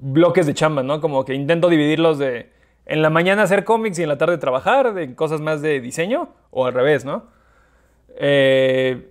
bloques 0.00 0.46
de 0.46 0.54
chamba, 0.54 0.82
¿no? 0.82 1.00
Como 1.00 1.24
que 1.24 1.34
intento 1.34 1.68
dividirlos 1.68 2.18
de 2.18 2.50
en 2.86 3.02
la 3.02 3.10
mañana 3.10 3.42
hacer 3.42 3.64
cómics 3.64 3.98
y 3.98 4.04
en 4.04 4.08
la 4.08 4.18
tarde 4.18 4.38
trabajar, 4.38 4.94
de 4.94 5.14
cosas 5.16 5.40
más 5.40 5.60
de 5.60 5.80
diseño, 5.80 6.28
o 6.50 6.66
al 6.66 6.72
revés, 6.72 7.04
¿no? 7.04 7.24
Eh, 8.18 9.08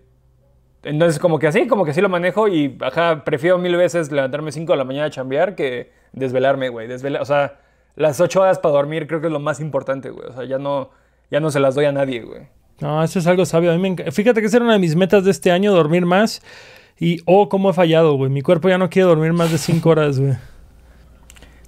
entonces, 0.83 1.19
como 1.19 1.39
que 1.39 1.47
así, 1.47 1.67
como 1.67 1.83
que 1.83 1.91
así 1.91 1.99
lo 1.99 2.07
manejo 2.09 2.47
y, 2.47 2.77
ajá, 2.79 3.23
prefiero 3.25 3.57
mil 3.57 3.75
veces 3.75 4.11
levantarme 4.11 4.51
5 4.51 4.71
de 4.71 4.77
la 4.77 4.83
mañana 4.85 5.07
a 5.07 5.09
chambear 5.09 5.55
que 5.55 5.91
desvelarme, 6.15 6.69
güey. 6.69 6.87
Desvela- 6.87 7.21
o 7.21 7.25
sea, 7.25 7.59
las 7.95 8.19
8 8.19 8.41
horas 8.41 8.59
para 8.59 8.73
dormir 8.73 9.07
creo 9.07 9.21
que 9.21 9.27
es 9.27 9.33
lo 9.33 9.39
más 9.39 9.59
importante, 9.59 10.09
güey. 10.09 10.27
O 10.29 10.33
sea, 10.33 10.45
ya 10.45 10.57
no, 10.57 10.89
ya 11.29 11.39
no 11.39 11.51
se 11.51 11.59
las 11.59 11.75
doy 11.75 11.85
a 11.85 11.91
nadie, 11.91 12.21
güey. 12.21 12.47
No, 12.81 13.03
eso 13.03 13.19
es 13.19 13.27
algo 13.27 13.45
sabio. 13.45 13.71
A 13.71 13.77
mí 13.77 13.89
me 13.91 14.11
Fíjate 14.11 14.41
que 14.41 14.47
esa 14.47 14.57
era 14.57 14.65
una 14.65 14.73
de 14.73 14.79
mis 14.79 14.95
metas 14.95 15.23
de 15.23 15.31
este 15.31 15.51
año, 15.51 15.71
dormir 15.71 16.05
más. 16.05 16.41
Y, 16.99 17.21
oh, 17.25 17.47
cómo 17.49 17.69
he 17.69 17.73
fallado, 17.73 18.15
güey. 18.15 18.29
Mi 18.31 18.41
cuerpo 18.41 18.67
ya 18.69 18.77
no 18.77 18.89
quiere 18.89 19.07
dormir 19.07 19.33
más 19.33 19.51
de 19.51 19.57
5 19.57 19.89
horas, 19.89 20.19
güey. 20.19 20.33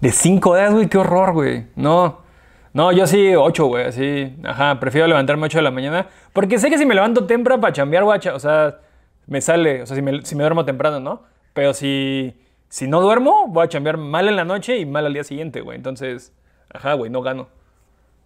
De 0.02 0.12
5 0.12 0.50
horas, 0.52 0.74
güey, 0.74 0.88
qué 0.88 0.98
horror, 0.98 1.34
güey. 1.34 1.66
No. 1.76 2.20
No, 2.74 2.92
yo 2.92 3.08
sí 3.08 3.34
8, 3.36 3.66
güey, 3.66 3.86
así. 3.86 4.36
Ajá, 4.44 4.80
prefiero 4.80 5.08
levantarme 5.08 5.46
8 5.46 5.58
de 5.58 5.64
la 5.64 5.72
mañana. 5.72 6.08
Porque 6.34 6.60
sé 6.60 6.70
que 6.70 6.78
si 6.78 6.86
me 6.86 6.94
levanto 6.94 7.26
temprano 7.26 7.60
para 7.60 7.74
chambear, 7.74 8.04
guacha, 8.04 8.36
o 8.36 8.40
sea, 8.40 8.80
me 9.26 9.42
sale, 9.42 9.82
o 9.82 9.86
sea, 9.86 9.96
si 9.96 10.02
me, 10.02 10.24
si 10.24 10.36
me 10.36 10.44
duermo 10.44 10.64
temprano, 10.64 11.00
¿no? 11.00 11.24
Pero 11.54 11.74
si, 11.74 12.36
si 12.70 12.88
no 12.88 13.02
duermo, 13.02 13.48
voy 13.48 13.66
a 13.66 13.70
chambear 13.70 13.98
mal 13.98 14.28
en 14.28 14.36
la 14.36 14.46
noche 14.46 14.78
y 14.78 14.86
mal 14.86 15.06
al 15.06 15.14
día 15.14 15.24
siguiente, 15.24 15.62
güey. 15.62 15.78
Entonces, 15.78 16.34
ajá, 16.74 16.94
güey, 16.94 17.10
no 17.10 17.22
gano. 17.22 17.48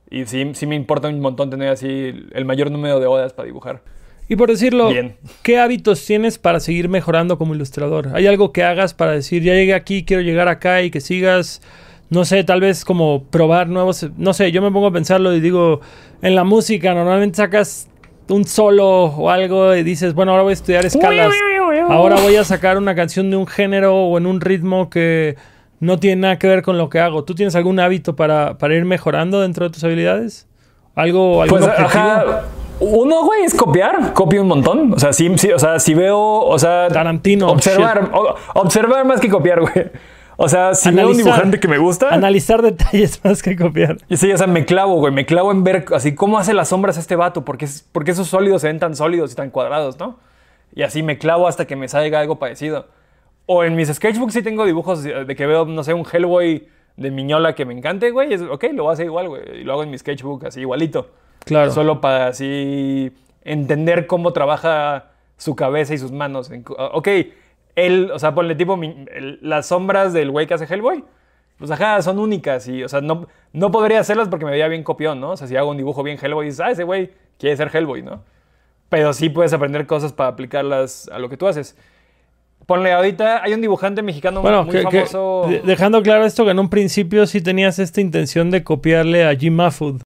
Y 0.09 0.25
sí, 0.25 0.51
sí 0.53 0.67
me 0.67 0.75
importa 0.75 1.07
un 1.07 1.19
montón 1.19 1.49
tener 1.49 1.69
así 1.69 2.27
el 2.31 2.45
mayor 2.45 2.69
número 2.71 2.99
de 2.99 3.05
horas 3.05 3.33
para 3.33 3.45
dibujar. 3.45 3.81
Y 4.27 4.35
por 4.35 4.49
decirlo, 4.49 4.89
Bien. 4.89 5.17
¿qué 5.43 5.59
hábitos 5.59 6.05
tienes 6.05 6.37
para 6.37 6.59
seguir 6.59 6.89
mejorando 6.89 7.37
como 7.37 7.53
ilustrador? 7.53 8.09
¿Hay 8.13 8.27
algo 8.27 8.51
que 8.53 8.63
hagas 8.63 8.93
para 8.93 9.11
decir, 9.11 9.43
ya 9.43 9.53
llegué 9.53 9.73
aquí, 9.73 10.05
quiero 10.05 10.21
llegar 10.21 10.47
acá 10.47 10.81
y 10.81 10.89
que 10.89 11.01
sigas, 11.01 11.61
no 12.09 12.23
sé, 12.23 12.43
tal 12.43 12.61
vez 12.61 12.85
como 12.85 13.25
probar 13.25 13.67
nuevos, 13.67 14.09
no 14.17 14.33
sé, 14.33 14.51
yo 14.51 14.61
me 14.61 14.71
pongo 14.71 14.87
a 14.87 14.91
pensarlo 14.91 15.35
y 15.35 15.41
digo, 15.41 15.81
en 16.21 16.35
la 16.35 16.45
música 16.45 16.93
normalmente 16.93 17.37
sacas 17.37 17.89
un 18.31 18.45
solo 18.45 18.87
o 19.05 19.29
algo 19.29 19.75
y 19.75 19.83
dices, 19.83 20.13
bueno, 20.13 20.31
ahora 20.31 20.43
voy 20.43 20.51
a 20.51 20.53
estudiar 20.53 20.85
escalas, 20.85 21.33
ahora 21.89 22.15
voy 22.21 22.35
a 22.37 22.43
sacar 22.43 22.77
una 22.77 22.95
canción 22.95 23.29
de 23.29 23.37
un 23.37 23.47
género 23.47 23.95
o 23.95 24.17
en 24.17 24.25
un 24.25 24.41
ritmo 24.41 24.89
que 24.89 25.35
no 25.79 25.97
tiene 25.99 26.21
nada 26.21 26.39
que 26.39 26.47
ver 26.47 26.61
con 26.61 26.77
lo 26.77 26.89
que 26.89 26.99
hago. 26.99 27.23
¿Tú 27.23 27.35
tienes 27.35 27.55
algún 27.55 27.79
hábito 27.79 28.15
para, 28.15 28.57
para 28.57 28.75
ir 28.75 28.85
mejorando 28.85 29.41
dentro 29.41 29.65
de 29.67 29.71
tus 29.73 29.83
habilidades? 29.83 30.47
¿Algo, 30.95 31.41
algún 31.41 31.59
Pues, 31.59 31.69
objetivo? 31.71 32.03
ajá. 32.03 32.41
Uno, 32.79 33.23
güey, 33.25 33.43
es 33.43 33.53
copiar. 33.53 34.13
Copio 34.13 34.41
un 34.41 34.47
montón. 34.47 34.93
O 34.93 34.99
sea, 34.99 35.13
sí, 35.13 35.31
sí, 35.37 35.51
o 35.51 35.59
sea, 35.59 35.77
si 35.79 35.93
veo, 35.93 36.17
o 36.19 36.57
sea... 36.57 36.87
Tarantino, 36.87 37.47
Observar, 37.49 38.09
o- 38.13 38.35
observar 38.55 39.05
más 39.05 39.19
que 39.21 39.29
copiar, 39.29 39.61
güey. 39.61 39.91
O 40.37 40.49
sea, 40.49 40.73
si 40.73 40.89
veo 40.89 41.05
un 41.07 41.11
Analizar. 41.11 41.25
dibujante 41.33 41.59
que 41.59 41.67
me 41.67 41.77
gusta... 41.77 42.09
Analizar 42.13 42.61
detalles 42.61 43.19
más 43.23 43.43
que 43.43 43.55
copiar. 43.55 43.97
y 44.09 44.17
sí, 44.17 44.31
o 44.31 44.37
sea, 44.37 44.47
me 44.47 44.65
clavo, 44.65 44.95
güey. 44.95 45.13
Me 45.13 45.25
clavo 45.25 45.51
en 45.51 45.63
ver 45.63 45.85
así 45.93 46.15
cómo 46.15 46.39
hace 46.39 46.53
las 46.53 46.69
sombras 46.69 46.97
este 46.97 47.15
vato. 47.15 47.45
¿Por 47.45 47.57
qué, 47.57 47.65
es- 47.65 47.83
por 47.91 48.03
qué 48.03 48.11
esos 48.11 48.27
sólidos 48.27 48.61
se 48.61 48.67
ven 48.67 48.79
tan 48.79 48.95
sólidos 48.95 49.31
y 49.33 49.35
tan 49.35 49.49
cuadrados, 49.51 49.99
no? 49.99 50.17
Y 50.73 50.83
así 50.83 51.03
me 51.03 51.17
clavo 51.17 51.47
hasta 51.47 51.65
que 51.67 51.75
me 51.75 51.87
salga 51.87 52.19
algo 52.19 52.39
parecido. 52.39 52.87
O 53.45 53.63
en 53.63 53.75
mis 53.75 53.89
sketchbooks 53.93 54.33
sí 54.33 54.41
tengo 54.41 54.65
dibujos 54.65 55.03
de 55.03 55.35
que 55.35 55.45
veo, 55.45 55.65
no 55.65 55.83
sé, 55.83 55.93
un 55.93 56.05
Hellboy 56.11 56.67
de 56.95 57.11
Miñola 57.11 57.53
que 57.55 57.65
me 57.65 57.73
encante, 57.73 58.09
güey. 58.11 58.33
Es, 58.33 58.41
ok, 58.41 58.65
lo 58.73 58.83
voy 58.83 58.91
a 58.91 58.93
hacer 58.93 59.05
igual, 59.07 59.27
güey. 59.29 59.41
Y 59.61 59.63
lo 59.63 59.73
hago 59.73 59.83
en 59.83 59.89
mi 59.91 59.97
sketchbook 59.97 60.45
así 60.45 60.61
igualito. 60.61 61.09
Claro. 61.45 61.71
Solo 61.71 61.99
para 62.01 62.27
así 62.27 63.11
entender 63.43 64.07
cómo 64.07 64.31
trabaja 64.31 65.05
su 65.37 65.55
cabeza 65.55 65.93
y 65.93 65.97
sus 65.97 66.11
manos. 66.11 66.49
Ok, 66.93 67.07
él, 67.75 68.11
o 68.13 68.19
sea, 68.19 68.33
ponle 68.35 68.55
tipo 68.55 68.77
mi- 68.77 69.05
el- 69.13 69.39
las 69.41 69.67
sombras 69.67 70.13
del 70.13 70.31
güey 70.31 70.47
que 70.47 70.53
hace 70.53 70.65
Hellboy. 70.65 71.03
Pues 71.57 71.69
ajá, 71.69 72.01
son 72.01 72.17
únicas 72.17 72.67
y, 72.67 72.83
o 72.83 72.89
sea, 72.89 73.01
no, 73.01 73.27
no 73.53 73.69
podría 73.71 73.99
hacerlas 73.99 74.29
porque 74.29 74.45
me 74.45 74.51
veía 74.51 74.67
bien 74.67 74.83
copión, 74.83 75.19
¿no? 75.19 75.31
O 75.31 75.37
sea, 75.37 75.47
si 75.47 75.55
hago 75.55 75.69
un 75.69 75.77
dibujo 75.77 76.01
bien 76.01 76.17
Hellboy, 76.21 76.45
dices, 76.47 76.59
ah, 76.61 76.71
ese 76.71 76.83
güey 76.83 77.11
quiere 77.37 77.55
ser 77.55 77.69
Hellboy, 77.75 78.01
¿no? 78.01 78.23
Pero 78.89 79.13
sí 79.13 79.29
puedes 79.29 79.53
aprender 79.53 79.85
cosas 79.85 80.11
para 80.11 80.29
aplicarlas 80.29 81.07
a 81.13 81.19
lo 81.19 81.29
que 81.29 81.37
tú 81.37 81.47
haces. 81.47 81.77
ponle 82.67 82.91
ahorita, 82.93 83.41
hay 83.43 83.53
un 83.53 83.61
dibujante 83.61 84.01
mexicano 84.03 84.41
Bueno, 84.41 84.63
muy 84.63 84.71
que- 84.71 84.85
que- 84.85 85.05
famoso. 85.05 85.45
de- 85.49 85.59
dejando 85.61 86.01
claro 86.03 86.25
esto 86.25 86.45
que 86.45 86.51
en 86.51 86.59
un 86.59 86.69
principio 86.69 87.25
sí 87.25 87.41
tenías 87.41 87.79
esta 87.79 88.01
intención 88.01 88.49
de 88.51 88.63
copiarle 88.63 89.25
a 89.25 89.35
Jim 89.35 89.55
Mahfood. 89.55 90.01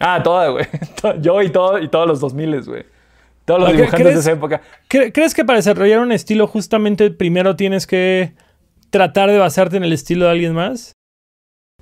Ah, 0.00 0.20
toda, 0.22 0.48
güey. 0.48 0.64
Yo 1.20 1.40
y, 1.42 1.50
todo, 1.50 1.78
y 1.78 1.88
todos 1.88 2.06
los 2.08 2.20
2000, 2.20 2.62
güey. 2.62 2.84
Todos 3.44 3.60
los 3.60 3.68
¿A 3.68 3.72
qué 3.72 3.76
dibujantes 3.78 4.14
de 4.14 4.20
esa 4.20 4.32
época. 4.32 4.62
¿Cre- 4.88 5.12
¿Crees 5.12 5.34
que 5.34 5.44
para 5.44 5.58
desarrollar 5.58 6.00
un 6.00 6.12
estilo 6.12 6.46
justamente 6.46 7.10
primero 7.10 7.56
tienes 7.56 7.86
que 7.86 8.32
tratar 8.90 9.30
de 9.30 9.38
basarte 9.38 9.76
en 9.76 9.84
el 9.84 9.92
estilo 9.92 10.24
de 10.26 10.30
alguien 10.30 10.54
más? 10.54 10.92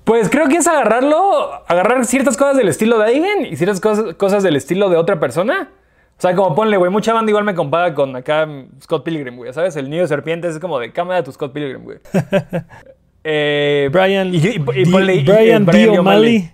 Pues 0.03 0.29
creo 0.29 0.49
que 0.49 0.57
es 0.57 0.67
agarrarlo, 0.67 1.63
agarrar 1.67 2.05
ciertas 2.05 2.35
cosas 2.35 2.57
del 2.57 2.67
estilo 2.67 2.99
de 2.99 3.05
alguien 3.05 3.45
y 3.49 3.55
ciertas 3.55 3.79
cosas, 3.79 4.15
cosas 4.15 4.43
del 4.43 4.57
estilo 4.57 4.89
de 4.89 4.97
otra 4.97 5.19
persona. 5.21 5.69
O 6.17 6.21
sea, 6.21 6.35
como 6.35 6.53
ponle, 6.53 6.75
güey, 6.77 6.91
mucha 6.91 7.13
banda 7.13 7.29
igual 7.31 7.45
me 7.45 7.55
compara 7.55 7.93
con 7.93 8.13
acá 8.15 8.47
Scott 8.81 9.03
Pilgrim, 9.05 9.37
güey, 9.37 9.53
¿sabes? 9.53 9.75
El 9.77 9.89
niño 9.89 10.01
de 10.01 10.07
serpientes 10.09 10.53
es 10.55 10.59
como 10.59 10.77
de 10.79 10.91
cámara 10.91 11.17
de 11.17 11.23
tu 11.23 11.31
Scott 11.31 11.53
Pilgrim, 11.53 11.83
güey. 11.83 11.99
eh, 13.23 13.89
Brian, 13.91 14.33
y, 14.33 14.37
y- 14.37 14.49
y 14.55 14.59
ponle- 14.85 15.23
Brian. 15.25 15.65
D. 15.65 15.89
O'Malley. 15.97 16.51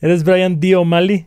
¿Eres 0.00 0.24
Brian 0.24 0.58
D. 0.60 0.76
O'Malley? 0.76 1.26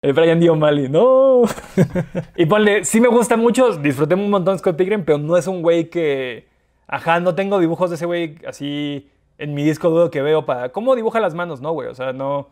El 0.00 0.12
Brian 0.12 0.38
D. 0.38 0.48
O'Malley, 0.48 0.88
no. 0.88 1.42
y 2.36 2.46
ponle, 2.46 2.84
sí 2.84 3.00
me 3.00 3.08
gusta 3.08 3.36
mucho, 3.36 3.76
disfruté 3.76 4.14
un 4.14 4.30
montón 4.30 4.56
Scott 4.58 4.76
Pilgrim, 4.76 5.04
pero 5.04 5.18
no 5.18 5.36
es 5.36 5.46
un 5.48 5.60
güey 5.60 5.90
que. 5.90 6.46
Ajá, 6.86 7.18
no 7.18 7.34
tengo 7.34 7.58
dibujos 7.58 7.90
de 7.90 7.96
ese 7.96 8.06
güey 8.06 8.36
así 8.46 9.10
en 9.38 9.54
mi 9.54 9.64
disco 9.64 9.90
duro 9.90 10.10
que 10.10 10.22
veo 10.22 10.46
para. 10.46 10.68
¿Cómo 10.68 10.94
dibuja 10.94 11.18
las 11.18 11.34
manos? 11.34 11.60
No, 11.60 11.72
güey. 11.72 11.88
O 11.88 11.94
sea, 11.94 12.12
no. 12.12 12.48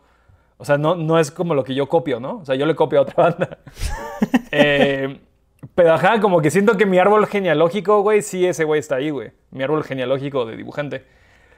O 0.57 0.65
sea, 0.65 0.77
no, 0.77 0.95
no 0.95 1.19
es 1.19 1.31
como 1.31 1.53
lo 1.53 1.63
que 1.63 1.73
yo 1.73 1.87
copio, 1.87 2.19
¿no? 2.19 2.39
O 2.39 2.45
sea, 2.45 2.55
yo 2.55 2.65
le 2.65 2.75
copio 2.75 2.99
a 2.99 3.01
otra 3.03 3.23
banda. 3.23 3.59
Eh, 4.51 5.19
pero 5.75 5.93
ajá, 5.93 6.19
como 6.19 6.41
que 6.41 6.49
siento 6.49 6.77
que 6.77 6.85
mi 6.85 6.97
árbol 6.97 7.27
genealógico, 7.27 8.01
güey, 8.01 8.21
sí 8.21 8.45
ese 8.45 8.63
güey 8.63 8.79
está 8.79 8.95
ahí, 8.95 9.09
güey. 9.09 9.31
Mi 9.51 9.63
árbol 9.63 9.83
genealógico 9.83 10.45
de 10.45 10.57
dibujante. 10.57 11.03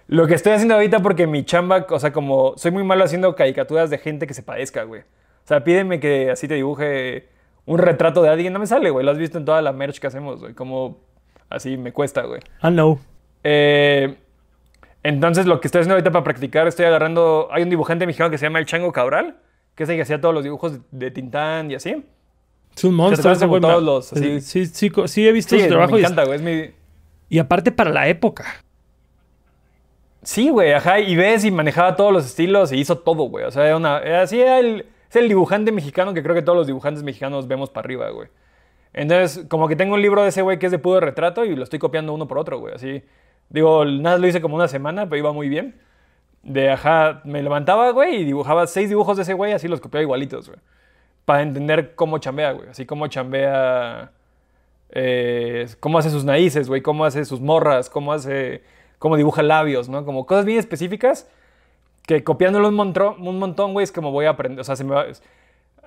Lo 0.07 0.27
que 0.27 0.33
estoy 0.33 0.53
haciendo 0.53 0.73
ahorita 0.75 0.99
porque 0.99 1.27
mi 1.27 1.45
chamba, 1.45 1.85
o 1.89 1.99
sea, 1.99 2.11
como 2.11 2.57
soy 2.57 2.71
muy 2.71 2.83
malo 2.83 3.05
haciendo 3.05 3.35
caricaturas 3.35 3.89
de 3.89 3.97
gente 3.99 4.27
que 4.27 4.33
se 4.33 4.43
parezca, 4.43 4.83
güey. 4.83 5.03
O 5.49 5.51
sea, 5.51 5.63
pídeme 5.63 5.99
que 5.99 6.29
así 6.29 6.47
te 6.47 6.53
dibuje 6.53 7.27
un 7.65 7.79
retrato 7.79 8.21
de 8.21 8.29
alguien, 8.29 8.53
no 8.53 8.59
me 8.59 8.67
sale, 8.67 8.91
güey. 8.91 9.03
Lo 9.03 9.09
has 9.11 9.17
visto 9.17 9.39
en 9.39 9.45
toda 9.45 9.63
la 9.63 9.73
merch 9.73 9.97
que 9.97 10.05
hacemos, 10.05 10.41
güey. 10.41 10.53
Como 10.53 10.99
así 11.49 11.75
me 11.75 11.91
cuesta, 11.91 12.21
güey. 12.21 12.39
Ah, 12.61 12.69
no. 12.69 12.99
Eh, 13.43 14.15
entonces, 15.01 15.47
lo 15.47 15.59
que 15.59 15.67
estoy 15.67 15.79
haciendo 15.79 15.95
ahorita 15.95 16.11
para 16.11 16.23
practicar, 16.23 16.67
estoy 16.67 16.85
agarrando. 16.85 17.47
Hay 17.51 17.63
un 17.63 17.71
dibujante 17.71 18.05
mexicano 18.05 18.29
que 18.29 18.37
se 18.37 18.45
llama 18.45 18.59
El 18.59 18.67
Chango 18.67 18.91
Cabral, 18.91 19.37
que 19.73 19.85
es 19.85 19.89
el 19.89 19.95
que 19.95 20.03
hacía 20.03 20.21
todos 20.21 20.35
los 20.35 20.43
dibujos 20.43 20.81
de, 20.91 21.09
Tintán 21.09 21.71
y 21.71 21.73
así. 21.73 22.05
Es 22.77 22.83
un 22.83 22.93
monstruo. 22.93 23.33
ese 23.33 23.47
güey, 23.47 23.59
todos 23.59 23.81
los, 23.81 24.13
así. 24.13 24.41
Sí, 24.41 24.67
sí, 24.67 24.91
sí 25.07 25.27
he 25.27 25.31
visto 25.31 25.55
Sí, 25.55 25.61
su 25.61 25.63
me 25.63 25.69
trabajo 25.71 25.97
y, 25.97 26.01
encanta, 26.01 26.25
güey. 26.25 26.35
Es 26.35 26.43
mi. 26.43 26.75
y 27.27 27.39
aparte 27.39 27.71
para 27.71 27.89
la 27.89 28.07
época. 28.07 28.45
Sí, 30.21 30.51
güey, 30.51 30.73
ajá, 30.73 30.99
y 30.99 31.15
ves 31.15 31.43
y 31.43 31.49
manejaba 31.49 31.95
todos 31.95 32.13
los 32.13 32.27
estilos 32.27 32.71
y 32.71 32.77
hizo 32.77 32.99
todo, 32.99 33.23
güey. 33.23 33.45
O 33.45 33.51
sea, 33.51 33.65
era 33.65 33.77
una, 33.77 33.97
así 34.21 34.39
era 34.39 34.59
el, 34.59 34.85
es 35.09 35.15
el 35.15 35.27
dibujante 35.27 35.71
mexicano 35.71 36.13
que 36.13 36.21
creo 36.21 36.35
que 36.35 36.41
todos 36.41 36.57
los 36.57 36.67
dibujantes 36.67 37.03
mexicanos 37.03 37.47
vemos 37.47 37.69
para 37.69 37.85
arriba, 37.85 38.09
güey. 38.11 38.29
Entonces, 38.93 39.45
como 39.47 39.67
que 39.67 39.75
tengo 39.75 39.95
un 39.95 40.01
libro 40.01 40.21
de 40.23 40.29
ese 40.29 40.41
güey 40.41 40.59
que 40.59 40.67
es 40.67 40.71
de 40.71 40.79
puro 40.79 40.99
retrato 40.99 41.45
y 41.45 41.55
lo 41.55 41.63
estoy 41.63 41.79
copiando 41.79 42.13
uno 42.13 42.27
por 42.27 42.37
otro, 42.37 42.59
güey. 42.59 42.75
Así, 42.75 43.03
digo, 43.49 43.85
nada, 43.85 44.17
lo 44.17 44.27
hice 44.27 44.41
como 44.41 44.55
una 44.55 44.67
semana, 44.67 45.09
pero 45.09 45.17
iba 45.17 45.33
muy 45.33 45.49
bien. 45.49 45.79
De, 46.43 46.71
ajá, 46.71 47.21
me 47.25 47.41
levantaba, 47.43 47.91
güey, 47.91 48.21
y 48.21 48.23
dibujaba 48.23 48.67
seis 48.67 48.89
dibujos 48.89 49.17
de 49.17 49.23
ese 49.23 49.33
güey, 49.33 49.53
así 49.53 49.67
los 49.67 49.81
copiaba 49.81 50.03
igualitos, 50.03 50.47
güey. 50.47 50.59
Para 51.25 51.43
entender 51.43 51.95
cómo 51.95 52.17
chambea, 52.19 52.51
güey. 52.53 52.69
Así 52.69 52.85
cómo 52.85 53.07
chambea, 53.07 54.11
eh, 54.91 55.67
cómo 55.79 55.99
hace 55.99 56.09
sus 56.09 56.23
narices, 56.23 56.67
güey, 56.67 56.81
cómo 56.81 57.05
hace 57.05 57.25
sus 57.25 57.41
morras, 57.41 57.89
cómo 57.89 58.13
hace, 58.13 58.63
cómo 58.99 59.17
dibuja 59.17 59.43
labios, 59.43 59.89
¿no? 59.89 60.05
Como 60.05 60.25
cosas 60.25 60.45
bien 60.45 60.59
específicas 60.59 61.27
que 62.09 62.23
copiándolo 62.23 62.69
un 62.69 62.73
montón, 62.73 63.15
un 63.27 63.37
montón, 63.37 63.73
güey, 63.73 63.83
es 63.83 63.91
como 63.91 64.11
voy 64.11 64.25
a 64.25 64.31
aprender, 64.31 64.59
o 64.59 64.63
sea, 64.63 64.75
se 64.75 64.83
me 64.83 64.95
va- 64.95 65.05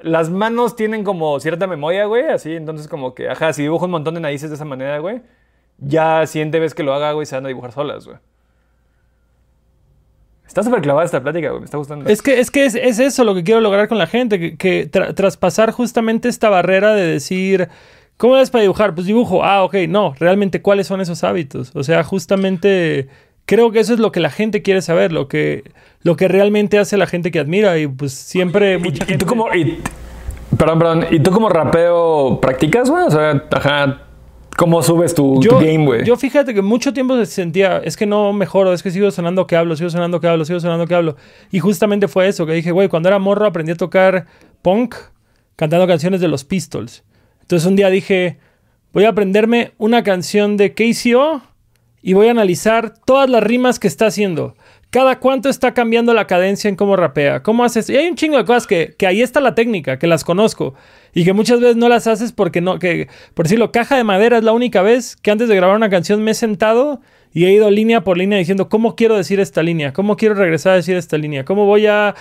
las 0.03 0.31
manos 0.31 0.77
tienen 0.77 1.03
como 1.03 1.41
cierta 1.41 1.67
memoria, 1.67 2.05
güey, 2.07 2.27
así, 2.29 2.55
entonces 2.55 2.87
como 2.87 3.13
que, 3.13 3.29
ajá, 3.29 3.53
si 3.53 3.63
dibujo 3.63 3.87
un 3.87 3.91
montón 3.91 4.15
de 4.15 4.21
narices 4.21 4.49
de 4.51 4.55
esa 4.55 4.65
manera, 4.65 5.01
güey, 5.01 5.21
ya 5.79 6.25
siguiente 6.29 6.61
vez 6.61 6.75
que 6.75 6.85
lo 6.85 6.95
haga, 6.95 7.11
güey, 7.11 7.27
se 7.27 7.35
van 7.35 7.45
a 7.45 7.49
dibujar 7.49 7.73
solas, 7.73 8.07
güey. 8.07 8.19
Está 10.47 10.63
súper 10.63 10.83
clavada 10.83 11.05
esta 11.05 11.21
plática, 11.23 11.49
güey, 11.49 11.61
me 11.61 11.65
está 11.65 11.79
gustando. 11.79 12.09
Es 12.09 12.21
que, 12.23 12.39
es, 12.39 12.51
que 12.51 12.67
es, 12.67 12.75
es 12.75 12.99
eso 12.99 13.25
lo 13.25 13.35
que 13.35 13.43
quiero 13.43 13.61
lograr 13.61 13.89
con 13.89 13.99
la 13.99 14.07
gente, 14.07 14.39
que, 14.39 14.57
que 14.57 14.89
tra- 14.91 15.15
traspasar 15.15 15.71
justamente 15.73 16.29
esta 16.29 16.51
barrera 16.51 16.95
de 16.95 17.07
decir, 17.07 17.69
¿cómo 18.17 18.37
es 18.37 18.51
para 18.51 18.63
dibujar? 18.63 18.95
Pues 18.95 19.07
dibujo, 19.07 19.43
ah, 19.45 19.65
ok, 19.65 19.75
no, 19.89 20.15
realmente 20.21 20.61
cuáles 20.61 20.87
son 20.87 21.01
esos 21.01 21.25
hábitos. 21.25 21.75
O 21.75 21.83
sea, 21.83 22.05
justamente 22.05 23.09
creo 23.47 23.71
que 23.73 23.81
eso 23.81 23.93
es 23.95 24.01
lo 24.01 24.13
que 24.13 24.21
la 24.21 24.31
gente 24.31 24.63
quiere 24.63 24.83
saber, 24.83 25.13
lo 25.13 25.29
que, 25.29 25.65
lo 26.03 26.17
que 26.17 26.29
realmente 26.29 26.79
hace 26.79 26.97
la 26.97 27.07
gente 27.07 27.31
que 27.31 27.39
admira 27.39 27.79
y 27.79 27.87
pues 27.87 28.13
siempre... 28.13 28.75
¿Y, 28.75 28.79
mucha 28.79 29.05
y 29.05 29.07
gente- 29.09 29.25
tú 29.25 29.27
como... 29.27 29.53
y- 29.55 29.79
perdón, 30.57 30.79
perdón. 30.79 31.07
¿Y 31.11 31.21
tú 31.21 31.31
como 31.31 31.49
rapeo 31.49 32.39
practicas, 32.41 32.91
güey? 32.91 33.05
O 33.05 33.11
sea, 33.11 33.45
ajá, 33.51 34.03
¿cómo 34.57 34.83
subes 34.83 35.15
tu, 35.15 35.41
game, 35.41 35.85
güey? 35.87 36.05
yo 36.05 36.17
fíjate 36.17 36.53
que 36.55 36.63
mucho 36.63 36.93
tiempo 36.93 37.17
se 37.17 37.27
sentía, 37.27 37.79
es 37.79 37.97
que 37.97 38.07
no 38.07 38.33
mejoro, 38.33 38.73
es 38.73 38.83
que 38.83 38.91
sigo 38.91 39.11
sonando 39.11 39.47
que 39.47 39.57
hablo, 39.57 39.77
sigo 39.77 39.91
sonando 39.91 40.21
que 40.21 40.29
hablo, 40.29 40.45
sigo 40.45 40.61
sonando 40.61 40.87
que 40.87 40.95
hablo. 40.95 41.17
Y 41.51 41.59
justamente 41.61 42.07
fue 42.09 42.29
eso, 42.29 42.45
que 42.47 42.53
dije, 42.53 42.71
güey, 42.71 42.89
cuando 42.89 43.09
era 43.09 43.19
morro 43.19 43.47
aprendí 43.47 43.73
a 43.73 43.77
tocar 43.77 44.27
punk 44.61 44.95
cantando 45.57 45.87
canciones 45.87 46.21
de 46.21 46.29
los 46.29 46.45
Pistols. 46.45 47.03
Entonces 47.41 47.67
un 47.69 47.77
día 47.77 47.89
dije, 47.91 48.39
voy 48.93 49.05
a 49.05 49.09
aprenderme 49.11 49.73
una 49.79 50.03
canción 50.03 50.57
de 50.57 50.75
KCO 50.75 51.41
y 52.03 52.15
voy 52.15 52.29
a 52.29 52.33
analizar 52.33 52.95
todas 53.05 53.31
las 53.31 53.43
rimas 53.43 53.79
que 53.79 53.89
está 53.89 54.07
haciendo. 54.07 54.57
Cada 54.91 55.21
cuánto 55.21 55.49
está 55.49 55.73
cambiando 55.73 56.13
la 56.13 56.27
cadencia 56.27 56.69
en 56.69 56.77
cómo 56.77 56.97
rapea, 56.97 57.43
cómo 57.43 57.65
haces. 57.65 57.89
Y 57.89 57.97
hay 57.97 58.09
un 58.09 58.17
chingo 58.17 58.37
de 58.37 58.45
cosas 58.45 58.67
que, 58.67 58.95
que 58.99 59.07
ahí 59.07 59.23
está 59.23 59.41
la 59.41 59.55
técnica, 59.55 59.99
que 59.99 60.07
las 60.07 60.23
conozco. 60.23 60.75
Y 61.15 61.25
que 61.25 61.33
muchas 61.33 61.61
veces 61.61 61.77
no 61.77 61.89
las 61.89 62.07
haces 62.07 62.33
porque 62.33 62.61
no, 62.61 62.79
que, 62.79 63.09
por 63.33 63.47
decirlo, 63.47 63.73
Caja 63.73 63.97
de 63.97 64.05
Madera 64.05 64.37
es 64.37 64.45
la 64.45 64.53
única 64.53 64.83
vez 64.83 65.17
que 65.17 65.31
antes 65.31 65.49
de 65.49 65.57
grabar 65.57 65.77
una 65.77 65.89
canción 65.89 66.23
me 66.23 66.33
he 66.33 66.35
sentado 66.35 67.01
y 67.33 67.47
he 67.47 67.53
ido 67.53 67.71
línea 67.71 68.05
por 68.05 68.19
línea 68.19 68.39
diciendo 68.39 68.69
cómo 68.69 68.95
quiero 68.95 69.17
decir 69.17 69.41
esta 69.41 69.63
línea, 69.63 69.95
cómo 69.95 70.17
quiero 70.17 70.35
regresar 70.35 70.73
a 70.73 70.77
decir 70.77 70.97
esta 70.97 71.17
línea, 71.17 71.47
cómo 71.47 71.65
voy 71.65 71.87
a 71.87 72.15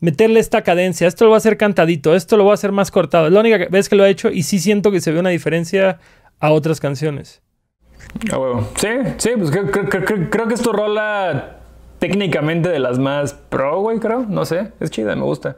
meterle 0.00 0.40
esta 0.40 0.62
cadencia, 0.62 1.06
esto 1.06 1.24
lo 1.24 1.30
voy 1.30 1.36
a 1.36 1.38
hacer 1.38 1.56
cantadito, 1.56 2.14
esto 2.14 2.36
lo 2.36 2.44
voy 2.44 2.50
a 2.50 2.54
hacer 2.54 2.72
más 2.72 2.90
cortado. 2.90 3.28
Es 3.28 3.32
la 3.32 3.40
única 3.40 3.66
vez 3.70 3.88
que 3.88 3.96
lo 3.96 4.04
he 4.04 4.10
hecho 4.10 4.30
y 4.30 4.42
sí 4.42 4.58
siento 4.58 4.90
que 4.90 5.00
se 5.00 5.12
ve 5.12 5.20
una 5.20 5.30
diferencia 5.30 6.00
a 6.38 6.52
otras 6.52 6.80
canciones. 6.80 7.42
Huevo. 8.32 8.68
Sí, 8.76 8.88
sí, 9.18 9.30
pues 9.36 9.50
creo, 9.50 9.70
creo- 9.70 9.88
creo- 10.04 10.30
creo 10.30 10.48
que 10.48 10.54
es 10.54 10.62
tu 10.62 10.72
rola 10.72 11.58
técnicamente 11.98 12.68
de 12.68 12.78
las 12.78 12.98
más 12.98 13.34
pro, 13.34 13.80
güey, 13.80 13.98
creo. 13.98 14.26
No 14.28 14.44
sé, 14.44 14.72
es 14.80 14.90
chida, 14.90 15.14
me 15.16 15.22
gusta. 15.22 15.56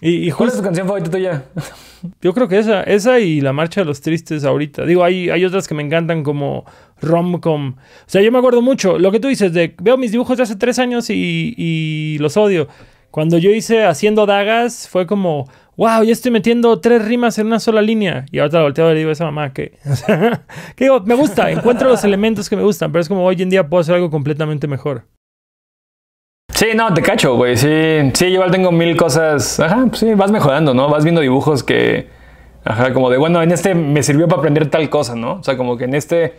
Y, 0.00 0.28
y 0.28 0.32
¿Cuál 0.32 0.48
es 0.48 0.56
tu 0.56 0.62
canción 0.62 0.86
favorita 0.86 1.10
tuya? 1.10 1.44
yo 2.20 2.34
creo 2.34 2.48
que 2.48 2.58
esa, 2.58 2.82
esa 2.82 3.20
y 3.20 3.40
la 3.40 3.52
marcha 3.52 3.80
de 3.82 3.84
los 3.86 4.00
tristes 4.00 4.44
ahorita. 4.44 4.84
Digo, 4.84 5.04
hay, 5.04 5.30
hay 5.30 5.44
otras 5.44 5.68
que 5.68 5.74
me 5.74 5.82
encantan 5.82 6.22
como 6.24 6.64
Romcom. 7.00 7.74
O 7.76 7.76
sea, 8.06 8.20
yo 8.20 8.32
me 8.32 8.38
acuerdo 8.38 8.60
mucho, 8.60 8.98
lo 8.98 9.12
que 9.12 9.20
tú 9.20 9.28
dices, 9.28 9.52
de 9.52 9.74
veo 9.80 9.96
mis 9.96 10.12
dibujos 10.12 10.36
de 10.36 10.42
hace 10.42 10.56
tres 10.56 10.78
años 10.78 11.10
y, 11.10 11.54
y 11.56 12.18
los 12.18 12.36
odio. 12.36 12.66
Cuando 13.10 13.38
yo 13.38 13.50
hice 13.50 13.84
Haciendo 13.84 14.26
Dagas, 14.26 14.88
fue 14.88 15.06
como, 15.06 15.48
wow, 15.76 16.02
ya 16.02 16.12
estoy 16.12 16.30
metiendo 16.30 16.80
tres 16.80 17.04
rimas 17.04 17.38
en 17.38 17.46
una 17.46 17.60
sola 17.60 17.82
línea. 17.82 18.26
Y 18.30 18.38
ahorita 18.38 18.62
volteo 18.62 18.92
y 18.92 18.96
digo 18.96 19.10
a 19.10 19.12
esa 19.12 19.24
mamá 19.24 19.52
que, 19.52 19.78
que 20.76 20.84
digo, 20.84 21.00
me 21.00 21.14
gusta, 21.14 21.50
encuentro 21.50 21.88
los 21.88 22.04
elementos 22.04 22.48
que 22.48 22.56
me 22.56 22.62
gustan, 22.62 22.92
pero 22.92 23.02
es 23.02 23.08
como 23.08 23.24
hoy 23.24 23.40
en 23.40 23.50
día 23.50 23.68
puedo 23.68 23.80
hacer 23.80 23.94
algo 23.94 24.10
completamente 24.10 24.66
mejor. 24.66 25.04
Sí, 26.54 26.66
no, 26.74 26.94
te 26.94 27.02
cacho, 27.02 27.34
güey. 27.34 27.56
Sí, 27.56 28.12
sí, 28.14 28.26
igual 28.26 28.52
tengo 28.52 28.70
mil 28.70 28.96
cosas. 28.96 29.58
Ajá, 29.58 29.86
pues 29.88 29.98
sí, 29.98 30.14
vas 30.14 30.30
mejorando, 30.30 30.72
¿no? 30.72 30.88
Vas 30.88 31.02
viendo 31.02 31.20
dibujos 31.20 31.64
que. 31.64 32.08
Ajá, 32.64 32.94
como 32.94 33.10
de, 33.10 33.18
bueno, 33.18 33.42
en 33.42 33.50
este 33.50 33.74
me 33.74 34.02
sirvió 34.02 34.28
para 34.28 34.38
aprender 34.38 34.70
tal 34.70 34.88
cosa, 34.88 35.16
¿no? 35.16 35.34
O 35.34 35.42
sea, 35.42 35.56
como 35.56 35.76
que 35.76 35.84
en 35.84 35.94
este. 35.94 36.34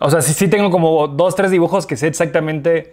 O 0.00 0.10
sea, 0.10 0.20
sí, 0.20 0.32
sí 0.32 0.48
tengo 0.48 0.70
como 0.70 1.06
dos, 1.06 1.36
tres 1.36 1.52
dibujos 1.52 1.86
que 1.86 1.96
sé 1.96 2.08
exactamente 2.08 2.92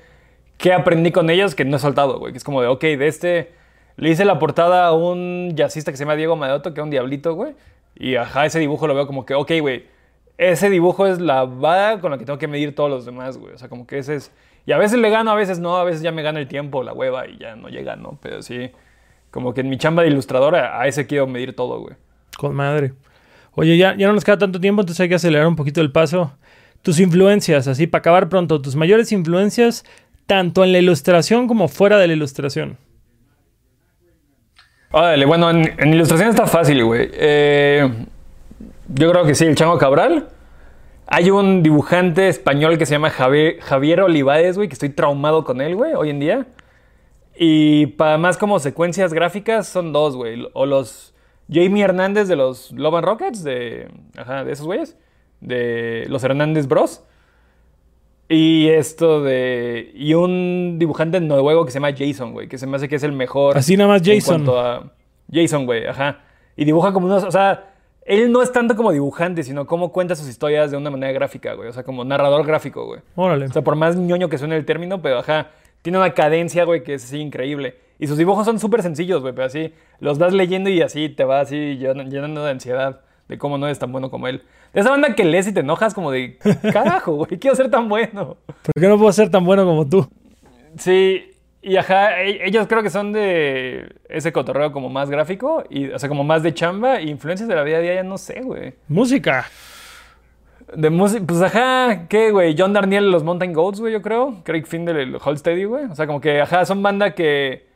qué 0.57 0.71
aprendí 0.73 1.11
con 1.11 1.29
ellos 1.31 1.55
que 1.55 1.65
no 1.65 1.77
he 1.77 1.79
soltado, 1.79 2.19
güey. 2.19 2.33
Que 2.33 2.37
es 2.37 2.43
como 2.43 2.61
de, 2.61 2.67
ok, 2.67 2.81
de 2.81 3.07
este. 3.07 3.51
Le 3.99 4.09
hice 4.09 4.23
la 4.23 4.39
portada 4.39 4.85
a 4.85 4.93
un 4.93 5.53
jazzista 5.57 5.91
que 5.91 5.97
se 5.97 6.05
llama 6.05 6.15
Diego 6.15 6.37
Madoto, 6.37 6.73
que 6.73 6.79
es 6.79 6.83
un 6.83 6.89
diablito, 6.89 7.33
güey. 7.33 7.53
Y 7.95 8.15
ajá, 8.15 8.45
ese 8.45 8.57
dibujo 8.57 8.87
lo 8.87 8.95
veo 8.95 9.05
como 9.05 9.25
que, 9.25 9.33
ok, 9.33 9.51
güey. 9.59 9.87
Ese 10.37 10.69
dibujo 10.69 11.05
es 11.05 11.19
la 11.19 11.43
vara 11.43 11.99
con 11.99 12.11
la 12.11 12.17
que 12.17 12.23
tengo 12.23 12.39
que 12.39 12.47
medir 12.47 12.73
todos 12.73 12.89
los 12.89 13.05
demás, 13.05 13.37
güey. 13.37 13.53
O 13.53 13.57
sea, 13.57 13.67
como 13.67 13.85
que 13.85 13.97
ese 13.97 14.15
es. 14.15 14.31
Y 14.65 14.71
a 14.71 14.77
veces 14.77 14.99
le 14.99 15.09
gano, 15.09 15.31
a 15.31 15.35
veces 15.35 15.59
no, 15.59 15.75
a 15.75 15.83
veces 15.83 16.01
ya 16.01 16.13
me 16.13 16.21
gana 16.21 16.39
el 16.39 16.47
tiempo, 16.47 16.81
la 16.81 16.93
hueva 16.93 17.27
y 17.27 17.37
ya 17.39 17.57
no 17.57 17.67
llega, 17.67 17.97
¿no? 17.97 18.17
Pero 18.21 18.41
sí, 18.41 18.71
como 19.31 19.53
que 19.53 19.61
en 19.61 19.69
mi 19.69 19.77
chamba 19.77 20.03
de 20.03 20.07
ilustradora, 20.07 20.79
a 20.79 20.87
ese 20.87 21.05
quiero 21.05 21.27
medir 21.27 21.53
todo, 21.53 21.81
güey. 21.81 21.95
Con 22.37 22.55
madre. 22.55 22.93
Oye, 23.55 23.75
ya, 23.75 23.97
ya 23.97 24.07
no 24.07 24.13
nos 24.13 24.23
queda 24.23 24.37
tanto 24.37 24.61
tiempo, 24.61 24.81
entonces 24.81 25.01
hay 25.01 25.09
que 25.09 25.15
acelerar 25.15 25.45
un 25.47 25.57
poquito 25.57 25.81
el 25.81 25.91
paso. 25.91 26.31
Tus 26.83 27.01
influencias, 27.01 27.67
así 27.67 27.85
para 27.85 27.99
acabar 27.99 28.29
pronto, 28.29 28.61
tus 28.61 28.77
mayores 28.77 29.11
influencias, 29.11 29.83
tanto 30.25 30.63
en 30.63 30.71
la 30.71 30.79
ilustración 30.79 31.49
como 31.49 31.67
fuera 31.67 31.97
de 31.97 32.07
la 32.07 32.13
ilustración. 32.13 32.77
Órale, 34.91 35.25
bueno, 35.25 35.51
en, 35.51 35.75
en 35.77 35.93
ilustración 35.93 36.29
está 36.29 36.47
fácil, 36.47 36.83
güey. 36.83 37.09
Eh, 37.13 37.87
yo 38.87 39.11
creo 39.11 39.23
que 39.23 39.35
sí, 39.35 39.45
el 39.45 39.55
Chango 39.55 39.77
Cabral. 39.77 40.29
Hay 41.05 41.29
un 41.29 41.61
dibujante 41.61 42.27
español 42.27 42.77
que 42.77 42.85
se 42.85 42.93
llama 42.93 43.11
Javier, 43.11 43.59
Javier 43.61 44.01
Olivares, 44.01 44.57
güey, 44.57 44.67
que 44.67 44.73
estoy 44.73 44.89
traumado 44.89 45.43
con 45.43 45.61
él, 45.61 45.75
güey, 45.75 45.93
hoy 45.93 46.09
en 46.09 46.19
día. 46.19 46.47
Y 47.35 47.87
para 47.87 48.17
más 48.17 48.37
como 48.37 48.59
secuencias 48.59 49.13
gráficas 49.13 49.67
son 49.67 49.93
dos, 49.93 50.15
güey. 50.15 50.47
O 50.53 50.65
los 50.65 51.13
Jamie 51.51 51.83
Hernández 51.83 52.27
de 52.27 52.35
los 52.35 52.71
Love 52.71 53.01
Rockets, 53.01 53.43
de, 53.43 53.89
ajá, 54.17 54.43
de 54.43 54.51
esos 54.51 54.65
güeyes, 54.65 54.97
de 55.39 56.05
los 56.09 56.23
Hernández 56.23 56.67
Bros. 56.67 57.03
Y 58.29 58.69
esto 58.69 59.21
de. 59.23 59.91
Y 59.95 60.13
un 60.13 60.77
dibujante 60.77 61.19
noruego 61.19 61.65
que 61.65 61.71
se 61.71 61.79
llama 61.79 61.95
Jason, 61.97 62.31
güey. 62.31 62.47
Que 62.47 62.57
se 62.59 62.67
me 62.67 62.77
hace 62.77 62.87
que 62.87 62.95
es 62.97 63.03
el 63.03 63.11
mejor. 63.11 63.57
Así 63.57 63.75
nada 63.75 63.89
más 63.89 64.07
en 64.07 64.15
Jason. 64.15 64.45
cuanto 64.45 64.59
a- 64.59 64.91
Jason, 65.31 65.65
güey, 65.65 65.85
ajá. 65.87 66.19
Y 66.55 66.63
dibuja 66.65 66.93
como 66.93 67.07
unos. 67.07 67.23
O 67.23 67.31
sea, 67.31 67.73
él 68.05 68.31
no 68.31 68.41
es 68.43 68.51
tanto 68.51 68.75
como 68.75 68.91
dibujante, 68.91 69.41
sino 69.43 69.65
como 69.65 69.91
cuenta 69.91 70.15
sus 70.15 70.27
historias 70.29 70.69
de 70.69 70.77
una 70.77 70.91
manera 70.91 71.11
gráfica, 71.11 71.53
güey. 71.55 71.69
O 71.69 71.73
sea, 71.73 71.83
como 71.83 72.03
narrador 72.05 72.45
gráfico, 72.45 72.85
güey. 72.85 73.01
Órale. 73.15 73.45
O 73.45 73.51
sea, 73.51 73.63
por 73.63 73.75
más 73.75 73.95
ñoño 73.95 74.29
que 74.29 74.37
suene 74.37 74.55
el 74.57 74.65
término, 74.65 75.01
pero 75.01 75.19
ajá. 75.19 75.47
Tiene 75.81 75.97
una 75.97 76.13
cadencia, 76.13 76.65
güey, 76.65 76.83
que 76.83 76.95
es 76.95 77.05
así 77.05 77.17
increíble. 77.19 77.77
Y 77.99 78.07
sus 78.07 78.17
dibujos 78.17 78.45
son 78.45 78.59
súper 78.59 78.83
sencillos, 78.83 79.21
güey, 79.21 79.33
pero 79.33 79.47
así 79.47 79.73
los 80.01 80.19
vas 80.19 80.33
leyendo 80.33 80.69
y 80.69 80.81
así 80.81 81.07
te 81.09 81.23
va 81.23 81.39
así 81.39 81.77
llenando 81.77 82.03
llenando 82.11 82.43
de 82.43 82.51
ansiedad 82.51 83.01
de 83.29 83.37
cómo 83.37 83.57
no 83.57 83.65
eres 83.65 83.79
tan 83.79 83.91
bueno 83.91 84.11
como 84.11 84.27
él. 84.27 84.43
De 84.73 84.81
esa 84.81 84.91
banda 84.91 85.15
que 85.15 85.25
lees 85.25 85.47
y 85.47 85.53
te 85.53 85.61
enojas 85.61 85.93
como 85.93 86.11
de, 86.11 86.37
carajo, 86.71 87.13
güey, 87.13 87.39
quiero 87.39 87.55
ser 87.55 87.71
tan 87.71 87.89
bueno. 87.89 88.37
¿Por 88.45 88.73
qué 88.79 88.87
no 88.87 88.97
puedo 88.97 89.11
ser 89.11 89.29
tan 89.29 89.43
bueno 89.45 89.65
como 89.65 89.87
tú? 89.87 90.07
Sí, 90.77 91.31
y 91.61 91.75
ajá, 91.77 92.21
e- 92.21 92.47
ellos 92.47 92.67
creo 92.67 92.83
que 92.83 92.89
son 92.89 93.11
de 93.11 93.95
ese 94.09 94.31
cotorreo 94.31 94.71
como 94.71 94.89
más 94.89 95.09
gráfico, 95.09 95.63
y, 95.69 95.89
o 95.89 95.97
sea, 95.99 96.07
como 96.07 96.23
más 96.23 96.43
de 96.43 96.53
chamba, 96.53 97.01
influencias 97.01 97.49
de 97.49 97.55
la 97.55 97.63
vida 97.63 97.79
diaria, 97.79 98.03
no 98.03 98.17
sé, 98.17 98.41
güey. 98.41 98.75
Música. 98.87 99.45
De 100.75 100.91
música, 100.91 101.23
pues 101.27 101.41
ajá, 101.41 102.07
¿qué, 102.07 102.29
güey? 102.31 102.55
John 102.57 102.73
Darnielle, 102.73 103.09
los 103.09 103.23
Mountain 103.23 103.53
Goats, 103.53 103.79
güey, 103.79 103.91
yo 103.91 104.03
creo. 104.03 104.41
Craig 104.43 104.65
Findel, 104.67 104.97
el 104.97 105.37
Steady, 105.37 105.63
güey. 105.63 105.85
O 105.85 105.95
sea, 105.95 106.05
como 106.05 106.21
que, 106.21 106.41
ajá, 106.41 106.63
son 106.65 106.83
banda 106.83 107.15
que. 107.15 107.67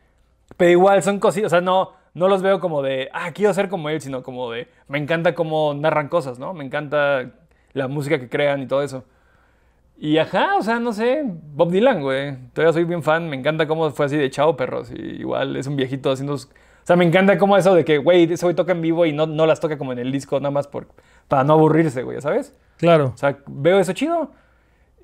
Pero 0.57 0.69
igual 0.71 1.01
son 1.01 1.19
cositas, 1.19 1.47
o 1.47 1.55
sea, 1.55 1.61
no, 1.61 1.91
no 2.13 2.27
los 2.27 2.41
veo 2.41 2.59
como 2.59 2.81
de, 2.81 3.09
ah, 3.13 3.31
quiero 3.33 3.53
ser 3.53 3.69
como 3.69 3.89
él, 3.89 4.01
sino 4.01 4.23
como 4.23 4.51
de, 4.51 4.67
me 4.87 4.97
encanta 4.97 5.33
cómo 5.35 5.73
narran 5.73 6.09
cosas, 6.09 6.39
¿no? 6.39 6.53
Me 6.53 6.63
encanta 6.63 7.31
la 7.73 7.87
música 7.87 8.19
que 8.19 8.29
crean 8.29 8.61
y 8.61 8.67
todo 8.67 8.83
eso. 8.83 9.03
Y 9.97 10.17
ajá, 10.17 10.57
o 10.57 10.61
sea, 10.63 10.79
no 10.79 10.91
sé, 10.91 11.23
Bob 11.25 11.71
Dylan, 11.71 12.01
güey. 12.01 12.35
Todavía 12.53 12.73
soy 12.73 12.83
bien 12.83 13.03
fan, 13.03 13.29
me 13.29 13.35
encanta 13.35 13.67
cómo 13.67 13.89
fue 13.91 14.07
así 14.07 14.17
de 14.17 14.29
chao, 14.29 14.55
perros. 14.57 14.91
Y 14.91 14.99
igual 15.21 15.55
es 15.55 15.67
un 15.67 15.75
viejito 15.75 16.11
haciendo. 16.11 16.37
sus- 16.37 16.47
O 16.49 16.85
sea, 16.85 16.95
me 16.95 17.05
encanta 17.05 17.37
cómo 17.37 17.55
eso 17.57 17.73
de 17.73 17.85
que, 17.85 17.99
güey, 17.99 18.31
ese 18.31 18.45
güey 18.45 18.55
toca 18.55 18.73
en 18.73 18.81
vivo 18.81 19.05
y 19.05 19.13
no, 19.13 19.25
no 19.27 19.45
las 19.45 19.59
toca 19.59 19.77
como 19.77 19.93
en 19.93 19.99
el 19.99 20.11
disco, 20.11 20.39
nada 20.39 20.51
más 20.51 20.67
por, 20.67 20.87
para 21.27 21.43
no 21.43 21.53
aburrirse, 21.53 22.03
güey, 22.03 22.19
¿sabes? 22.21 22.53
Claro. 22.77 23.11
O 23.13 23.17
sea, 23.17 23.37
veo 23.47 23.79
eso 23.79 23.93
chido. 23.93 24.31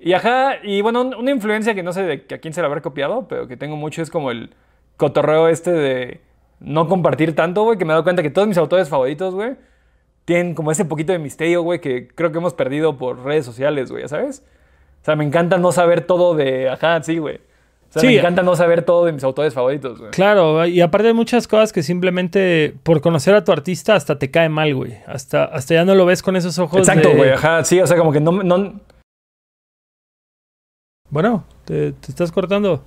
Y 0.01 0.13
ajá, 0.13 0.55
y 0.63 0.81
bueno, 0.81 1.01
un- 1.01 1.15
una 1.15 1.31
influencia 1.31 1.73
que 1.75 1.83
no 1.83 1.93
sé 1.93 2.03
de 2.03 2.25
que 2.25 2.35
a 2.35 2.39
quién 2.39 2.53
se 2.53 2.61
la 2.61 2.67
habrá 2.67 2.81
copiado, 2.81 3.27
pero 3.27 3.47
que 3.47 3.55
tengo 3.57 3.75
mucho 3.77 4.01
es 4.01 4.09
como 4.09 4.31
el 4.31 4.53
cotorreo 4.97 5.47
este 5.47 5.71
de 5.71 6.21
no 6.59 6.87
compartir 6.87 7.35
tanto, 7.35 7.63
güey, 7.63 7.77
que 7.77 7.85
me 7.85 7.91
he 7.91 7.93
dado 7.93 8.03
cuenta 8.03 8.21
que 8.23 8.29
todos 8.29 8.47
mis 8.47 8.57
autores 8.57 8.89
favoritos, 8.89 9.33
güey, 9.33 9.55
tienen 10.25 10.53
como 10.55 10.71
ese 10.71 10.85
poquito 10.85 11.11
de 11.13 11.19
misterio, 11.19 11.61
güey, 11.63 11.79
que 11.81 12.07
creo 12.07 12.31
que 12.31 12.37
hemos 12.37 12.53
perdido 12.53 12.97
por 12.97 13.23
redes 13.23 13.45
sociales, 13.45 13.91
güey, 13.91 14.07
¿sabes? 14.07 14.43
O 15.01 15.05
sea, 15.05 15.15
me 15.15 15.23
encanta 15.23 15.57
no 15.57 15.71
saber 15.71 16.01
todo 16.01 16.35
de, 16.35 16.69
ajá, 16.69 17.01
sí, 17.03 17.17
güey. 17.17 17.37
O 17.37 17.91
sea, 17.91 18.01
Sí. 18.01 18.07
me 18.07 18.17
encanta 18.19 18.43
no 18.43 18.55
saber 18.55 18.83
todo 18.83 19.05
de 19.05 19.13
mis 19.13 19.23
autores 19.23 19.53
favoritos, 19.55 19.97
güey. 19.97 20.11
Claro, 20.11 20.63
y 20.67 20.79
aparte 20.81 21.07
hay 21.07 21.13
muchas 21.15 21.47
cosas 21.47 21.73
que 21.73 21.81
simplemente 21.81 22.75
por 22.83 23.01
conocer 23.01 23.33
a 23.33 23.43
tu 23.43 23.51
artista 23.51 23.95
hasta 23.95 24.19
te 24.19 24.29
cae 24.29 24.47
mal, 24.49 24.75
güey. 24.75 24.97
Hasta, 25.07 25.45
hasta 25.45 25.73
ya 25.73 25.85
no 25.85 25.95
lo 25.95 26.05
ves 26.05 26.21
con 26.21 26.35
esos 26.35 26.59
ojos. 26.59 26.81
Exacto, 26.81 27.09
de- 27.09 27.15
güey, 27.15 27.31
ajá, 27.31 27.63
sí, 27.63 27.81
o 27.81 27.87
sea, 27.87 27.97
como 27.97 28.11
que 28.11 28.19
no, 28.19 28.31
no, 28.43 28.79
Bueno, 31.09 31.43
te, 31.65 31.93
te 31.93 32.11
estás 32.11 32.31
cortando. 32.31 32.83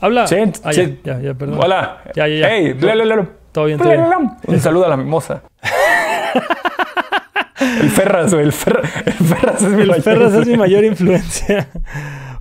Habla. 0.00 0.26
Sí, 0.26 0.36
Ah, 0.62 0.72
ya, 0.72 0.88
ya, 1.04 1.20
ya, 1.20 1.34
perdón. 1.34 1.58
Hola. 1.62 2.02
Ya, 2.14 2.28
ya, 2.28 2.36
ya. 2.36 2.48
Hey, 2.50 2.72
bla, 2.72 2.94
bla, 2.94 3.04
bla. 3.04 3.28
Todo 3.52 3.64
bien, 3.64 3.78
todo 3.78 3.88
bien. 3.90 4.04
Un 4.46 4.60
saludo 4.60 4.86
a 4.86 4.88
la 4.88 4.96
mimosa. 4.96 5.42
el 7.82 7.90
Ferras, 7.90 8.32
güey. 8.32 8.46
El, 8.46 8.52
el 8.52 8.52
Ferras 8.52 9.62
es 9.62 9.68
mi 9.70 9.82
El 9.82 9.88
mayor 9.88 10.02
Ferras 10.02 10.32
es 10.34 10.46
mi 10.46 10.52
influencia. 10.52 10.56
mayor 10.58 10.84
influencia. 10.84 11.68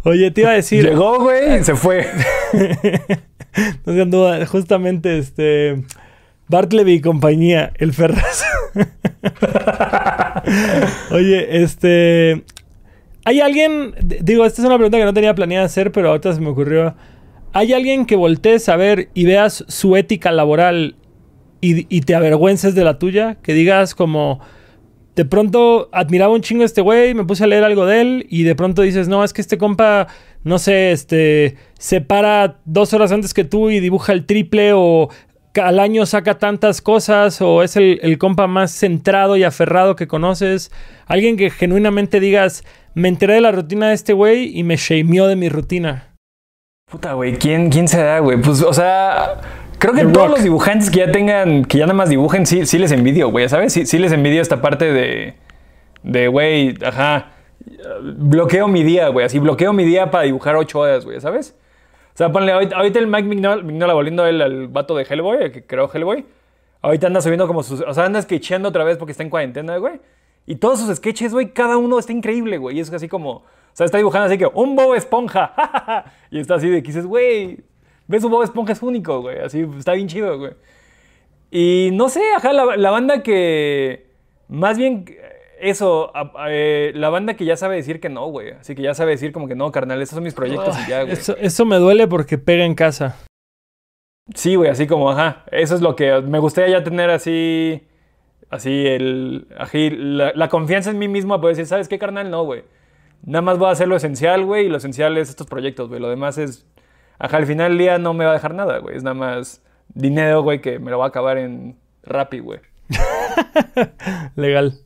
Oye, 0.03 0.31
te 0.31 0.41
iba 0.41 0.51
a 0.51 0.53
decir. 0.53 0.87
Llegó, 0.87 1.19
güey, 1.19 1.59
y 1.59 1.63
se 1.63 1.75
fue. 1.75 2.07
No 3.85 3.93
sean 3.93 4.11
duda, 4.11 4.45
justamente 4.45 5.17
este. 5.17 5.83
Bartleby 6.49 6.93
y 6.93 7.01
compañía, 7.01 7.71
el 7.77 7.93
Ferraz. 7.93 8.45
Oye, 11.11 11.61
este. 11.63 12.43
¿Hay 13.25 13.41
alguien? 13.41 13.93
Digo, 14.01 14.45
esta 14.45 14.61
es 14.61 14.65
una 14.67 14.77
pregunta 14.77 14.97
que 14.97 15.03
no 15.05 15.13
tenía 15.13 15.33
planeada 15.35 15.65
hacer, 15.65 15.91
pero 15.91 16.09
ahorita 16.09 16.33
se 16.33 16.39
me 16.41 16.49
ocurrió. 16.49 16.95
¿Hay 17.57 17.73
alguien 17.73 18.05
que 18.05 18.15
voltees 18.15 18.69
a 18.69 18.75
ver 18.75 19.09
y 19.15 19.25
veas 19.25 19.65
su 19.67 19.97
ética 19.97 20.31
laboral 20.31 20.95
y, 21.59 22.01
te 22.01 22.13
avergüences 22.13 22.75
de 22.75 22.83
la 22.83 22.99
tuya? 22.99 23.37
Que 23.41 23.55
digas 23.55 23.95
como. 23.95 24.39
De 25.15 25.25
pronto 25.25 25.89
admiraba 25.91 26.35
un 26.35 26.41
chingo 26.41 26.61
a 26.61 26.67
este 26.67 26.81
güey, 26.81 27.15
me 27.15 27.25
puse 27.25 27.43
a 27.43 27.47
leer 27.47 27.63
algo 27.63 27.87
de 27.87 28.01
él 28.01 28.27
y 28.29 28.43
de 28.43 28.53
pronto 28.53 28.83
dices, 28.83 29.07
no, 29.07 29.23
es 29.23 29.33
que 29.33 29.41
este 29.41 29.57
compa, 29.57 30.05
no 30.43 30.59
sé, 30.59 30.91
este, 30.91 31.55
se 31.79 31.99
para 31.99 32.59
dos 32.65 32.93
horas 32.93 33.11
antes 33.11 33.33
que 33.33 33.43
tú 33.43 33.71
y 33.71 33.79
dibuja 33.79 34.13
el 34.13 34.27
triple 34.27 34.73
o 34.75 35.09
al 35.59 35.79
año 35.79 36.05
saca 36.05 36.37
tantas 36.37 36.83
cosas 36.83 37.41
o 37.41 37.63
es 37.63 37.75
el, 37.75 37.99
el 38.03 38.19
compa 38.19 38.45
más 38.45 38.69
centrado 38.69 39.35
y 39.35 39.43
aferrado 39.43 39.95
que 39.95 40.05
conoces. 40.05 40.71
Alguien 41.07 41.37
que 41.37 41.49
genuinamente 41.49 42.19
digas, 42.19 42.63
me 42.93 43.07
enteré 43.07 43.33
de 43.33 43.41
la 43.41 43.51
rutina 43.51 43.87
de 43.87 43.95
este 43.95 44.13
güey 44.13 44.55
y 44.55 44.61
me 44.61 44.75
shameó 44.75 45.25
de 45.25 45.35
mi 45.35 45.49
rutina. 45.49 46.16
Puta, 46.89 47.13
güey, 47.15 47.35
¿quién, 47.37 47.69
¿quién 47.69 47.85
será, 47.89 48.19
güey? 48.19 48.39
Pues, 48.39 48.61
o 48.61 48.71
sea, 48.71 49.41
creo 49.77 49.93
que 49.93 50.05
The 50.05 50.11
todos 50.13 50.27
Rock. 50.27 50.35
los 50.37 50.43
dibujantes 50.43 50.89
que 50.89 50.99
ya 50.99 51.11
tengan, 51.11 51.65
que 51.65 51.79
ya 51.79 51.85
nada 51.85 51.93
más 51.97 52.07
dibujen, 52.07 52.45
sí, 52.45 52.65
sí 52.65 52.77
les 52.79 52.93
envidio, 52.93 53.29
güey, 53.29 53.49
¿sabes? 53.49 53.73
Sí, 53.73 53.85
sí 53.85 53.99
les 53.99 54.13
envidio 54.13 54.41
esta 54.41 54.61
parte 54.61 54.93
de, 54.93 55.33
de, 56.03 56.29
güey, 56.29 56.77
ajá, 56.81 57.33
bloqueo 58.15 58.69
mi 58.69 58.83
día, 58.85 59.09
güey, 59.09 59.25
así 59.25 59.37
bloqueo 59.37 59.73
mi 59.73 59.83
día 59.83 60.11
para 60.11 60.23
dibujar 60.23 60.55
ocho 60.55 60.79
horas, 60.79 61.03
güey, 61.03 61.19
¿sabes? 61.19 61.57
O 62.13 62.17
sea, 62.17 62.31
ponle, 62.31 62.53
ahorita, 62.53 62.77
ahorita 62.77 62.99
el 62.99 63.07
Mike 63.07 63.27
Mignola, 63.27 63.63
Mignola, 63.63 63.93
volviendo 63.93 64.25
él 64.25 64.41
al 64.41 64.69
vato 64.69 64.95
de 64.95 65.03
Hellboy, 65.03 65.43
el 65.43 65.51
que 65.51 65.65
creó 65.65 65.91
Hellboy, 65.93 66.25
ahorita 66.81 67.07
anda 67.07 67.19
subiendo 67.19 67.47
como 67.47 67.63
sus, 67.63 67.81
o 67.81 67.93
sea, 67.93 68.05
anda 68.05 68.21
sketcheando 68.21 68.69
otra 68.69 68.85
vez 68.85 68.97
porque 68.97 69.11
está 69.11 69.23
en 69.23 69.29
cuarentena, 69.29 69.75
güey. 69.75 69.99
Y 70.45 70.55
todos 70.55 70.79
sus 70.79 70.95
sketches, 70.95 71.33
güey, 71.33 71.51
cada 71.51 71.75
uno 71.75 71.99
está 71.99 72.13
increíble, 72.13 72.57
güey. 72.57 72.77
Y 72.77 72.79
es 72.79 72.93
así 72.93 73.09
como, 73.09 73.43
sea, 73.77 73.85
está 73.85 73.99
dibujando 73.99 74.25
así 74.25 74.39
que 74.39 74.47
un 74.51 74.75
Bob 74.75 74.95
Esponja, 74.95 75.53
y 76.31 76.39
está 76.39 76.55
así 76.55 76.67
de 76.67 76.81
que 76.81 76.87
dices, 76.87 77.05
güey, 77.05 77.59
ves 78.07 78.23
un 78.23 78.31
Bob 78.31 78.41
Esponja 78.41 78.73
es 78.73 78.81
único, 78.81 79.21
güey. 79.21 79.37
Así, 79.37 79.67
está 79.77 79.93
bien 79.93 80.07
chido, 80.07 80.39
güey. 80.39 80.53
Y 81.51 81.91
no 81.93 82.09
sé, 82.09 82.21
ajá, 82.35 82.53
la, 82.53 82.75
la 82.75 82.89
banda 82.89 83.21
que, 83.21 84.07
más 84.47 84.77
bien, 84.77 85.05
eso, 85.59 86.11
eh, 86.49 86.91
la 86.95 87.09
banda 87.09 87.35
que 87.35 87.45
ya 87.45 87.55
sabe 87.55 87.75
decir 87.75 87.99
que 87.99 88.09
no, 88.09 88.25
güey. 88.27 88.51
Así 88.51 88.73
que 88.73 88.81
ya 88.81 88.95
sabe 88.95 89.11
decir 89.11 89.31
como 89.31 89.47
que 89.47 89.55
no, 89.55 89.71
carnal, 89.71 90.01
esos 90.01 90.15
son 90.15 90.23
mis 90.23 90.33
proyectos 90.33 90.75
y 90.83 90.89
ya, 90.89 91.03
güey. 91.03 91.13
Eso, 91.13 91.37
eso 91.37 91.65
me 91.65 91.77
duele 91.77 92.07
porque 92.07 92.37
pega 92.37 92.65
en 92.65 92.73
casa. 92.73 93.15
Sí, 94.33 94.55
güey, 94.55 94.71
así 94.71 94.87
como, 94.87 95.11
ajá. 95.11 95.45
Eso 95.51 95.75
es 95.75 95.81
lo 95.81 95.95
que 95.95 96.19
me 96.21 96.39
gustaría 96.39 96.79
ya 96.79 96.83
tener 96.83 97.09
así. 97.11 97.87
Así, 98.49 98.87
el. 98.87 99.47
Así, 99.57 99.89
la, 99.89 100.31
la 100.33 100.49
confianza 100.49 100.89
en 100.89 100.97
mí 100.97 101.07
mismo 101.07 101.33
a 101.33 101.41
poder 101.41 101.55
decir, 101.55 101.67
¿sabes 101.67 101.87
qué, 101.87 101.99
carnal? 101.99 102.29
No, 102.31 102.43
güey. 102.43 102.63
Nada 103.23 103.41
más 103.41 103.57
voy 103.57 103.67
a 103.69 103.71
hacer 103.71 103.87
lo 103.87 103.95
esencial, 103.95 104.45
güey, 104.45 104.65
y 104.65 104.69
lo 104.69 104.77
esencial 104.77 105.17
es 105.17 105.29
estos 105.29 105.47
proyectos, 105.47 105.89
güey. 105.89 105.99
Lo 105.99 106.09
demás 106.09 106.37
es. 106.37 106.65
Ajá, 107.19 107.37
al 107.37 107.45
final 107.45 107.71
del 107.71 107.77
día 107.79 107.97
no 107.97 108.13
me 108.13 108.25
va 108.25 108.31
a 108.31 108.33
dejar 108.33 108.53
nada, 108.53 108.77
güey. 108.79 108.95
Es 108.95 109.03
nada 109.03 109.15
más 109.15 109.61
dinero, 109.93 110.43
güey, 110.43 110.61
que 110.61 110.79
me 110.79 110.91
lo 110.91 110.99
va 110.99 111.05
a 111.05 111.07
acabar 111.09 111.37
en 111.37 111.77
Rappi, 112.03 112.39
güey. 112.39 112.59
Legal. 114.35 114.79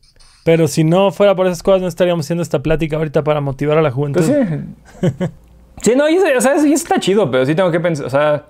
Pero 0.44 0.68
si 0.68 0.84
no 0.84 1.12
fuera 1.12 1.36
por 1.36 1.46
esas 1.46 1.62
cosas, 1.62 1.82
no 1.82 1.88
estaríamos 1.88 2.26
haciendo 2.26 2.42
esta 2.42 2.64
plática 2.64 2.96
ahorita 2.98 3.24
para 3.24 3.42
motivar 3.42 3.78
a 3.78 3.82
la 3.82 3.92
juventud. 3.92 4.22
Pues 4.22 5.14
sí. 5.14 5.26
sí, 5.84 5.96
no, 5.96 6.10
y 6.10 6.18
o 6.18 6.42
sea, 6.42 6.56
eso 6.56 6.66
está 6.66 7.00
chido, 7.00 7.30
pero 7.30 7.46
sí 7.46 7.54
tengo 7.54 7.72
que 7.72 7.80
pensar, 7.80 8.06
o 8.06 8.10
sea, 8.10 8.46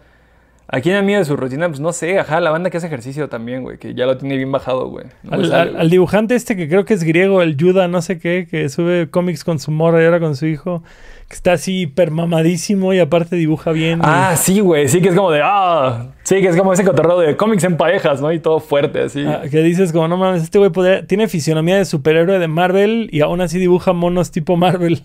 aquí 0.71 0.89
en 0.89 0.95
el 0.97 1.03
mío 1.03 1.19
de 1.19 1.25
su 1.25 1.35
rutina, 1.35 1.67
pues 1.67 1.79
no 1.79 1.91
sé, 1.93 2.17
ajá, 2.19 2.39
la 2.39 2.49
banda 2.51 2.69
que 2.69 2.77
hace 2.77 2.87
ejercicio 2.87 3.29
también, 3.29 3.63
güey, 3.63 3.77
que 3.77 3.93
ya 3.93 4.05
lo 4.05 4.17
tiene 4.17 4.37
bien 4.37 4.51
bajado, 4.51 4.87
güey. 4.89 5.05
No 5.23 5.33
Al, 5.33 5.45
sale, 5.45 5.55
al- 5.61 5.69
güey. 5.71 5.81
al 5.81 5.89
dibujante 5.89 6.35
este 6.35 6.55
que 6.55 6.67
creo 6.67 6.85
que 6.85 6.93
es 6.93 7.03
griego, 7.03 7.41
el 7.41 7.57
Yuda, 7.57 7.87
no 7.87 8.01
sé 8.01 8.17
qué, 8.19 8.47
que 8.49 8.69
sube 8.69 9.09
cómics 9.09 9.43
con 9.43 9.59
su 9.59 9.71
morra 9.71 10.01
y 10.01 10.05
ahora 10.05 10.19
con 10.19 10.35
su 10.35 10.45
hijo, 10.47 10.83
que 11.27 11.35
está 11.35 11.53
así 11.53 11.81
hiper 11.81 12.11
mamadísimo 12.11 12.93
y 12.93 12.99
aparte 12.99 13.35
dibuja 13.35 13.71
bien. 13.71 13.99
y- 13.99 14.03
Ah, 14.05 14.35
sí, 14.35 14.59
güey, 14.59 14.87
sí 14.87 15.01
que 15.01 15.09
es 15.09 15.15
como 15.15 15.31
de, 15.31 15.41
ah, 15.43 16.07
sí 16.23 16.41
que 16.41 16.47
es 16.47 16.55
como 16.57 16.73
ese 16.73 16.83
cotorreo 16.83 17.19
de 17.19 17.37
cómics 17.37 17.63
en 17.63 17.77
parejas, 17.77 18.21
¿no? 18.21 18.31
Y 18.33 18.39
todo 18.39 18.59
fuerte, 18.59 19.01
así. 19.03 19.23
Ah, 19.25 19.43
que 19.49 19.61
dices 19.61 19.91
como, 19.93 20.07
no 20.07 20.17
mames, 20.17 20.43
este 20.43 20.57
güey 20.59 20.71
podría- 20.71 21.05
tiene 21.05 21.27
fisionomía 21.27 21.77
de 21.77 21.85
superhéroe 21.85 22.39
de 22.39 22.47
Marvel 22.47 23.09
y 23.11 23.21
aún 23.21 23.41
así 23.41 23.59
dibuja 23.59 23.93
monos 23.93 24.31
tipo 24.31 24.57
Marvel. 24.57 25.03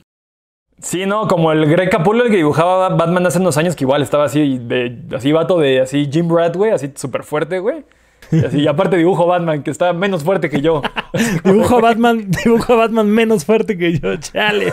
Sí, 0.80 1.06
no, 1.06 1.26
como 1.26 1.52
el 1.52 1.66
Greg 1.66 1.88
Capullo, 1.88 2.24
el 2.24 2.30
que 2.30 2.36
dibujaba 2.36 2.90
Batman 2.90 3.26
hace 3.26 3.38
unos 3.38 3.56
años, 3.56 3.74
que 3.74 3.84
igual 3.84 4.02
estaba 4.02 4.24
así, 4.24 4.58
de, 4.58 4.98
así 5.14 5.32
vato 5.32 5.58
de, 5.58 5.80
así 5.80 6.08
Jim 6.12 6.28
güey, 6.28 6.70
así 6.70 6.92
súper 6.94 7.24
fuerte, 7.24 7.60
güey. 7.60 7.84
Y, 8.30 8.44
así, 8.44 8.60
y 8.60 8.66
aparte 8.66 8.96
dibujo 8.96 9.26
Batman, 9.26 9.62
que 9.62 9.70
está 9.70 9.92
menos 9.92 10.22
fuerte 10.22 10.50
que 10.50 10.60
yo. 10.60 10.82
dibujo 11.44 11.80
Batman, 11.80 12.30
dibujo 12.44 12.76
Batman 12.76 13.08
menos 13.08 13.44
fuerte 13.44 13.78
que 13.78 13.98
yo, 13.98 14.16
chale. 14.16 14.72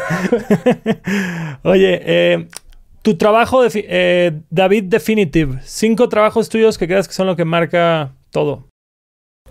Oye, 1.63 2.01
eh, 2.03 2.47
tu 3.01 3.15
trabajo, 3.15 3.63
eh, 3.73 4.41
David 4.49 4.85
Definitive. 4.85 5.59
Cinco 5.63 6.09
trabajos 6.09 6.49
tuyos 6.49 6.77
que 6.77 6.87
creas 6.87 7.07
que 7.07 7.13
son 7.13 7.27
lo 7.27 7.35
que 7.35 7.45
marca 7.45 8.13
todo. 8.31 8.65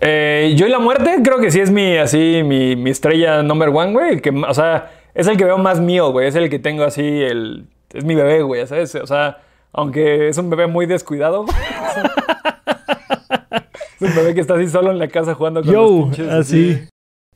Eh, 0.01 0.53
yo 0.57 0.67
y 0.67 0.69
la 0.69 0.79
muerte 0.79 1.15
creo 1.23 1.39
que 1.39 1.49
sí 1.49 1.61
es 1.61 1.71
mi, 1.71 1.97
así, 1.97 2.41
mi, 2.43 2.75
mi 2.75 2.89
estrella 2.89 3.41
number 3.41 3.69
one, 3.69 3.93
güey. 3.93 4.21
Que, 4.21 4.31
o 4.31 4.53
sea, 4.53 4.91
es 5.13 5.27
el 5.27 5.37
que 5.37 5.45
veo 5.45 5.57
más 5.57 5.79
mío, 5.79 6.11
güey. 6.11 6.27
Es 6.27 6.35
el 6.35 6.49
que 6.49 6.59
tengo 6.59 6.83
así, 6.83 7.01
el... 7.01 7.67
Es 7.93 8.03
mi 8.03 8.15
bebé, 8.15 8.41
güey, 8.41 8.65
¿sabes? 8.65 8.95
O 8.95 9.05
sea, 9.05 9.43
aunque 9.71 10.29
es 10.29 10.37
un 10.37 10.49
bebé 10.49 10.67
muy 10.67 10.87
descuidado. 10.87 11.45
es 13.99 14.01
un 14.01 14.15
bebé 14.15 14.33
que 14.33 14.41
está 14.41 14.55
así 14.55 14.67
solo 14.67 14.91
en 14.91 14.97
la 14.97 15.07
casa 15.07 15.35
jugando 15.35 15.61
con 15.61 15.71
los 15.71 15.89
Yo, 15.89 16.03
pinches, 16.05 16.29
así. 16.29 16.81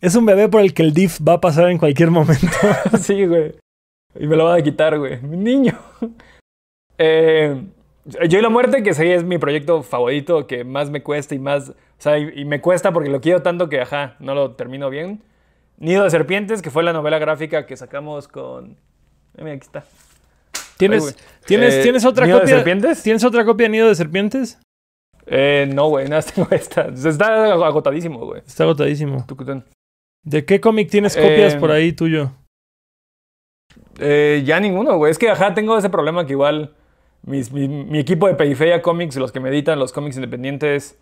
Es 0.02 0.16
un 0.16 0.26
bebé 0.26 0.50
por 0.50 0.62
el 0.62 0.74
que 0.74 0.82
el 0.82 0.94
diff 0.94 1.20
va 1.28 1.34
a 1.34 1.42
pasar 1.42 1.70
en 1.70 1.78
cualquier 1.78 2.10
momento. 2.10 2.48
Sí, 3.00 3.26
güey. 3.26 3.54
Y 4.20 4.26
me 4.26 4.36
lo 4.36 4.46
van 4.46 4.60
a 4.60 4.64
quitar, 4.64 4.98
güey. 4.98 5.22
Mi 5.22 5.38
niño. 5.38 5.78
Eh, 6.98 7.62
yo 8.28 8.40
y 8.40 8.42
la 8.42 8.50
muerte, 8.50 8.82
que 8.82 8.96
sí 8.96 9.06
es 9.06 9.24
mi 9.24 9.38
proyecto 9.38 9.84
favorito, 9.84 10.48
que 10.48 10.64
más 10.64 10.90
me 10.90 11.04
cuesta 11.04 11.36
y 11.36 11.40
más... 11.40 11.70
O 11.70 11.76
sea, 12.00 12.18
y, 12.18 12.32
y 12.36 12.46
me 12.46 12.62
cuesta 12.62 12.92
porque 12.92 13.10
lo 13.10 13.22
quiero 13.22 13.44
tanto 13.44 13.70
que, 13.70 13.82
ajá, 13.82 14.16
no 14.20 14.34
lo 14.34 14.54
termino 14.54 14.90
bien. 14.90 15.22
Nido 15.78 16.04
de 16.04 16.10
Serpientes, 16.10 16.62
que 16.62 16.72
fue 16.72 16.84
la 16.84 16.94
novela 16.94 17.20
gráfica 17.20 17.66
que 17.66 17.78
sacamos 17.78 18.28
con... 18.28 18.78
Mira, 19.38 19.52
aquí 19.54 19.66
está. 19.66 19.86
¿Tienes, 20.78 21.16
Ay. 21.18 21.24
¿tienes, 21.46 21.74
Eh, 21.76 21.84
¿tienes 21.84 22.06
otra 22.06 22.26
¿Nido 22.26 22.38
de 22.38 22.42
copia? 22.44 22.56
serpientes? 22.56 23.04
¿Tienes 23.04 23.24
otra 23.24 23.46
copia 23.46 23.66
de 23.66 23.70
Nido 23.70 23.88
de 23.88 23.96
Serpientes? 23.96 24.60
Eh, 25.28 25.70
no, 25.74 25.90
güey, 25.90 26.08
nada, 26.08 26.22
tengo 26.24 26.48
esta. 26.52 26.88
Está 26.88 27.54
agotadísimo, 27.54 28.26
güey. 28.26 28.42
Está 28.46 28.64
agotadísimo. 28.64 29.26
Tucután. 29.28 29.66
¿De 30.24 30.46
qué 30.46 30.60
cómic 30.60 30.90
tienes 30.90 31.16
copias 31.16 31.54
Eh, 31.56 31.60
por 31.60 31.72
ahí 31.72 31.94
tuyo? 31.94 32.32
Eh, 34.00 34.44
ya 34.46 34.60
ninguno, 34.60 34.98
güey. 34.98 35.12
Es 35.12 35.18
que, 35.18 35.30
ajá, 35.30 35.54
tengo 35.54 35.78
ese 35.78 35.90
problema 35.90 36.26
que 36.26 36.34
igual 36.34 36.74
mis- 37.24 37.52
mi, 37.52 37.68
mi 37.68 38.00
equipo 38.00 38.28
de 38.28 38.36
Periferia 38.36 38.82
Comics, 38.82 39.16
los 39.18 39.32
que 39.32 39.40
me 39.40 39.50
editan 39.50 39.80
los 39.80 39.92
cómics 39.94 40.16
independientes, 40.16 40.98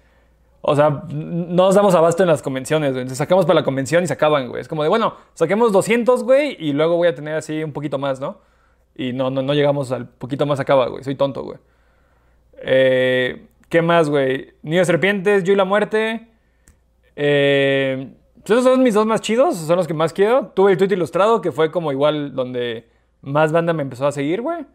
o 0.67 0.75
sea, 0.75 1.03
no 1.09 1.65
nos 1.65 1.75
damos 1.75 1.93
abasto 1.93 2.23
en 2.23 2.29
las 2.29 2.41
convenciones, 2.41 2.91
güey. 2.91 3.03
Entonces 3.03 3.19
sacamos 3.19 3.45
para 3.45 3.59
la 3.59 3.63
convención 3.63 4.03
y 4.03 4.07
se 4.07 4.13
acaban, 4.13 4.49
güey. 4.49 4.61
Es 4.61 4.67
como 4.67 4.81
de, 4.81 4.89
bueno, 4.89 5.13
saquemos 5.35 5.71
200, 5.71 6.23
güey, 6.23 6.57
y 6.59 6.73
luego 6.73 6.97
voy 6.97 7.07
a 7.07 7.13
tener 7.13 7.35
así 7.35 7.63
un 7.63 7.71
poquito 7.71 7.99
más, 7.99 8.19
¿no? 8.19 8.39
Y 8.95 9.13
no, 9.13 9.29
no, 9.29 9.53
llegamos 9.53 9.91
al 9.91 10.07
poquito 10.09 10.47
más 10.47 10.59
acaba, 10.59 10.87
güey. 10.87 11.03
Soy 11.03 11.13
tonto, 11.13 11.43
güey. 11.43 11.59
Eh, 12.57 13.45
¿Qué 13.69 13.83
más, 13.83 14.09
güey? 14.09 14.55
Nido 14.63 14.79
de 14.79 14.85
Serpientes, 14.85 15.43
Yo 15.43 15.53
y 15.53 15.55
la 15.55 15.65
Muerte. 15.65 16.29
Eh, 17.15 18.11
pues 18.37 18.49
esos 18.49 18.63
son 18.63 18.81
mis 18.81 18.95
dos 18.95 19.05
más 19.05 19.21
chidos, 19.21 19.57
son 19.57 19.77
los 19.77 19.85
que 19.85 19.93
más 19.93 20.13
quiero. 20.13 20.47
Tuve 20.55 20.71
el 20.71 20.79
tweet 20.79 20.93
ilustrado, 20.93 21.41
que 21.41 21.51
fue 21.51 21.69
como 21.69 21.91
igual 21.91 22.33
donde 22.33 22.89
más 23.21 23.51
banda 23.51 23.71
me 23.73 23.83
empezó 23.83 24.07
a 24.07 24.11
seguir, 24.11 24.41
güey. 24.41 24.65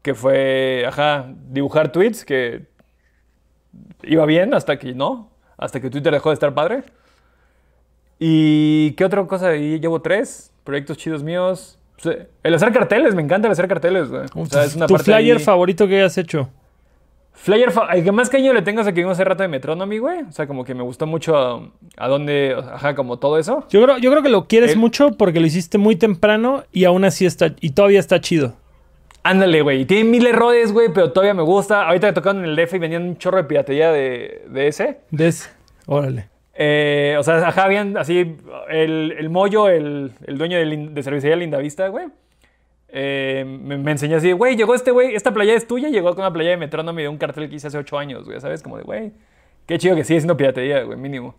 Que 0.00 0.14
fue, 0.14 0.84
ajá, 0.88 1.26
dibujar 1.50 1.92
tweets, 1.92 2.24
que 2.24 2.77
iba 4.02 4.24
bien 4.26 4.54
hasta 4.54 4.78
que 4.78 4.94
no, 4.94 5.30
hasta 5.56 5.80
que 5.80 5.90
Twitter 5.90 6.12
dejó 6.12 6.30
de 6.30 6.34
estar 6.34 6.54
padre. 6.54 6.82
¿Y 8.18 8.92
qué 8.92 9.04
otra 9.04 9.24
cosa? 9.26 9.54
llevo 9.54 10.00
tres 10.02 10.52
proyectos 10.64 10.96
chidos 10.98 11.22
míos. 11.22 11.78
El 12.42 12.54
hacer 12.54 12.72
carteles, 12.72 13.14
me 13.14 13.22
encanta 13.22 13.48
el 13.48 13.52
hacer 13.52 13.68
carteles, 13.68 14.08
güey. 14.08 14.22
O 14.34 14.46
sea, 14.46 14.64
es 14.64 14.76
una 14.76 14.86
¿Tu 14.86 14.94
parte 14.94 15.12
flyer 15.12 15.36
ahí- 15.38 15.42
favorito 15.42 15.86
que 15.88 15.96
hayas 15.98 16.16
hecho? 16.18 16.48
Flyer, 17.32 17.70
fa- 17.70 17.92
el 17.92 18.02
que 18.02 18.10
más 18.10 18.28
cariño 18.30 18.52
le 18.52 18.62
tengo 18.62 18.80
es 18.80 18.86
el 18.88 18.94
que 18.94 19.00
vimos 19.00 19.12
hace 19.12 19.22
rato 19.24 19.44
de 19.44 19.48
Metronomy, 19.48 19.98
güey. 19.98 20.22
O 20.22 20.32
sea, 20.32 20.48
como 20.48 20.64
que 20.64 20.74
me 20.74 20.82
gustó 20.82 21.06
mucho 21.06 21.36
a, 21.36 21.62
a 21.96 22.08
dónde, 22.08 22.56
ajá, 22.72 22.96
como 22.96 23.18
todo 23.20 23.38
eso. 23.38 23.64
Yo 23.70 23.80
creo, 23.84 23.98
yo 23.98 24.10
creo 24.10 24.22
que 24.24 24.28
lo 24.28 24.48
quieres 24.48 24.72
El- 24.72 24.78
mucho 24.78 25.12
porque 25.12 25.38
lo 25.38 25.46
hiciste 25.46 25.78
muy 25.78 25.94
temprano 25.94 26.64
y 26.72 26.84
aún 26.84 27.04
así 27.04 27.26
está, 27.26 27.54
y 27.60 27.70
todavía 27.70 28.00
está 28.00 28.20
chido. 28.20 28.54
Ándale, 29.30 29.60
güey. 29.62 29.84
Tiene 29.84 30.08
mil 30.08 30.26
errores, 30.26 30.72
güey, 30.72 30.88
pero 30.92 31.12
todavía 31.12 31.34
me 31.34 31.42
gusta. 31.42 31.86
Ahorita 31.86 32.06
me 32.06 32.12
tocaron 32.14 32.44
en 32.44 32.50
el 32.50 32.56
DF 32.56 32.74
y 32.74 32.78
venían 32.78 33.02
un 33.02 33.18
chorro 33.18 33.36
de 33.38 33.44
piratería 33.44 33.92
de, 33.92 34.44
de 34.48 34.68
ese. 34.68 35.00
Des, 35.10 35.54
órale. 35.86 36.28
Eh, 36.54 37.14
o 37.18 37.22
sea, 37.22 37.46
ajá, 37.48 37.64
habían 37.64 37.96
así 37.98 38.36
el, 38.68 39.14
el 39.18 39.28
Moyo, 39.30 39.68
el, 39.68 40.12
el 40.26 40.38
dueño 40.38 40.56
de, 40.58 40.88
de 40.90 41.02
cervecería 41.02 41.36
Lindavista, 41.36 41.88
güey. 41.88 42.06
eh, 42.88 43.44
me, 43.46 43.76
me 43.78 43.90
enseñó 43.92 44.16
así, 44.16 44.32
güey, 44.32 44.56
llegó 44.56 44.74
este 44.74 44.90
güey, 44.90 45.14
esta 45.14 45.32
playa 45.32 45.54
es 45.54 45.66
tuya, 45.68 45.88
llegó 45.88 46.10
con 46.14 46.20
una 46.20 46.32
playa 46.32 46.50
de 46.50 46.56
Metrónomo 46.56 46.98
y 47.00 47.02
de 47.04 47.08
un 47.08 47.18
cartel 47.18 47.48
que 47.48 47.56
hice 47.56 47.68
hace 47.68 47.78
ocho 47.78 47.98
años, 47.98 48.24
güey, 48.24 48.40
¿sabes? 48.40 48.62
Como 48.62 48.78
de, 48.78 48.82
güey, 48.84 49.12
qué 49.66 49.78
chido 49.78 49.94
que 49.94 50.04
sigue 50.04 50.20
siendo 50.20 50.36
piratería, 50.36 50.82
güey, 50.84 50.98
mínimo. 50.98 51.34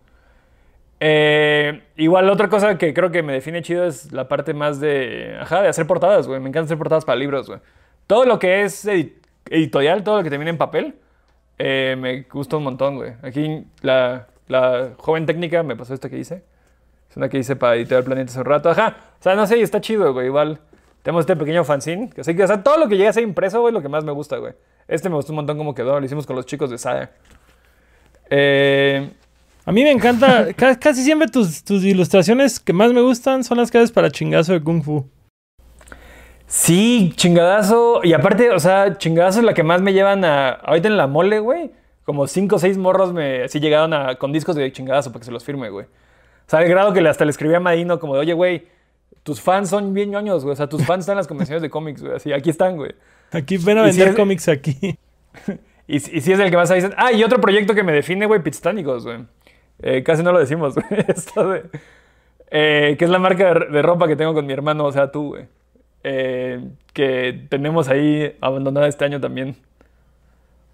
Eh, 1.01 1.81
igual 1.97 2.29
otra 2.29 2.49
cosa 2.49 2.77
que 2.77 2.93
creo 2.93 3.11
que 3.11 3.23
me 3.23 3.33
define 3.33 3.61
chido 3.61 3.85
es 3.85 4.11
la 4.11 4.27
parte 4.27 4.53
más 4.53 4.79
de, 4.79 5.37
ajá, 5.39 5.61
de 5.61 5.69
hacer 5.69 5.87
portadas, 5.87 6.27
güey. 6.27 6.39
Me 6.39 6.49
encanta 6.49 6.65
hacer 6.65 6.77
portadas 6.77 7.05
para 7.05 7.17
libros, 7.17 7.47
güey. 7.47 7.59
Todo 8.09 8.25
lo 8.25 8.39
que 8.39 8.63
es 8.63 8.87
edi- 8.87 9.13
editorial, 9.51 10.03
todo 10.03 10.17
lo 10.17 10.23
que 10.23 10.31
termina 10.31 10.49
en 10.49 10.57
papel, 10.57 10.95
eh, 11.59 11.95
me 11.95 12.21
gusta 12.23 12.57
un 12.57 12.63
montón, 12.63 12.95
güey. 12.95 13.13
Aquí 13.21 13.65
la, 13.81 14.25
joven 14.97 15.27
técnica 15.27 15.61
me 15.61 15.75
pasó 15.75 15.93
esta 15.93 16.09
que 16.09 16.17
hice. 16.17 16.41
Es 17.07 17.17
una 17.17 17.29
que 17.29 17.37
hice 17.37 17.55
para 17.55 17.75
Editorial 17.75 18.03
Planeta 18.05 18.31
hace 18.31 18.39
un 18.39 18.45
rato. 18.45 18.67
Ajá. 18.71 18.95
O 19.19 19.21
sea, 19.23 19.35
no 19.35 19.45
sé, 19.45 19.61
está 19.61 19.79
chido, 19.79 20.11
güey. 20.11 20.25
Igual 20.25 20.59
tenemos 21.03 21.19
este 21.21 21.35
pequeño 21.35 21.63
fanzine. 21.63 22.09
Que, 22.09 22.21
o 22.21 22.23
sea, 22.47 22.63
todo 22.63 22.77
lo 22.79 22.87
que 22.87 22.97
llega 22.97 23.11
a 23.11 23.13
ser 23.13 23.21
impreso, 23.21 23.61
güey, 23.61 23.71
lo 23.71 23.81
que 23.83 23.89
más 23.89 24.03
me 24.03 24.11
gusta, 24.11 24.37
güey. 24.37 24.53
Este 24.87 25.07
me 25.07 25.13
gustó 25.15 25.31
un 25.31 25.35
montón 25.37 25.59
cómo 25.59 25.75
quedó. 25.75 25.99
Lo 25.99 26.05
hicimos 26.05 26.25
con 26.25 26.35
los 26.35 26.47
chicos 26.47 26.71
de 26.71 26.79
Saga. 26.79 27.11
Eh, 28.31 29.07
A 29.65 29.71
mí 29.71 29.83
me 29.83 29.91
encanta, 29.91 30.51
ca- 30.55 30.79
casi 30.79 31.03
siempre 31.03 31.27
tus, 31.27 31.63
tus 31.63 31.83
ilustraciones 31.83 32.59
que 32.59 32.73
más 32.73 32.91
me 32.91 33.01
gustan 33.01 33.43
son 33.43 33.57
las 33.57 33.69
que 33.69 33.77
haces 33.77 33.91
para 33.91 34.09
chingazo 34.09 34.53
de 34.53 34.61
Kung 34.61 34.81
Fu. 34.83 35.07
Sí, 36.51 37.13
chingadazo. 37.15 38.01
Y 38.03 38.13
aparte, 38.13 38.49
o 38.49 38.59
sea, 38.59 38.97
chingadazo 38.97 39.37
es 39.39 39.45
la 39.45 39.53
que 39.53 39.61
más 39.61 39.81
me 39.83 39.93
llevan 39.93 40.25
a. 40.25 40.49
Ahorita 40.49 40.87
en 40.87 40.97
la 40.97 41.05
mole, 41.05 41.39
güey. 41.39 41.71
Como 42.05 42.25
cinco 42.25 42.55
o 42.55 42.59
seis 42.59 42.75
morros 42.75 43.13
me 43.13 43.43
así 43.43 43.59
llegaron 43.59 43.93
a, 43.93 44.15
con 44.15 44.33
discos 44.33 44.55
de 44.55 44.71
chingadazo 44.71 45.11
para 45.11 45.19
que 45.19 45.25
se 45.25 45.31
los 45.31 45.43
firme, 45.45 45.69
güey. 45.69 45.85
O 45.85 46.49
sea, 46.49 46.59
al 46.59 46.67
grado 46.67 46.91
que 46.91 47.07
hasta 47.07 47.23
le 47.23 47.29
escribí 47.29 47.53
a 47.53 47.59
Madino 47.59 47.99
como 47.99 48.15
de, 48.15 48.21
oye, 48.21 48.33
güey, 48.33 48.67
tus 49.21 49.39
fans 49.41 49.69
son 49.69 49.93
bien 49.93 50.09
ñoños, 50.09 50.43
güey. 50.43 50.53
O 50.53 50.55
sea, 50.55 50.67
tus 50.67 50.83
fans 50.83 51.01
están 51.01 51.13
en 51.13 51.17
las 51.17 51.27
convenciones 51.27 51.61
de 51.61 51.69
cómics, 51.69 52.01
güey. 52.01 52.15
Así, 52.15 52.33
aquí 52.33 52.49
están, 52.49 52.77
güey. 52.77 52.95
Aquí 53.31 53.57
ven 53.57 53.77
a 53.77 53.91
si 53.91 53.99
vender 53.99 54.15
cómics 54.17 54.49
aquí. 54.49 54.97
Y, 55.91 55.95
y 55.95 56.21
sí 56.21 56.31
es 56.31 56.39
el 56.39 56.51
que 56.51 56.55
más 56.55 56.71
dicen. 56.71 56.93
Ah, 56.97 57.11
y 57.11 57.23
otro 57.23 57.41
proyecto 57.41 57.73
que 57.73 57.81
me 57.81 57.91
define, 57.91 58.27
güey, 58.27 58.43
Pitstánicos, 58.43 59.05
güey. 59.05 59.25
Eh, 59.81 60.03
casi 60.03 60.21
no 60.21 60.31
lo 60.31 60.37
decimos, 60.37 60.75
güey. 60.89 61.03
Esto 61.07 61.49
de. 61.49 61.63
eh, 62.51 62.95
que 62.99 63.05
es 63.05 63.09
la 63.09 63.17
marca 63.17 63.55
de, 63.55 63.65
de 63.71 63.81
ropa 63.81 64.07
que 64.07 64.15
tengo 64.15 64.35
con 64.35 64.45
mi 64.45 64.53
hermano, 64.53 64.85
o 64.85 64.91
sea, 64.91 65.11
tú, 65.11 65.29
güey. 65.29 65.47
Eh, 66.03 66.61
que 66.93 67.45
tenemos 67.49 67.89
ahí 67.89 68.35
abandonada 68.41 68.87
este 68.87 69.05
año 69.05 69.19
también. 69.19 69.55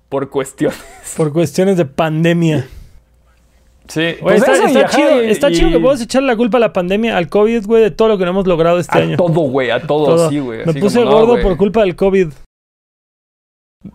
Por 0.10 0.30
cuestiones. 0.30 0.84
Por 1.18 1.34
cuestiones 1.34 1.78
de 1.78 1.86
pandemia. 1.86 2.68
Sí, 3.88 4.16
pues 4.20 4.42
está 4.42 4.88
chido, 4.90 5.24
y- 5.24 5.30
está 5.30 5.50
y 5.52 5.54
chido 5.54 5.70
que 5.70 5.80
puedas 5.80 6.02
echar 6.02 6.24
la 6.24 6.36
culpa 6.36 6.58
a 6.58 6.60
la 6.60 6.74
pandemia, 6.74 7.16
al 7.18 7.30
COVID, 7.30 7.66
güey, 7.68 7.84
de 7.84 7.92
todo 7.92 8.08
lo 8.08 8.18
que 8.18 8.24
no 8.26 8.32
hemos 8.32 8.48
logrado 8.48 8.80
este 8.80 8.98
A 8.98 9.02
año. 9.02 9.16
todo, 9.18 9.42
güey, 9.42 9.70
a 9.70 9.80
todo, 9.86 10.06
Todo. 10.16 10.30
sí, 10.30 10.40
güey. 10.40 10.66
Me 10.66 10.74
puse 10.74 11.04
como, 11.04 11.12
gordo 11.12 11.40
por 11.42 11.56
culpa 11.56 11.82
del 11.82 11.96
COVID. 11.96 12.30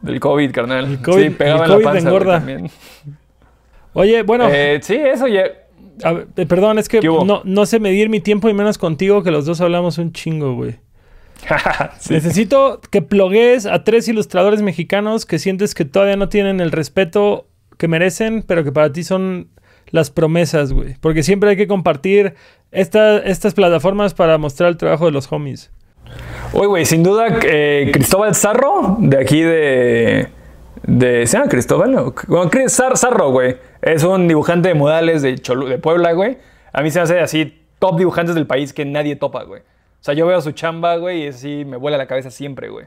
Del 0.02 0.20
COVID, 0.20 0.52
carnal. 0.52 0.84
El 0.84 1.02
COVID- 1.02 1.22
sí, 1.24 1.30
pegaba 1.30 1.64
el 1.64 1.70
en 1.70 1.74
COVID 1.76 1.84
la 1.84 1.90
panza, 1.92 2.08
engorda. 2.08 2.32
también. 2.38 2.70
Oye, 3.92 4.22
bueno, 4.22 4.46
Eh, 4.48 4.78
sí, 4.82 4.94
eso 4.94 5.26
ya. 5.26 5.42
a 6.04 6.12
ver, 6.12 6.28
eh, 6.36 6.46
perdón, 6.46 6.78
es 6.78 6.88
que 6.88 7.00
no, 7.00 7.42
no 7.44 7.66
sé 7.66 7.80
medir 7.80 8.08
mi 8.08 8.20
tiempo 8.20 8.48
y 8.48 8.54
menos 8.54 8.78
contigo, 8.78 9.24
que 9.24 9.32
los 9.32 9.44
dos 9.44 9.60
hablamos 9.60 9.98
un 9.98 10.12
chingo, 10.12 10.54
güey. 10.54 10.76
Sí. 11.98 12.14
Necesito 12.14 12.80
que 12.90 13.02
plugues 13.02 13.66
a 13.66 13.84
tres 13.84 14.08
ilustradores 14.08 14.62
mexicanos 14.62 15.26
que 15.26 15.38
sientes 15.38 15.74
que 15.74 15.84
todavía 15.84 16.16
no 16.16 16.28
tienen 16.28 16.60
el 16.60 16.70
respeto 16.72 17.46
que 17.78 17.88
merecen, 17.88 18.42
pero 18.46 18.64
que 18.64 18.72
para 18.72 18.92
ti 18.92 19.04
son 19.04 19.48
las 19.90 20.10
promesas, 20.10 20.72
güey. 20.72 20.94
Porque 21.00 21.22
siempre 21.22 21.50
hay 21.50 21.56
que 21.56 21.66
compartir 21.66 22.34
esta- 22.70 23.18
estas 23.18 23.54
plataformas 23.54 24.14
para 24.14 24.38
mostrar 24.38 24.68
el 24.70 24.76
trabajo 24.76 25.06
de 25.06 25.12
los 25.12 25.30
homies. 25.32 25.70
Oye, 26.52 26.66
güey, 26.66 26.84
sin 26.84 27.02
duda, 27.02 27.26
eh, 27.44 27.90
Cristóbal 27.92 28.34
Zarro, 28.34 28.96
de 28.98 29.18
aquí 29.18 29.40
de. 29.42 30.28
de 30.82 31.26
¿Se 31.26 31.36
llama 31.36 31.48
Cristóbal? 31.48 31.92
Bueno, 32.28 32.50
Zar- 32.68 32.96
Zarro, 32.96 33.30
güey. 33.30 33.56
Es 33.82 34.02
un 34.04 34.26
dibujante 34.28 34.68
de 34.68 34.74
modales 34.74 35.22
de, 35.22 35.34
Cholu- 35.36 35.68
de 35.68 35.78
Puebla, 35.78 36.12
güey. 36.12 36.38
A 36.72 36.82
mí 36.82 36.90
se 36.90 36.98
me 36.98 37.02
hace 37.04 37.20
así 37.20 37.60
top 37.78 37.98
dibujantes 37.98 38.34
del 38.34 38.46
país 38.46 38.72
que 38.72 38.84
nadie 38.84 39.16
topa, 39.16 39.44
güey. 39.44 39.62
O 40.00 40.02
sea, 40.02 40.14
yo 40.14 40.26
veo 40.26 40.40
su 40.40 40.52
chamba, 40.52 40.96
güey, 40.96 41.24
y 41.24 41.28
así 41.28 41.64
me 41.64 41.76
vuela 41.76 41.98
la 41.98 42.06
cabeza 42.06 42.30
siempre, 42.30 42.68
güey. 42.70 42.86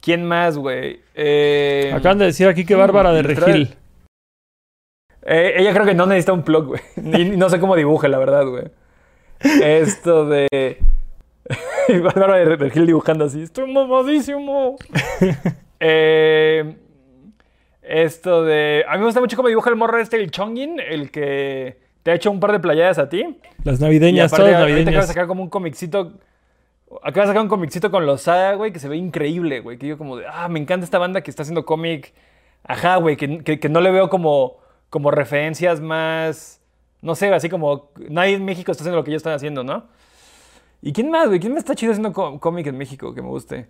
¿Quién 0.00 0.24
más, 0.24 0.56
güey? 0.58 1.00
Eh, 1.14 1.92
Acaban 1.94 2.18
de 2.18 2.26
decir 2.26 2.46
aquí 2.48 2.64
que 2.64 2.74
Bárbara 2.74 3.12
de 3.12 3.22
Regil. 3.22 3.76
eh, 5.22 5.54
ella 5.56 5.72
creo 5.72 5.84
que 5.86 5.94
no 5.94 6.06
necesita 6.06 6.32
un 6.32 6.42
plug, 6.42 6.66
güey. 6.66 6.80
Ni- 6.96 7.36
no 7.36 7.48
sé 7.50 7.58
cómo 7.60 7.76
dibuje, 7.76 8.08
la 8.08 8.18
verdad, 8.18 8.46
güey. 8.46 8.64
Esto 9.62 10.26
de. 10.26 10.78
Bárbara 12.02 12.36
de 12.36 12.56
Regil 12.56 12.86
dibujando 12.86 13.24
así. 13.24 13.42
Estoy 13.42 13.72
mamadísimo. 13.72 14.76
Eh, 15.82 16.76
Esto 17.80 18.44
de. 18.44 18.84
A 18.86 18.92
mí 18.92 18.98
me 18.98 19.06
gusta 19.06 19.20
mucho 19.20 19.34
cómo 19.36 19.48
dibuja 19.48 19.70
el 19.70 19.76
morro 19.76 19.98
este, 19.98 20.16
el 20.18 20.30
Chongin, 20.30 20.78
el 20.78 21.10
que 21.10 21.78
te 22.02 22.10
ha 22.10 22.14
hecho 22.14 22.30
un 22.30 22.40
par 22.40 22.52
de 22.52 22.60
playadas 22.60 22.98
a 22.98 23.08
ti. 23.08 23.38
Las 23.64 23.80
navideñas, 23.80 24.32
aparte, 24.32 24.50
todas 24.52 24.60
ahorita 24.60 24.62
acaba 24.62 24.66
de 24.78 24.84
navideñas. 24.84 25.06
sacar 25.06 25.26
como 25.26 25.42
un 25.42 25.50
comicito. 25.50 26.12
Acaba 27.02 27.26
de 27.26 27.30
sacar 27.30 27.42
un 27.42 27.48
comicito 27.48 27.90
con 27.90 28.04
los 28.06 28.22
Saga, 28.22 28.54
güey, 28.54 28.72
que 28.72 28.78
se 28.80 28.88
ve 28.88 28.96
increíble, 28.96 29.60
güey. 29.60 29.78
Que 29.78 29.86
yo 29.86 29.96
como 29.98 30.16
de, 30.16 30.24
ah, 30.28 30.48
me 30.48 30.58
encanta 30.58 30.84
esta 30.84 30.98
banda 30.98 31.20
que 31.22 31.30
está 31.30 31.42
haciendo 31.42 31.64
cómic. 31.64 32.12
Ajá, 32.64 32.96
güey, 32.96 33.16
que, 33.16 33.44
que- 33.44 33.60
que 33.60 33.68
no 33.68 33.80
le 33.80 33.90
veo 33.90 34.08
como, 34.10 34.56
como 34.90 35.10
referencias 35.10 35.80
más, 35.80 36.60
no 37.00 37.14
sé, 37.14 37.32
así 37.32 37.48
como 37.48 37.90
nadie 38.08 38.34
en 38.34 38.44
México 38.44 38.70
está 38.72 38.82
haciendo 38.82 38.98
lo 38.98 39.04
que 39.04 39.10
ellos 39.10 39.20
están 39.20 39.32
haciendo, 39.34 39.62
¿no? 39.64 39.84
¿Y 40.82 40.92
quién 40.92 41.10
más, 41.10 41.28
güey? 41.28 41.38
¿Quién 41.40 41.52
más 41.52 41.60
está 41.60 41.74
chido 41.74 41.92
haciendo 41.92 42.12
có- 42.12 42.38
cómic 42.40 42.66
en 42.66 42.76
México 42.76 43.14
que 43.14 43.22
me 43.22 43.28
guste? 43.28 43.68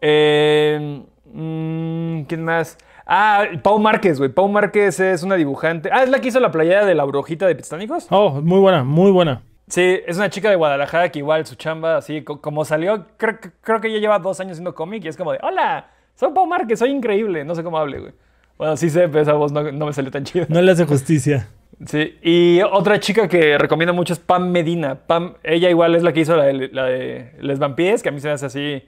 Eh, 0.00 1.02
mm, 1.32 2.22
¿Quién 2.22 2.44
más? 2.44 2.76
Ah, 3.06 3.44
Pau 3.62 3.78
Márquez, 3.78 4.18
güey. 4.18 4.30
Pau 4.30 4.48
Márquez 4.48 4.98
es 5.00 5.22
una 5.22 5.36
dibujante. 5.36 5.90
Ah, 5.92 6.02
es 6.02 6.08
la 6.10 6.20
que 6.20 6.28
hizo 6.28 6.40
la 6.40 6.50
playera 6.50 6.84
de 6.84 6.94
la 6.94 7.04
brujita 7.04 7.46
de 7.46 7.54
Pitánicos. 7.54 8.06
Oh, 8.10 8.40
muy 8.42 8.58
buena, 8.58 8.82
muy 8.84 9.10
buena. 9.12 9.42
Sí, 9.68 10.00
es 10.06 10.16
una 10.16 10.28
chica 10.30 10.50
de 10.50 10.56
Guadalajara 10.56 11.10
que 11.10 11.18
igual 11.20 11.44
su 11.46 11.54
chamba, 11.56 11.96
así 11.96 12.22
co- 12.22 12.40
como 12.40 12.64
salió, 12.64 13.06
creo, 13.16 13.40
que- 13.40 13.50
creo 13.60 13.80
que 13.80 13.88
ella 13.88 13.98
lleva 13.98 14.18
dos 14.18 14.38
años 14.40 14.52
haciendo 14.52 14.74
cómic 14.74 15.04
y 15.04 15.08
es 15.08 15.16
como 15.16 15.32
de, 15.32 15.38
hola, 15.42 15.88
soy 16.14 16.32
Pau 16.32 16.46
Márquez, 16.46 16.78
soy 16.78 16.90
increíble, 16.90 17.44
no 17.44 17.54
sé 17.54 17.62
cómo 17.64 17.78
hable, 17.78 17.98
güey. 17.98 18.12
Bueno, 18.58 18.76
sí 18.76 18.88
sé, 18.90 19.08
pero 19.08 19.20
esa 19.22 19.32
voz 19.34 19.52
no, 19.52 19.70
no 19.72 19.86
me 19.86 19.92
salió 19.92 20.10
tan 20.10 20.24
chida. 20.24 20.46
No 20.48 20.62
le 20.62 20.70
hace 20.72 20.84
justicia. 20.86 21.48
Sí, 21.84 22.16
y 22.22 22.60
otra 22.62 22.98
chica 23.00 23.28
que 23.28 23.58
recomiendo 23.58 23.92
mucho 23.92 24.12
es 24.14 24.18
Pam 24.20 24.50
Medina. 24.50 24.94
Pam, 25.06 25.34
ella 25.42 25.68
igual 25.68 25.94
es 25.94 26.02
la 26.02 26.12
que 26.12 26.20
hizo 26.20 26.36
la 26.36 26.44
de, 26.44 26.68
la 26.72 26.84
de 26.86 27.32
Les 27.40 27.58
Vampires, 27.58 28.02
que 28.02 28.08
a 28.08 28.12
mí 28.12 28.20
se 28.20 28.28
me 28.28 28.34
hace 28.34 28.46
así, 28.46 28.82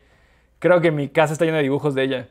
creo 0.58 0.80
que 0.80 0.90
mi 0.90 1.08
casa 1.08 1.32
está 1.34 1.44
llena 1.44 1.58
de 1.58 1.64
dibujos 1.64 1.94
de 1.94 2.04
ella. 2.04 2.28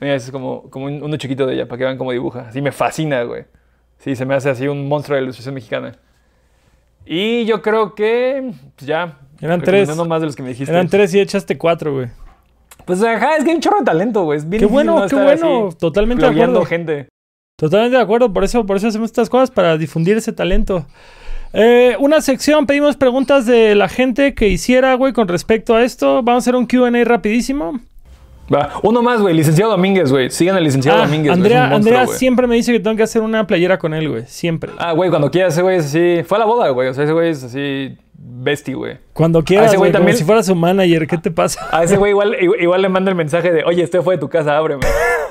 Mira, 0.00 0.14
es 0.14 0.30
como, 0.30 0.70
como 0.70 0.86
un- 0.86 1.02
uno 1.02 1.16
chiquito 1.16 1.46
de 1.46 1.54
ella, 1.54 1.66
para 1.66 1.78
que 1.78 1.84
vean 1.84 1.98
cómo 1.98 2.12
dibuja. 2.12 2.46
Así 2.48 2.60
me 2.62 2.72
fascina, 2.72 3.22
güey. 3.24 3.44
Sí, 3.98 4.14
se 4.14 4.24
me 4.24 4.34
hace 4.34 4.48
así 4.50 4.68
un 4.68 4.86
monstruo 4.88 5.16
de 5.16 5.22
la 5.22 5.24
ilustración 5.26 5.54
mexicana. 5.54 5.96
Y 7.04 7.44
yo 7.46 7.62
creo 7.62 7.94
que, 7.94 8.52
pues 8.76 8.86
ya. 8.86 9.18
Eran 9.40 9.60
tres. 9.62 9.88
más 9.96 10.20
de 10.20 10.26
los 10.26 10.36
que 10.36 10.42
me 10.42 10.50
dijiste. 10.50 10.72
Eran 10.72 10.88
tres 10.88 11.14
y 11.14 11.20
echaste 11.20 11.56
cuatro, 11.56 11.94
güey. 11.94 12.08
Pues 12.84 13.02
ajá, 13.02 13.36
es 13.36 13.44
que 13.44 13.50
hay 13.50 13.56
un 13.56 13.62
chorro 13.62 13.78
de 13.80 13.84
talento, 13.84 14.24
güey. 14.24 14.38
Es 14.38 14.48
bien 14.48 14.60
Qué 14.60 14.66
bueno, 14.66 15.00
no 15.00 15.08
qué 15.08 15.16
bueno. 15.16 15.70
Totalmente 15.78 16.24
de 16.24 16.30
acuerdo. 16.30 16.64
gente. 16.64 17.08
Totalmente 17.56 17.96
de 17.96 18.02
acuerdo. 18.02 18.32
Por 18.32 18.44
eso, 18.44 18.64
por 18.66 18.76
eso 18.76 18.88
hacemos 18.88 19.06
estas 19.06 19.28
cosas, 19.30 19.50
para 19.50 19.76
difundir 19.76 20.16
ese 20.16 20.32
talento. 20.32 20.86
Eh, 21.52 21.96
una 21.98 22.20
sección, 22.20 22.66
pedimos 22.66 22.96
preguntas 22.96 23.46
de 23.46 23.74
la 23.74 23.88
gente 23.88 24.34
que 24.34 24.48
hiciera, 24.48 24.94
güey, 24.94 25.12
con 25.12 25.28
respecto 25.28 25.74
a 25.74 25.82
esto. 25.82 26.22
Vamos 26.22 26.42
a 26.42 26.44
hacer 26.44 26.56
un 26.56 26.66
QA 26.66 26.90
rapidísimo. 27.04 27.80
Va, 28.52 28.70
uno 28.82 29.02
más, 29.02 29.20
güey. 29.20 29.34
Licenciado 29.34 29.70
Domínguez, 29.72 30.10
güey. 30.10 30.30
Sigan 30.30 30.56
al 30.56 30.64
licenciado 30.64 30.98
Ah, 31.02 31.04
Domínguez. 31.06 31.32
Andrea, 31.32 31.66
monstruo, 31.68 31.98
Andrea 31.98 32.16
siempre 32.18 32.46
me 32.46 32.54
dice 32.54 32.72
que 32.72 32.80
tengo 32.80 32.96
que 32.96 33.02
hacer 33.02 33.20
una 33.22 33.46
playera 33.46 33.78
con 33.78 33.92
él, 33.94 34.08
güey. 34.08 34.24
Siempre. 34.26 34.72
Ah, 34.78 34.92
güey, 34.92 35.10
cuando 35.10 35.30
quieras, 35.30 35.52
ese 35.54 35.62
güey 35.62 35.76
es 35.76 35.86
así. 35.86 36.22
Fue 36.24 36.36
a 36.36 36.40
la 36.40 36.46
boda, 36.46 36.68
güey. 36.70 36.88
O 36.88 36.94
sea, 36.94 37.04
ese 37.04 37.12
güey 37.12 37.30
es 37.30 37.44
así. 37.44 37.96
Bestie, 38.20 38.74
güey. 38.74 38.96
Cuando 39.12 39.42
quieras, 39.44 39.68
ese 39.68 39.76
güey 39.76 39.90
como 39.92 39.98
también- 40.00 40.16
si 40.16 40.24
fuera 40.24 40.42
su 40.42 40.54
manager. 40.54 41.06
¿Qué 41.06 41.18
te 41.18 41.30
pasa? 41.30 41.68
A 41.70 41.84
ese 41.84 41.96
güey 41.96 42.10
igual, 42.12 42.36
igual, 42.60 42.82
le 42.82 42.88
manda 42.88 43.10
el 43.10 43.16
mensaje 43.16 43.52
de, 43.52 43.64
oye, 43.64 43.82
este 43.82 44.00
fue 44.02 44.14
de 44.16 44.20
tu 44.20 44.28
casa, 44.28 44.56
ábreme. 44.56 44.82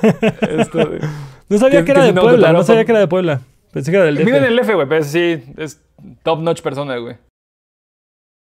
Esto, 0.40 0.86
güey. 0.86 1.00
No 1.48 1.58
sabía 1.58 1.84
Que- 1.84 1.90
era 1.92 2.04
de 2.04 2.12
Puebla. 2.14 2.52
No 2.52 2.62
sabía 2.62 2.84
que 2.84 2.92
era 2.92 3.00
de 3.00 3.08
Puebla. 3.08 3.40
Pensé 3.72 3.90
que 3.90 3.96
era 3.96 4.06
del 4.06 4.16
DF. 4.16 4.24
Vive 4.24 4.38
en 4.38 4.44
el 4.44 4.58
F, 4.58 4.74
güey, 4.74 4.88
pero 4.88 5.04
sí, 5.04 5.42
es 5.58 5.80
top 6.22 6.40
notch 6.40 6.62
persona, 6.62 6.96
güey. 6.96 7.16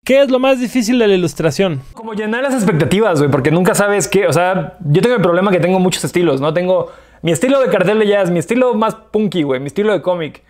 ¿Qué 0.10 0.24
es 0.24 0.32
lo 0.32 0.40
más 0.40 0.60
difícil 0.60 0.98
de 0.98 1.08
la 1.08 1.14
ilustración? 1.14 1.84
Como 1.94 2.16
llenar 2.16 2.42
las 2.42 2.56
expectativas, 2.56 3.20
güey, 3.20 3.30
porque 3.30 3.52
nunca 3.52 3.76
sabes 3.76 4.08
qué. 4.08 4.26
O 4.26 4.34
sea, 4.34 4.76
yo 4.84 5.04
tengo 5.04 5.16
el 5.16 5.22
problema 5.22 5.52
que 5.52 5.60
tengo 5.60 5.78
muchos 5.78 6.04
estilos, 6.04 6.42
¿no? 6.42 6.52
Tengo 6.52 6.92
mi 7.22 7.32
estilo 7.32 7.60
de 7.60 7.70
cartel 7.70 8.00
de 8.00 8.08
jazz, 8.08 8.32
mi 8.32 8.40
estilo 8.40 8.74
más 8.74 8.96
punky, 8.96 9.44
güey, 9.44 9.60
mi 9.60 9.68
estilo 9.68 9.94
de 9.94 10.02
cómic. 10.02 10.42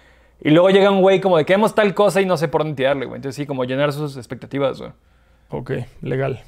Y 0.42 0.52
luego 0.52 0.70
llega 0.70 0.90
un 0.90 1.02
güey 1.02 1.20
como 1.20 1.36
de 1.38 1.44
queremos 1.44 1.76
tal 1.76 1.94
cosa 1.94 2.22
y 2.22 2.26
no 2.26 2.38
sé 2.38 2.48
por 2.48 2.62
dónde 2.62 2.78
tirarle, 2.78 3.06
güey. 3.06 3.18
Entonces 3.18 3.36
sí, 3.36 3.46
como 3.46 3.66
llenar 3.66 3.92
sus 3.92 4.16
expectativas, 4.16 4.80
güey. 4.80 4.92
Ok, 5.50 5.72
legal. 6.04 6.40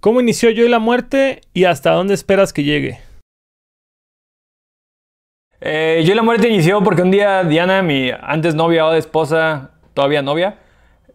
¿Cómo 0.00 0.20
inició 0.20 0.50
yo 0.50 0.64
y 0.64 0.68
la 0.68 0.80
muerte 0.80 1.42
y 1.54 1.66
hasta 1.66 1.92
dónde 1.92 2.14
esperas 2.14 2.52
que 2.52 2.64
llegue? 2.64 2.98
Eh, 5.60 6.02
yo 6.04 6.14
y 6.14 6.16
la 6.16 6.22
muerte 6.22 6.48
inició 6.48 6.82
porque 6.82 7.02
un 7.02 7.12
día 7.12 7.44
Diana, 7.44 7.82
mi 7.82 8.10
antes 8.10 8.56
novia 8.56 8.86
o 8.86 8.94
esposa, 8.94 9.70
todavía 9.94 10.20
novia, 10.20 10.58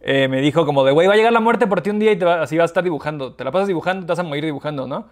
eh, 0.08 0.28
me 0.28 0.40
dijo 0.40 0.66
como 0.66 0.84
de, 0.86 0.92
güey, 0.92 1.08
va 1.08 1.14
a 1.14 1.18
llegar 1.18 1.34
la 1.34 1.40
muerte 1.40 1.66
por 1.68 1.82
ti 1.82 1.90
un 1.90 1.98
día 2.00 2.12
y 2.12 2.16
te 2.16 2.26
va- 2.26 2.42
así 2.42 2.56
vas 2.58 2.66
a 2.66 2.72
estar 2.72 2.84
dibujando. 2.84 3.34
Te 3.34 3.44
la 3.44 3.52
pasas 3.52 3.68
dibujando, 3.68 4.06
te 4.06 4.12
vas 4.12 4.20
a 4.20 4.24
morir 4.24 4.46
dibujando, 4.46 4.86
¿no? 4.88 5.08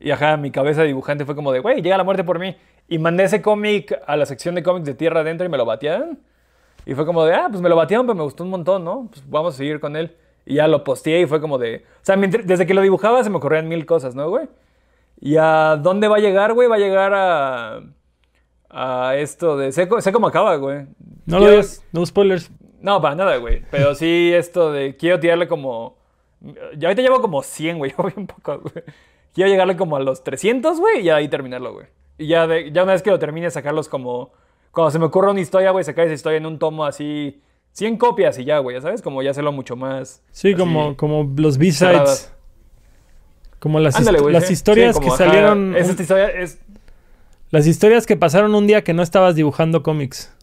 Y 0.00 0.10
ajá, 0.10 0.36
mi 0.36 0.50
cabeza 0.50 0.80
de 0.82 0.88
dibujante 0.88 1.24
fue 1.24 1.34
como 1.36 1.52
de, 1.52 1.60
güey, 1.60 1.80
llega 1.80 1.96
la 1.96 2.02
muerte 2.04 2.24
por 2.24 2.38
mí. 2.40 2.56
Y 2.88 2.98
mandé 2.98 3.22
ese 3.24 3.40
cómic 3.40 3.96
a 4.06 4.16
la 4.16 4.26
sección 4.26 4.54
de 4.56 4.62
cómics 4.64 4.84
de 4.86 4.94
Tierra 4.94 5.20
Adentro 5.20 5.46
y 5.46 5.48
me 5.48 5.56
lo 5.56 5.64
batearon. 5.64 6.18
Y 6.84 6.94
fue 6.94 7.06
como 7.06 7.24
de, 7.24 7.34
ah, 7.34 7.46
pues 7.48 7.62
me 7.62 7.68
lo 7.68 7.76
batearon, 7.76 8.04
pero 8.06 8.16
me 8.16 8.24
gustó 8.24 8.42
un 8.42 8.50
montón, 8.50 8.84
¿no? 8.84 9.06
Pues 9.12 9.22
vamos 9.30 9.54
a 9.54 9.56
seguir 9.58 9.78
con 9.78 9.94
él. 9.94 10.16
Y 10.44 10.54
ya 10.56 10.66
lo 10.66 10.82
posteé 10.82 11.20
y 11.20 11.26
fue 11.26 11.40
como 11.40 11.56
de... 11.58 11.84
O 11.86 12.04
sea, 12.04 12.16
mientras- 12.16 12.44
desde 12.44 12.66
que 12.66 12.74
lo 12.74 12.80
dibujaba 12.82 13.22
se 13.22 13.30
me 13.30 13.36
ocurrían 13.36 13.68
mil 13.68 13.86
cosas, 13.86 14.16
¿no, 14.16 14.28
güey? 14.28 14.48
¿Y 15.20 15.36
a 15.36 15.76
dónde 15.80 16.08
va 16.08 16.16
a 16.16 16.20
llegar, 16.20 16.52
güey? 16.52 16.66
Va 16.68 16.74
a 16.74 16.80
llegar 16.80 17.12
a... 17.14 17.80
A 18.70 19.14
esto 19.16 19.56
de... 19.56 19.70
Sé, 19.70 19.88
sé 20.00 20.12
cómo 20.12 20.26
acaba, 20.26 20.56
güey. 20.56 20.86
No 21.26 21.38
lo 21.38 21.48
digas, 21.50 21.84
no 21.92 22.04
spoilers. 22.04 22.50
No, 22.82 23.00
para 23.00 23.14
nada, 23.14 23.36
güey. 23.36 23.62
Pero 23.70 23.94
sí 23.94 24.32
esto 24.34 24.72
de... 24.72 24.96
Quiero 24.96 25.18
tirarle 25.20 25.48
como... 25.48 25.96
Ya 26.76 26.88
ahorita 26.88 27.02
llevo 27.02 27.20
como 27.22 27.42
100, 27.42 27.78
güey. 27.78 27.90
Llevo 27.96 28.10
bien 28.14 28.26
poco, 28.26 28.58
güey. 28.58 28.84
Quiero 29.32 29.48
llegarle 29.50 29.76
como 29.76 29.96
a 29.96 30.00
los 30.00 30.22
300, 30.24 30.78
güey, 30.80 31.00
y 31.02 31.08
ahí 31.10 31.28
terminarlo, 31.28 31.72
güey. 31.72 31.86
Y 32.18 32.26
ya, 32.26 32.46
de- 32.46 32.70
ya 32.72 32.82
una 32.82 32.92
vez 32.92 33.02
que 33.02 33.10
lo 33.10 33.18
termine, 33.18 33.50
sacarlos 33.50 33.88
como... 33.88 34.32
Cuando 34.72 34.90
se 34.90 34.98
me 34.98 35.04
ocurra 35.06 35.30
una 35.30 35.40
historia, 35.40 35.70
güey, 35.70 35.84
sacar 35.84 36.04
esa 36.06 36.14
historia 36.14 36.38
en 36.38 36.46
un 36.46 36.58
tomo 36.58 36.84
así... 36.84 37.40
100 37.74 37.96
copias 37.96 38.38
y 38.38 38.44
ya, 38.44 38.58
güey, 38.58 38.76
ya 38.76 38.82
sabes, 38.82 39.00
como 39.00 39.22
ya 39.22 39.30
hacerlo 39.30 39.50
mucho 39.52 39.76
más... 39.76 40.22
Sí, 40.30 40.48
así, 40.48 40.56
como, 40.58 40.94
como 40.96 41.32
los 41.36 41.56
B-sides. 41.56 42.30
Como 43.58 43.78
las, 43.80 43.94
Ándale, 43.96 44.18
hist- 44.18 44.22
güey. 44.22 44.32
las 44.34 44.50
historias 44.50 44.96
Sí, 44.96 45.00
que 45.02 45.08
ajá, 45.08 45.16
salieron. 45.16 45.76
es 45.76 45.88
esta 45.88 46.02
historia 46.02 46.28
es... 46.28 46.60
Las 47.50 47.66
historias 47.66 48.06
que 48.06 48.16
pasaron 48.16 48.54
un 48.54 48.66
día 48.66 48.82
que 48.82 48.92
no 48.94 49.02
estabas 49.02 49.34
dibujando 49.36 49.82
cómics. 49.82 50.34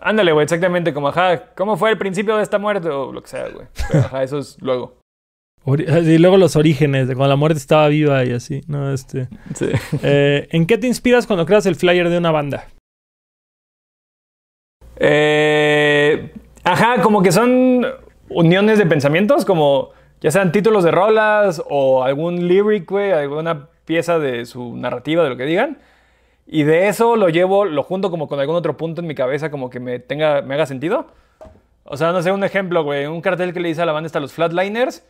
Ándale, 0.00 0.32
güey, 0.32 0.44
exactamente, 0.44 0.92
como, 0.92 1.08
ajá, 1.08 1.54
¿cómo 1.54 1.76
fue 1.76 1.90
el 1.90 1.98
principio 1.98 2.36
de 2.36 2.42
esta 2.42 2.58
muerte? 2.58 2.88
O 2.88 3.12
lo 3.12 3.22
que 3.22 3.28
sea, 3.28 3.48
güey. 3.48 3.66
Pero, 3.88 4.04
ajá, 4.04 4.22
eso 4.22 4.38
es 4.38 4.60
luego. 4.60 4.98
Y 5.66 6.18
luego 6.18 6.36
los 6.36 6.56
orígenes, 6.56 7.08
de 7.08 7.14
cuando 7.14 7.30
la 7.30 7.36
muerte 7.36 7.58
estaba 7.58 7.88
viva 7.88 8.24
y 8.24 8.32
así. 8.32 8.60
No, 8.66 8.92
este. 8.92 9.28
Sí. 9.54 9.70
Eh, 10.02 10.46
¿En 10.50 10.66
qué 10.66 10.76
te 10.76 10.86
inspiras 10.86 11.26
cuando 11.26 11.46
creas 11.46 11.64
el 11.64 11.76
flyer 11.76 12.10
de 12.10 12.18
una 12.18 12.30
banda? 12.30 12.68
Eh, 14.96 16.32
ajá, 16.64 17.00
como 17.02 17.22
que 17.22 17.32
son 17.32 17.86
uniones 18.28 18.78
de 18.78 18.86
pensamientos, 18.86 19.44
como 19.44 19.90
ya 20.20 20.30
sean 20.30 20.52
títulos 20.52 20.84
de 20.84 20.90
rolas 20.90 21.62
o 21.68 22.04
algún 22.04 22.46
lyric, 22.46 22.90
güey, 22.90 23.12
alguna 23.12 23.68
pieza 23.86 24.18
de 24.18 24.44
su 24.44 24.76
narrativa, 24.76 25.24
de 25.24 25.30
lo 25.30 25.36
que 25.36 25.44
digan. 25.44 25.78
Y 26.46 26.62
de 26.64 26.88
eso 26.88 27.16
lo 27.16 27.28
llevo, 27.30 27.64
lo 27.64 27.82
junto 27.82 28.10
como 28.10 28.28
con 28.28 28.38
algún 28.40 28.54
otro 28.56 28.76
punto 28.76 29.00
en 29.00 29.06
mi 29.06 29.14
cabeza, 29.14 29.50
como 29.50 29.70
que 29.70 29.80
me, 29.80 29.98
tenga, 29.98 30.42
me 30.42 30.54
haga 30.54 30.66
sentido. 30.66 31.06
O 31.84 31.96
sea, 31.96 32.12
no 32.12 32.22
sé, 32.22 32.32
un 32.32 32.44
ejemplo, 32.44 32.84
güey, 32.84 33.06
un 33.06 33.20
cartel 33.20 33.52
que 33.52 33.60
le 33.60 33.70
hice 33.70 33.82
a 33.82 33.86
la 33.86 33.92
banda 33.92 34.06
está 34.06 34.20
los 34.20 34.32
Flatliners. 34.32 35.06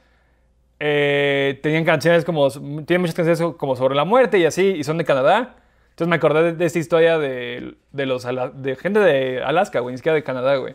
eh, 0.80 1.58
tenían 1.62 1.84
canciones 1.84 2.24
como, 2.24 2.50
tienen 2.50 3.00
muchas 3.00 3.14
canciones 3.14 3.54
como 3.56 3.76
sobre 3.76 3.94
la 3.94 4.04
muerte 4.04 4.38
y 4.38 4.44
así, 4.44 4.66
y 4.68 4.84
son 4.84 4.98
de 4.98 5.04
Canadá. 5.04 5.56
Entonces 5.90 6.08
me 6.08 6.16
acordé 6.16 6.42
de, 6.42 6.52
de 6.54 6.64
esta 6.66 6.78
historia 6.78 7.18
de, 7.18 7.74
de 7.92 8.06
los 8.06 8.26
de 8.54 8.76
gente 8.76 8.98
de 8.98 9.42
Alaska, 9.42 9.80
güey, 9.80 9.92
ni 9.92 9.98
siquiera 9.98 10.16
de 10.16 10.24
Canadá, 10.24 10.56
güey. 10.56 10.74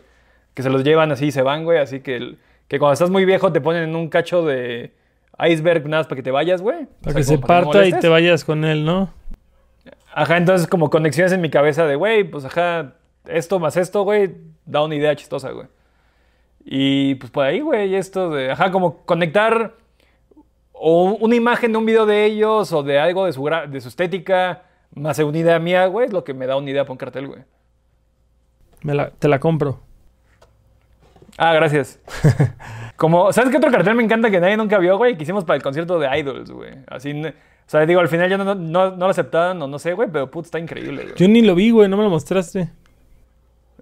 Que 0.54 0.62
se 0.62 0.70
los 0.70 0.82
llevan 0.84 1.12
así 1.12 1.26
y 1.26 1.32
se 1.32 1.42
van, 1.42 1.64
güey. 1.64 1.78
Así 1.78 2.00
que, 2.00 2.16
el- 2.16 2.38
que 2.68 2.78
cuando 2.78 2.94
estás 2.94 3.10
muy 3.10 3.24
viejo 3.26 3.52
te 3.52 3.60
ponen 3.60 3.82
en 3.84 3.94
un 3.96 4.08
cacho 4.08 4.44
de 4.44 4.92
iceberg 5.38 5.84
nada 5.86 6.00
más 6.00 6.06
para 6.06 6.16
que 6.16 6.22
te 6.22 6.30
vayas, 6.30 6.62
güey. 6.62 6.86
Para 6.86 7.10
O 7.10 7.12
sea, 7.12 7.14
que 7.14 7.22
se 7.24 7.38
para 7.38 7.46
parta 7.64 7.78
y 7.78 7.80
molestes. 7.80 8.00
te 8.00 8.08
vayas 8.08 8.44
con 8.44 8.64
él, 8.64 8.84
¿no? 8.84 9.12
Ajá, 10.12 10.36
entonces 10.36 10.66
como 10.66 10.90
conexiones 10.90 11.32
en 11.32 11.40
mi 11.40 11.50
cabeza 11.50 11.86
de, 11.86 11.96
güey, 11.96 12.24
pues 12.24 12.44
ajá, 12.44 12.94
esto 13.26 13.58
más 13.60 13.76
esto, 13.76 14.02
güey, 14.02 14.34
da 14.66 14.82
una 14.82 14.94
idea 14.96 15.14
chistosa, 15.16 15.50
güey. 15.50 15.68
Y 16.64 17.14
pues 17.16 17.30
por 17.30 17.44
ahí, 17.46 17.60
güey, 17.60 17.94
esto 17.94 18.30
de, 18.30 18.50
ajá, 18.52 18.70
como 18.70 18.98
conectar 19.04 19.74
o 20.72 21.12
una 21.20 21.34
imagen 21.36 21.72
de 21.72 21.78
un 21.78 21.86
video 21.86 22.06
de 22.06 22.24
ellos 22.24 22.72
o 22.72 22.82
de 22.82 22.98
algo 22.98 23.26
de 23.26 23.32
su, 23.32 23.44
de 23.68 23.80
su 23.80 23.88
estética 23.88 24.62
más 24.94 25.18
una 25.20 25.38
idea 25.38 25.58
mía, 25.58 25.86
güey, 25.86 26.06
es 26.06 26.12
lo 26.12 26.24
que 26.24 26.34
me 26.34 26.46
da 26.46 26.56
una 26.56 26.70
idea 26.70 26.82
para 26.84 26.92
un 26.92 26.98
cartel, 26.98 27.26
güey. 27.28 27.42
Me 28.82 28.94
la- 28.94 29.10
te 29.10 29.28
la 29.28 29.38
compro. 29.38 29.80
Ah, 31.38 31.54
gracias. 31.54 32.00
Como, 32.96 33.32
¿sabes 33.32 33.50
qué 33.50 33.56
otro 33.58 33.70
cartel 33.70 33.94
me 33.94 34.02
encanta 34.02 34.30
que 34.30 34.40
nadie 34.40 34.56
nunca 34.56 34.78
vio, 34.78 34.98
güey? 34.98 35.16
Que 35.16 35.22
hicimos 35.22 35.44
para 35.44 35.56
el 35.56 35.62
concierto 35.62 35.98
de 35.98 36.18
Idols, 36.18 36.50
güey. 36.50 36.72
Así, 36.86 37.12
sea, 37.70 37.86
digo, 37.86 38.00
al 38.00 38.08
final 38.08 38.28
ya 38.28 38.36
no, 38.36 38.54
no, 38.54 38.90
no, 38.90 38.96
lo 38.96 39.06
aceptaban 39.06 39.60
o 39.62 39.66
no 39.66 39.78
sé, 39.78 39.94
güey, 39.94 40.08
pero 40.12 40.30
putz, 40.30 40.46
está 40.46 40.58
increíble, 40.58 41.02
güey. 41.02 41.14
Yo 41.16 41.28
ni 41.28 41.42
lo 41.42 41.54
vi, 41.54 41.70
güey, 41.70 41.88
no 41.88 41.96
me 41.96 42.02
lo 42.02 42.10
mostraste. 42.10 42.70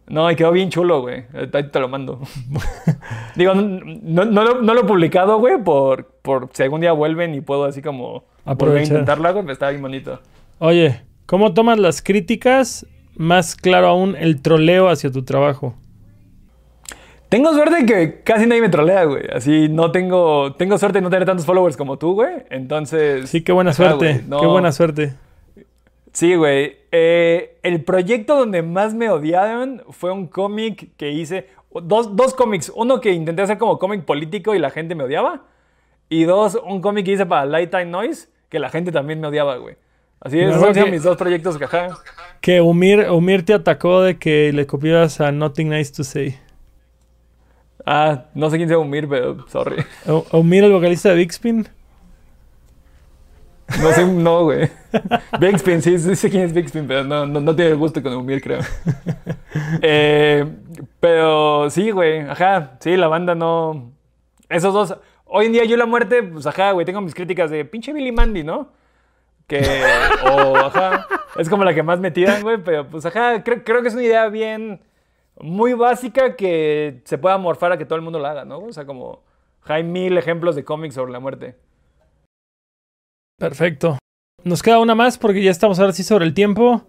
No, 0.07 0.30
y 0.30 0.36
quedó 0.36 0.53
bien 0.53 0.70
chulo, 0.70 1.03
güey. 1.03 1.24
Ahí 1.53 1.68
te 1.70 1.80
lo 1.80 1.89
mando. 1.89 2.20
Digo, 3.36 3.55
no, 3.55 4.24
no, 4.24 4.45
lo, 4.45 4.62
no 4.62 4.74
lo 4.74 4.80
he 4.80 4.84
publicado, 4.84 5.39
güey, 5.39 5.62
por, 5.62 6.07
por 6.22 6.49
si 6.53 6.62
algún 6.62 6.80
día 6.80 6.93
vuelven 6.93 7.34
y 7.34 7.41
puedo 7.41 7.64
así 7.64 7.82
como 7.82 8.24
Aprovechar. 8.45 8.89
intentarlo, 8.89 9.30
güey, 9.32 9.43
pero 9.45 9.53
está 9.53 9.68
bien 9.70 9.82
bonito. 9.82 10.20
Oye, 10.59 11.03
¿Cómo 11.28 11.53
tomas 11.53 11.78
las 11.78 12.01
críticas? 12.01 12.86
Más 13.14 13.55
claro 13.55 13.89
aún, 13.89 14.16
el 14.16 14.41
troleo 14.41 14.89
hacia 14.89 15.12
tu 15.12 15.24
trabajo. 15.26 15.74
Tengo 17.29 17.53
suerte 17.53 17.85
que 17.85 18.22
casi 18.22 18.47
nadie 18.47 18.62
me 18.62 18.68
trolea, 18.70 19.05
güey. 19.05 19.24
Así 19.33 19.68
no 19.68 19.93
tengo. 19.93 20.55
Tengo 20.55 20.79
suerte 20.79 20.99
de 20.99 21.03
no 21.03 21.11
tener 21.11 21.26
tantos 21.26 21.45
followers 21.45 21.76
como 21.76 21.99
tú, 21.99 22.14
güey. 22.14 22.37
Entonces. 22.51 23.29
Sí, 23.29 23.43
qué 23.43 23.53
buena 23.53 23.72
suerte. 23.72 23.97
güey, 24.14 24.22
no- 24.26 24.41
Qué 24.41 24.47
buena 24.47 24.72
suerte. 24.72 25.12
Sí, 26.12 26.35
güey. 26.35 26.76
Eh, 26.91 27.59
el 27.62 27.85
proyecto 27.85 28.35
donde 28.37 28.62
más 28.62 28.95
me 28.95 29.11
odiaron 29.11 29.83
fue 29.91 30.11
un 30.11 30.26
cómic 30.26 30.91
que 30.97 31.11
hice. 31.11 31.49
Dos, 31.83 32.16
dos 32.16 32.33
cómics. 32.35 32.72
Uno 32.74 33.01
que 33.01 33.12
intenté 33.12 33.43
hacer 33.43 33.59
como 33.59 33.79
cómic 33.79 34.05
político 34.05 34.55
y 34.55 34.59
la 34.59 34.70
gente 34.70 34.95
me 34.95 35.05
odiaba. 35.05 35.43
Y 36.09 36.24
dos, 36.24 36.59
un 36.64 36.81
cómic 36.81 37.05
que 37.05 37.12
hice 37.12 37.26
para 37.26 37.45
Lifetime 37.45 37.85
Noise 37.87 38.29
que 38.49 38.59
la 38.59 38.70
gente 38.70 38.91
también 38.91 39.20
me 39.20 39.26
odiaba, 39.29 39.57
güey. 39.59 39.76
Así 40.20 40.41
es, 40.41 40.57
esos 40.57 40.72
que- 40.76 40.91
mis 40.91 41.03
dos 41.03 41.18
proyectos 41.18 41.59
que 41.59 41.64
ajá. 41.64 41.89
Que 42.41 42.62
Umir, 42.62 43.11
Umir 43.11 43.45
te 43.45 43.53
atacó 43.53 44.01
de 44.01 44.18
que 44.18 44.51
le 44.55 44.66
copias 44.66 45.20
a 45.20 45.31
Nothing 45.31 45.68
Nice 45.68 45.93
to 45.95 46.03
Say. 46.05 46.37
Ah, 47.91 48.26
no 48.34 48.51
sé 48.51 48.59
quién 48.59 48.68
sea 48.68 48.76
Umir, 48.76 49.09
pero 49.09 49.49
sorry. 49.49 49.82
Umir, 50.32 50.62
el 50.62 50.72
vocalista 50.72 51.09
de 51.09 51.14
Big 51.14 51.30
Spin. 51.30 51.66
No 53.80 53.93
sé, 53.93 54.05
no, 54.05 54.45
güey. 54.45 54.68
Big 55.41 55.55
Spin, 55.55 55.80
sí, 55.80 55.99
sí 55.99 56.14
sé 56.14 56.28
quién 56.28 56.43
es 56.43 56.53
Big 56.53 56.66
Spin, 56.66 56.86
pero 56.86 57.03
no, 57.03 57.24
no, 57.24 57.41
no 57.41 57.57
tiene 57.57 57.70
el 57.70 57.78
gusto 57.78 58.03
con 58.03 58.12
Umir, 58.12 58.43
creo. 58.43 58.61
Eh, 59.80 60.45
pero 61.01 61.70
sí, 61.70 61.91
güey, 61.91 62.20
ajá, 62.20 62.76
sí, 62.80 62.95
la 62.95 63.09
banda 63.09 63.34
no... 63.34 63.91
Esos 64.51 64.74
dos... 64.74 64.95
Hoy 65.24 65.47
en 65.47 65.53
día 65.53 65.64
yo 65.64 65.78
la 65.78 65.86
muerte, 65.86 66.22
pues 66.22 66.47
ajá, 66.47 66.72
güey, 66.72 66.84
tengo 66.84 67.01
mis 67.01 67.14
críticas 67.14 67.51
de 67.51 67.64
pinche 67.64 67.95
Billy 67.95 68.12
Mandy, 68.12 68.45
¿no? 68.45 68.70
Que... 69.47 69.82
O 70.30 70.57
ajá, 70.57 71.07
es 71.39 71.49
como 71.49 71.64
la 71.64 71.72
que 71.72 71.82
más 71.82 72.01
me 72.01 72.11
tiran, 72.11 72.43
güey, 72.43 72.59
pero 72.62 72.86
pues 72.86 73.07
ajá, 73.07 73.43
creo, 73.43 73.64
creo 73.64 73.80
que 73.80 73.89
es 73.89 73.95
una 73.95 74.05
idea 74.05 74.28
bien... 74.28 74.82
Muy 75.41 75.72
básica 75.74 76.36
que 76.36 77.03
se 77.05 77.18
pueda 77.18 77.39
morfar 77.39 77.72
a 77.72 77.78
que 77.78 77.84
todo 77.84 77.97
el 77.97 78.03
mundo 78.03 78.18
la 78.18 78.30
haga, 78.30 78.45
¿no? 78.45 78.59
O 78.59 78.72
sea, 78.72 78.86
como... 78.86 79.22
Hay 79.64 79.84
mil 79.84 80.16
ejemplos 80.16 80.57
de 80.57 80.64
cómics 80.64 80.95
sobre 80.95 81.12
la 81.12 81.20
muerte. 81.20 81.57
Perfecto. 83.39 83.99
Nos 84.45 84.62
queda 84.62 84.78
una 84.78 84.95
más 84.95 85.18
porque 85.18 85.43
ya 85.43 85.51
estamos 85.51 85.78
ahora 85.78 85.93
sí 85.93 86.03
sobre 86.03 86.24
el 86.24 86.32
tiempo. 86.32 86.82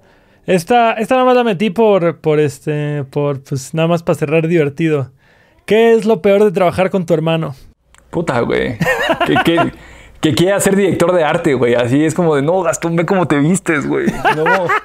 Esta, 0.45 0.93
esta 0.93 1.15
nada 1.15 1.25
más 1.25 1.35
la 1.35 1.43
metí 1.43 1.69
por, 1.71 2.21
por 2.21 2.39
este, 2.39 3.03
por, 3.03 3.43
pues 3.43 3.73
nada 3.73 3.87
más 3.87 4.01
para 4.01 4.17
cerrar 4.17 4.47
divertido. 4.47 5.11
¿Qué 5.65 5.93
es 5.93 6.05
lo 6.05 6.21
peor 6.21 6.43
de 6.43 6.51
trabajar 6.51 6.89
con 6.89 7.05
tu 7.05 7.13
hermano? 7.13 7.53
Puta, 8.09 8.39
güey. 8.41 8.77
que 10.21 10.33
quiera 10.33 10.59
ser 10.59 10.75
director 10.75 11.13
de 11.13 11.23
arte, 11.23 11.53
güey. 11.53 11.75
Así 11.75 12.03
es 12.03 12.13
como 12.15 12.35
de, 12.35 12.41
no, 12.41 12.61
Gastón, 12.61 12.95
ve 12.95 13.05
cómo 13.05 13.27
te 13.27 13.37
vistes, 13.39 13.87
güey. 13.87 14.07
No. 14.35 14.45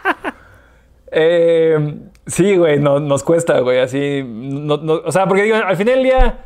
Eh, 1.17 1.79
sí, 2.27 2.57
güey, 2.57 2.79
no, 2.81 3.01
nos 3.01 3.22
cuesta, 3.22 3.61
güey. 3.61 3.79
Así, 3.81 4.22
no- 4.25 4.77
no- 4.79 5.03
o 5.05 5.12
sea, 5.12 5.27
porque 5.27 5.43
digo, 5.45 5.57
al 5.57 5.77
final 5.77 5.95
del 5.95 6.05
día, 6.05 6.45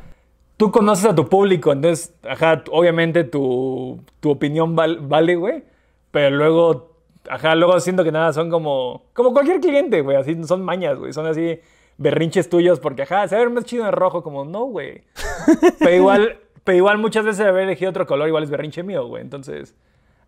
tú 0.57 0.70
conoces 0.70 1.05
a 1.07 1.14
tu 1.14 1.29
público, 1.29 1.72
entonces, 1.72 2.14
ajá, 2.29 2.62
obviamente 2.70 3.24
tu, 3.24 4.01
tu 4.20 4.31
opinión 4.31 4.74
val- 4.76 4.99
vale, 5.03 5.37
güey. 5.37 5.64
Pero 6.11 6.35
luego, 6.37 6.93
ajá, 7.29 7.55
luego 7.55 7.79
siento 7.81 8.03
que 8.05 8.12
nada, 8.12 8.33
son 8.33 8.51
como, 8.51 9.05
como 9.12 9.33
cualquier 9.33 9.61
cliente, 9.61 10.01
güey. 10.01 10.16
Así 10.16 10.43
son 10.45 10.62
mañas, 10.64 10.99
güey. 10.99 11.12
Son 11.12 11.26
así 11.26 11.61
berrinches 11.97 12.49
tuyos 12.49 12.81
porque, 12.81 13.03
ajá, 13.03 13.26
se 13.29 13.35
va 13.35 13.43
a 13.43 13.45
ver 13.45 13.53
más 13.55 13.64
chido 13.64 13.85
en 13.87 13.93
rojo, 13.93 14.22
como, 14.22 14.45
no, 14.45 14.64
güey. 14.64 15.03
Pero 15.79 15.95
igual, 15.95 16.39
pero 16.64 16.76
igual 16.79 16.99
muchas 16.99 17.24
veces 17.24 17.47
haber 17.47 17.62
elegido 17.64 17.91
otro 17.91 18.07
color 18.07 18.29
igual 18.29 18.43
es 18.45 18.51
berrinche 18.51 18.83
mío, 18.83 19.07
güey. 19.07 19.22
Entonces, 19.22 19.74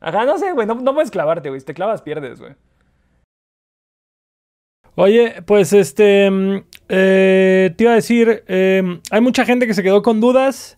ajá, 0.01 0.25
no 0.25 0.39
sé, 0.39 0.53
güey, 0.53 0.67
no, 0.67 0.75
no 0.75 0.95
puedes 0.95 1.11
clavarte, 1.11 1.49
güey. 1.51 1.61
Si 1.61 1.67
te 1.67 1.75
clavas, 1.75 2.01
pierdes, 2.03 2.41
güey. 2.41 2.53
Oye, 5.01 5.35
pues 5.47 5.73
este, 5.73 6.31
mm, 6.31 6.57
eh, 6.89 7.73
te 7.77 7.85
iba 7.85 7.93
a 7.93 7.97
decir, 7.97 8.45
eh, 8.49 8.99
hay 9.11 9.21
mucha 9.21 9.45
gente 9.45 9.67
que 9.67 9.75
se 9.75 9.83
quedó 9.83 10.03
con 10.03 10.21
dudas. 10.21 10.77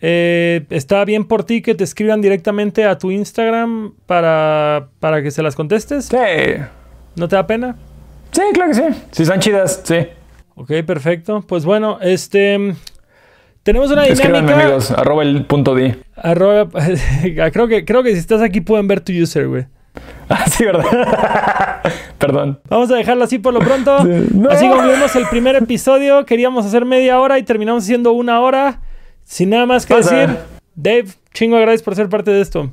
Eh, 0.00 0.64
está 0.70 1.04
bien 1.04 1.24
por 1.24 1.44
ti 1.44 1.60
que 1.60 1.74
te 1.74 1.82
escriban 1.84 2.20
directamente 2.20 2.84
a 2.84 2.98
tu 2.98 3.10
Instagram 3.10 3.94
para, 4.06 4.88
para 5.00 5.22
que 5.22 5.30
se 5.30 5.42
las 5.42 5.54
contestes. 5.56 6.04
Sí. 6.06 6.16
¿No 7.16 7.26
te 7.28 7.36
da 7.36 7.46
pena? 7.46 7.76
Sí, 8.30 8.42
claro 8.54 8.70
que 8.70 8.74
sí. 8.76 8.82
Si 9.10 9.24
son 9.24 9.40
chidas, 9.40 9.82
sí. 9.84 9.96
Ok, 10.54 10.70
perfecto. 10.86 11.42
Pues 11.46 11.64
bueno, 11.64 11.98
este. 12.00 12.74
Tenemos 13.64 13.90
una 13.90 14.06
Escríbanme, 14.06 14.42
dinámica. 14.46 14.66
amigos. 14.66 14.90
Arroba 14.92 15.22
el 15.24 15.44
punto 15.44 15.74
D. 15.74 15.98
Arroba- 16.16 16.68
creo, 17.52 17.66
que, 17.68 17.84
creo 17.84 18.02
que 18.02 18.12
si 18.12 18.18
estás 18.18 18.40
aquí 18.40 18.60
pueden 18.60 18.86
ver 18.88 19.00
tu 19.00 19.12
user, 19.12 19.46
güey. 19.48 19.66
Ah, 20.30 20.44
sí, 20.46 20.64
¿verdad? 20.64 20.84
Perdón. 22.18 22.60
Vamos 22.68 22.90
a 22.90 22.96
dejarlo 22.96 23.24
así 23.24 23.38
por 23.38 23.54
lo 23.54 23.60
pronto. 23.60 24.04
No. 24.34 24.50
Así 24.50 24.68
concluimos 24.68 25.14
el 25.16 25.26
primer 25.28 25.56
episodio. 25.56 26.24
Queríamos 26.26 26.66
hacer 26.66 26.84
media 26.84 27.18
hora 27.18 27.38
y 27.38 27.42
terminamos 27.42 27.84
haciendo 27.84 28.12
una 28.12 28.40
hora. 28.40 28.80
Sin 29.24 29.50
nada 29.50 29.66
más 29.66 29.86
que 29.86 29.94
Pasa. 29.94 30.14
decir, 30.14 30.36
Dave, 30.74 31.06
chingo 31.32 31.58
gracias 31.58 31.82
por 31.82 31.94
ser 31.94 32.08
parte 32.08 32.30
de 32.30 32.40
esto. 32.40 32.70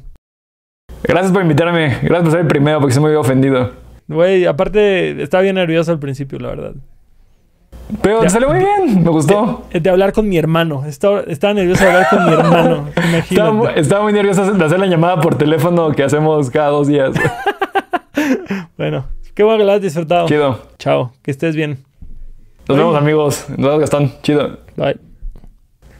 Gracias 1.04 1.32
por 1.32 1.42
invitarme. 1.42 1.98
Gracias 2.02 2.22
por 2.24 2.32
ser 2.32 2.42
el 2.42 2.48
primero 2.48 2.80
porque 2.80 2.94
estoy 2.94 3.10
muy 3.10 3.16
ofendido. 3.16 3.72
Güey, 4.08 4.46
aparte 4.46 5.22
estaba 5.22 5.42
bien 5.44 5.56
nervioso 5.56 5.92
al 5.92 6.00
principio, 6.00 6.40
la 6.40 6.50
verdad. 6.50 6.74
Pero 8.02 8.20
te 8.22 8.30
salió 8.30 8.50
muy 8.50 8.60
bien. 8.60 9.04
Me 9.04 9.10
gustó. 9.10 9.64
De, 9.72 9.80
de 9.80 9.90
hablar 9.90 10.12
con 10.14 10.28
mi 10.28 10.38
hermano. 10.38 10.86
Estaba, 10.86 11.22
estaba 11.22 11.54
nervioso 11.54 11.84
de 11.84 11.90
hablar 11.92 12.08
con 12.10 12.26
mi 12.26 12.32
hermano. 12.34 12.90
Estaba, 13.30 13.72
estaba 13.74 14.04
muy 14.04 14.14
nervioso 14.14 14.52
de 14.52 14.66
hacer 14.66 14.80
la 14.80 14.88
llamada 14.88 15.22
por 15.22 15.36
teléfono 15.36 15.92
que 15.92 16.04
hacemos 16.04 16.50
cada 16.50 16.70
dos 16.70 16.88
días. 16.88 17.14
Bueno, 18.78 19.06
qué 19.34 19.44
bueno 19.44 19.60
que 19.60 19.66
lo 19.66 19.72
has 19.72 19.82
disfrutado. 19.82 20.28
Chido. 20.28 20.60
Chao, 20.80 21.14
que 21.22 21.32
estés 21.32 21.56
bien. 21.56 21.78
Nos 22.68 22.78
vemos, 22.78 22.96
amigos. 22.98 23.46
Nos 23.50 23.60
vemos, 23.60 23.80
Gastón. 23.80 24.12
Chido. 24.22 24.58
Bye. 24.76 24.98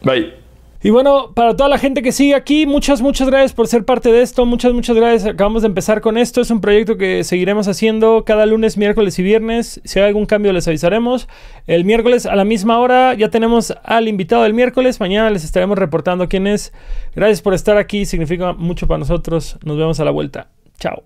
Bye. 0.04 0.45
Y 0.86 0.92
bueno, 0.92 1.32
para 1.34 1.56
toda 1.56 1.68
la 1.68 1.80
gente 1.80 2.04
que 2.04 2.12
sigue 2.12 2.36
aquí, 2.36 2.68
muchas, 2.68 3.02
muchas 3.02 3.28
gracias 3.28 3.54
por 3.54 3.68
ser 3.68 3.86
parte 3.86 4.12
de 4.12 4.22
esto. 4.22 4.46
Muchas, 4.46 4.72
muchas 4.72 4.96
gracias. 4.96 5.26
Acabamos 5.26 5.64
de 5.64 5.68
empezar 5.70 6.00
con 6.00 6.16
esto. 6.16 6.42
Es 6.42 6.52
un 6.52 6.62
proyecto 6.62 6.96
que 6.96 7.24
seguiremos 7.24 7.68
haciendo 7.68 8.24
cada 8.24 8.46
lunes, 8.46 8.78
miércoles 8.78 9.18
y 9.18 9.24
viernes. 9.24 9.82
Si 9.84 9.98
hay 9.98 10.06
algún 10.06 10.28
cambio, 10.28 10.54
les 10.54 10.68
avisaremos. 10.68 11.28
El 11.66 11.86
miércoles 11.86 12.28
a 12.28 12.36
la 12.36 12.46
misma 12.46 12.78
hora 12.78 13.16
ya 13.16 13.30
tenemos 13.30 13.74
al 13.84 14.08
invitado 14.08 14.44
del 14.44 14.54
miércoles. 14.54 15.00
Mañana 15.00 15.32
les 15.32 15.44
estaremos 15.44 15.76
reportando 15.76 16.30
quién 16.30 16.46
es. 16.46 16.72
Gracias 17.16 17.42
por 17.42 17.56
estar 17.56 17.78
aquí. 17.78 18.06
Significa 18.06 18.54
mucho 18.54 18.86
para 18.86 19.00
nosotros. 19.00 19.58
Nos 19.64 19.80
vemos 19.80 20.00
a 20.00 20.06
la 20.06 20.12
vuelta. 20.12 20.50
Chao. 20.78 21.02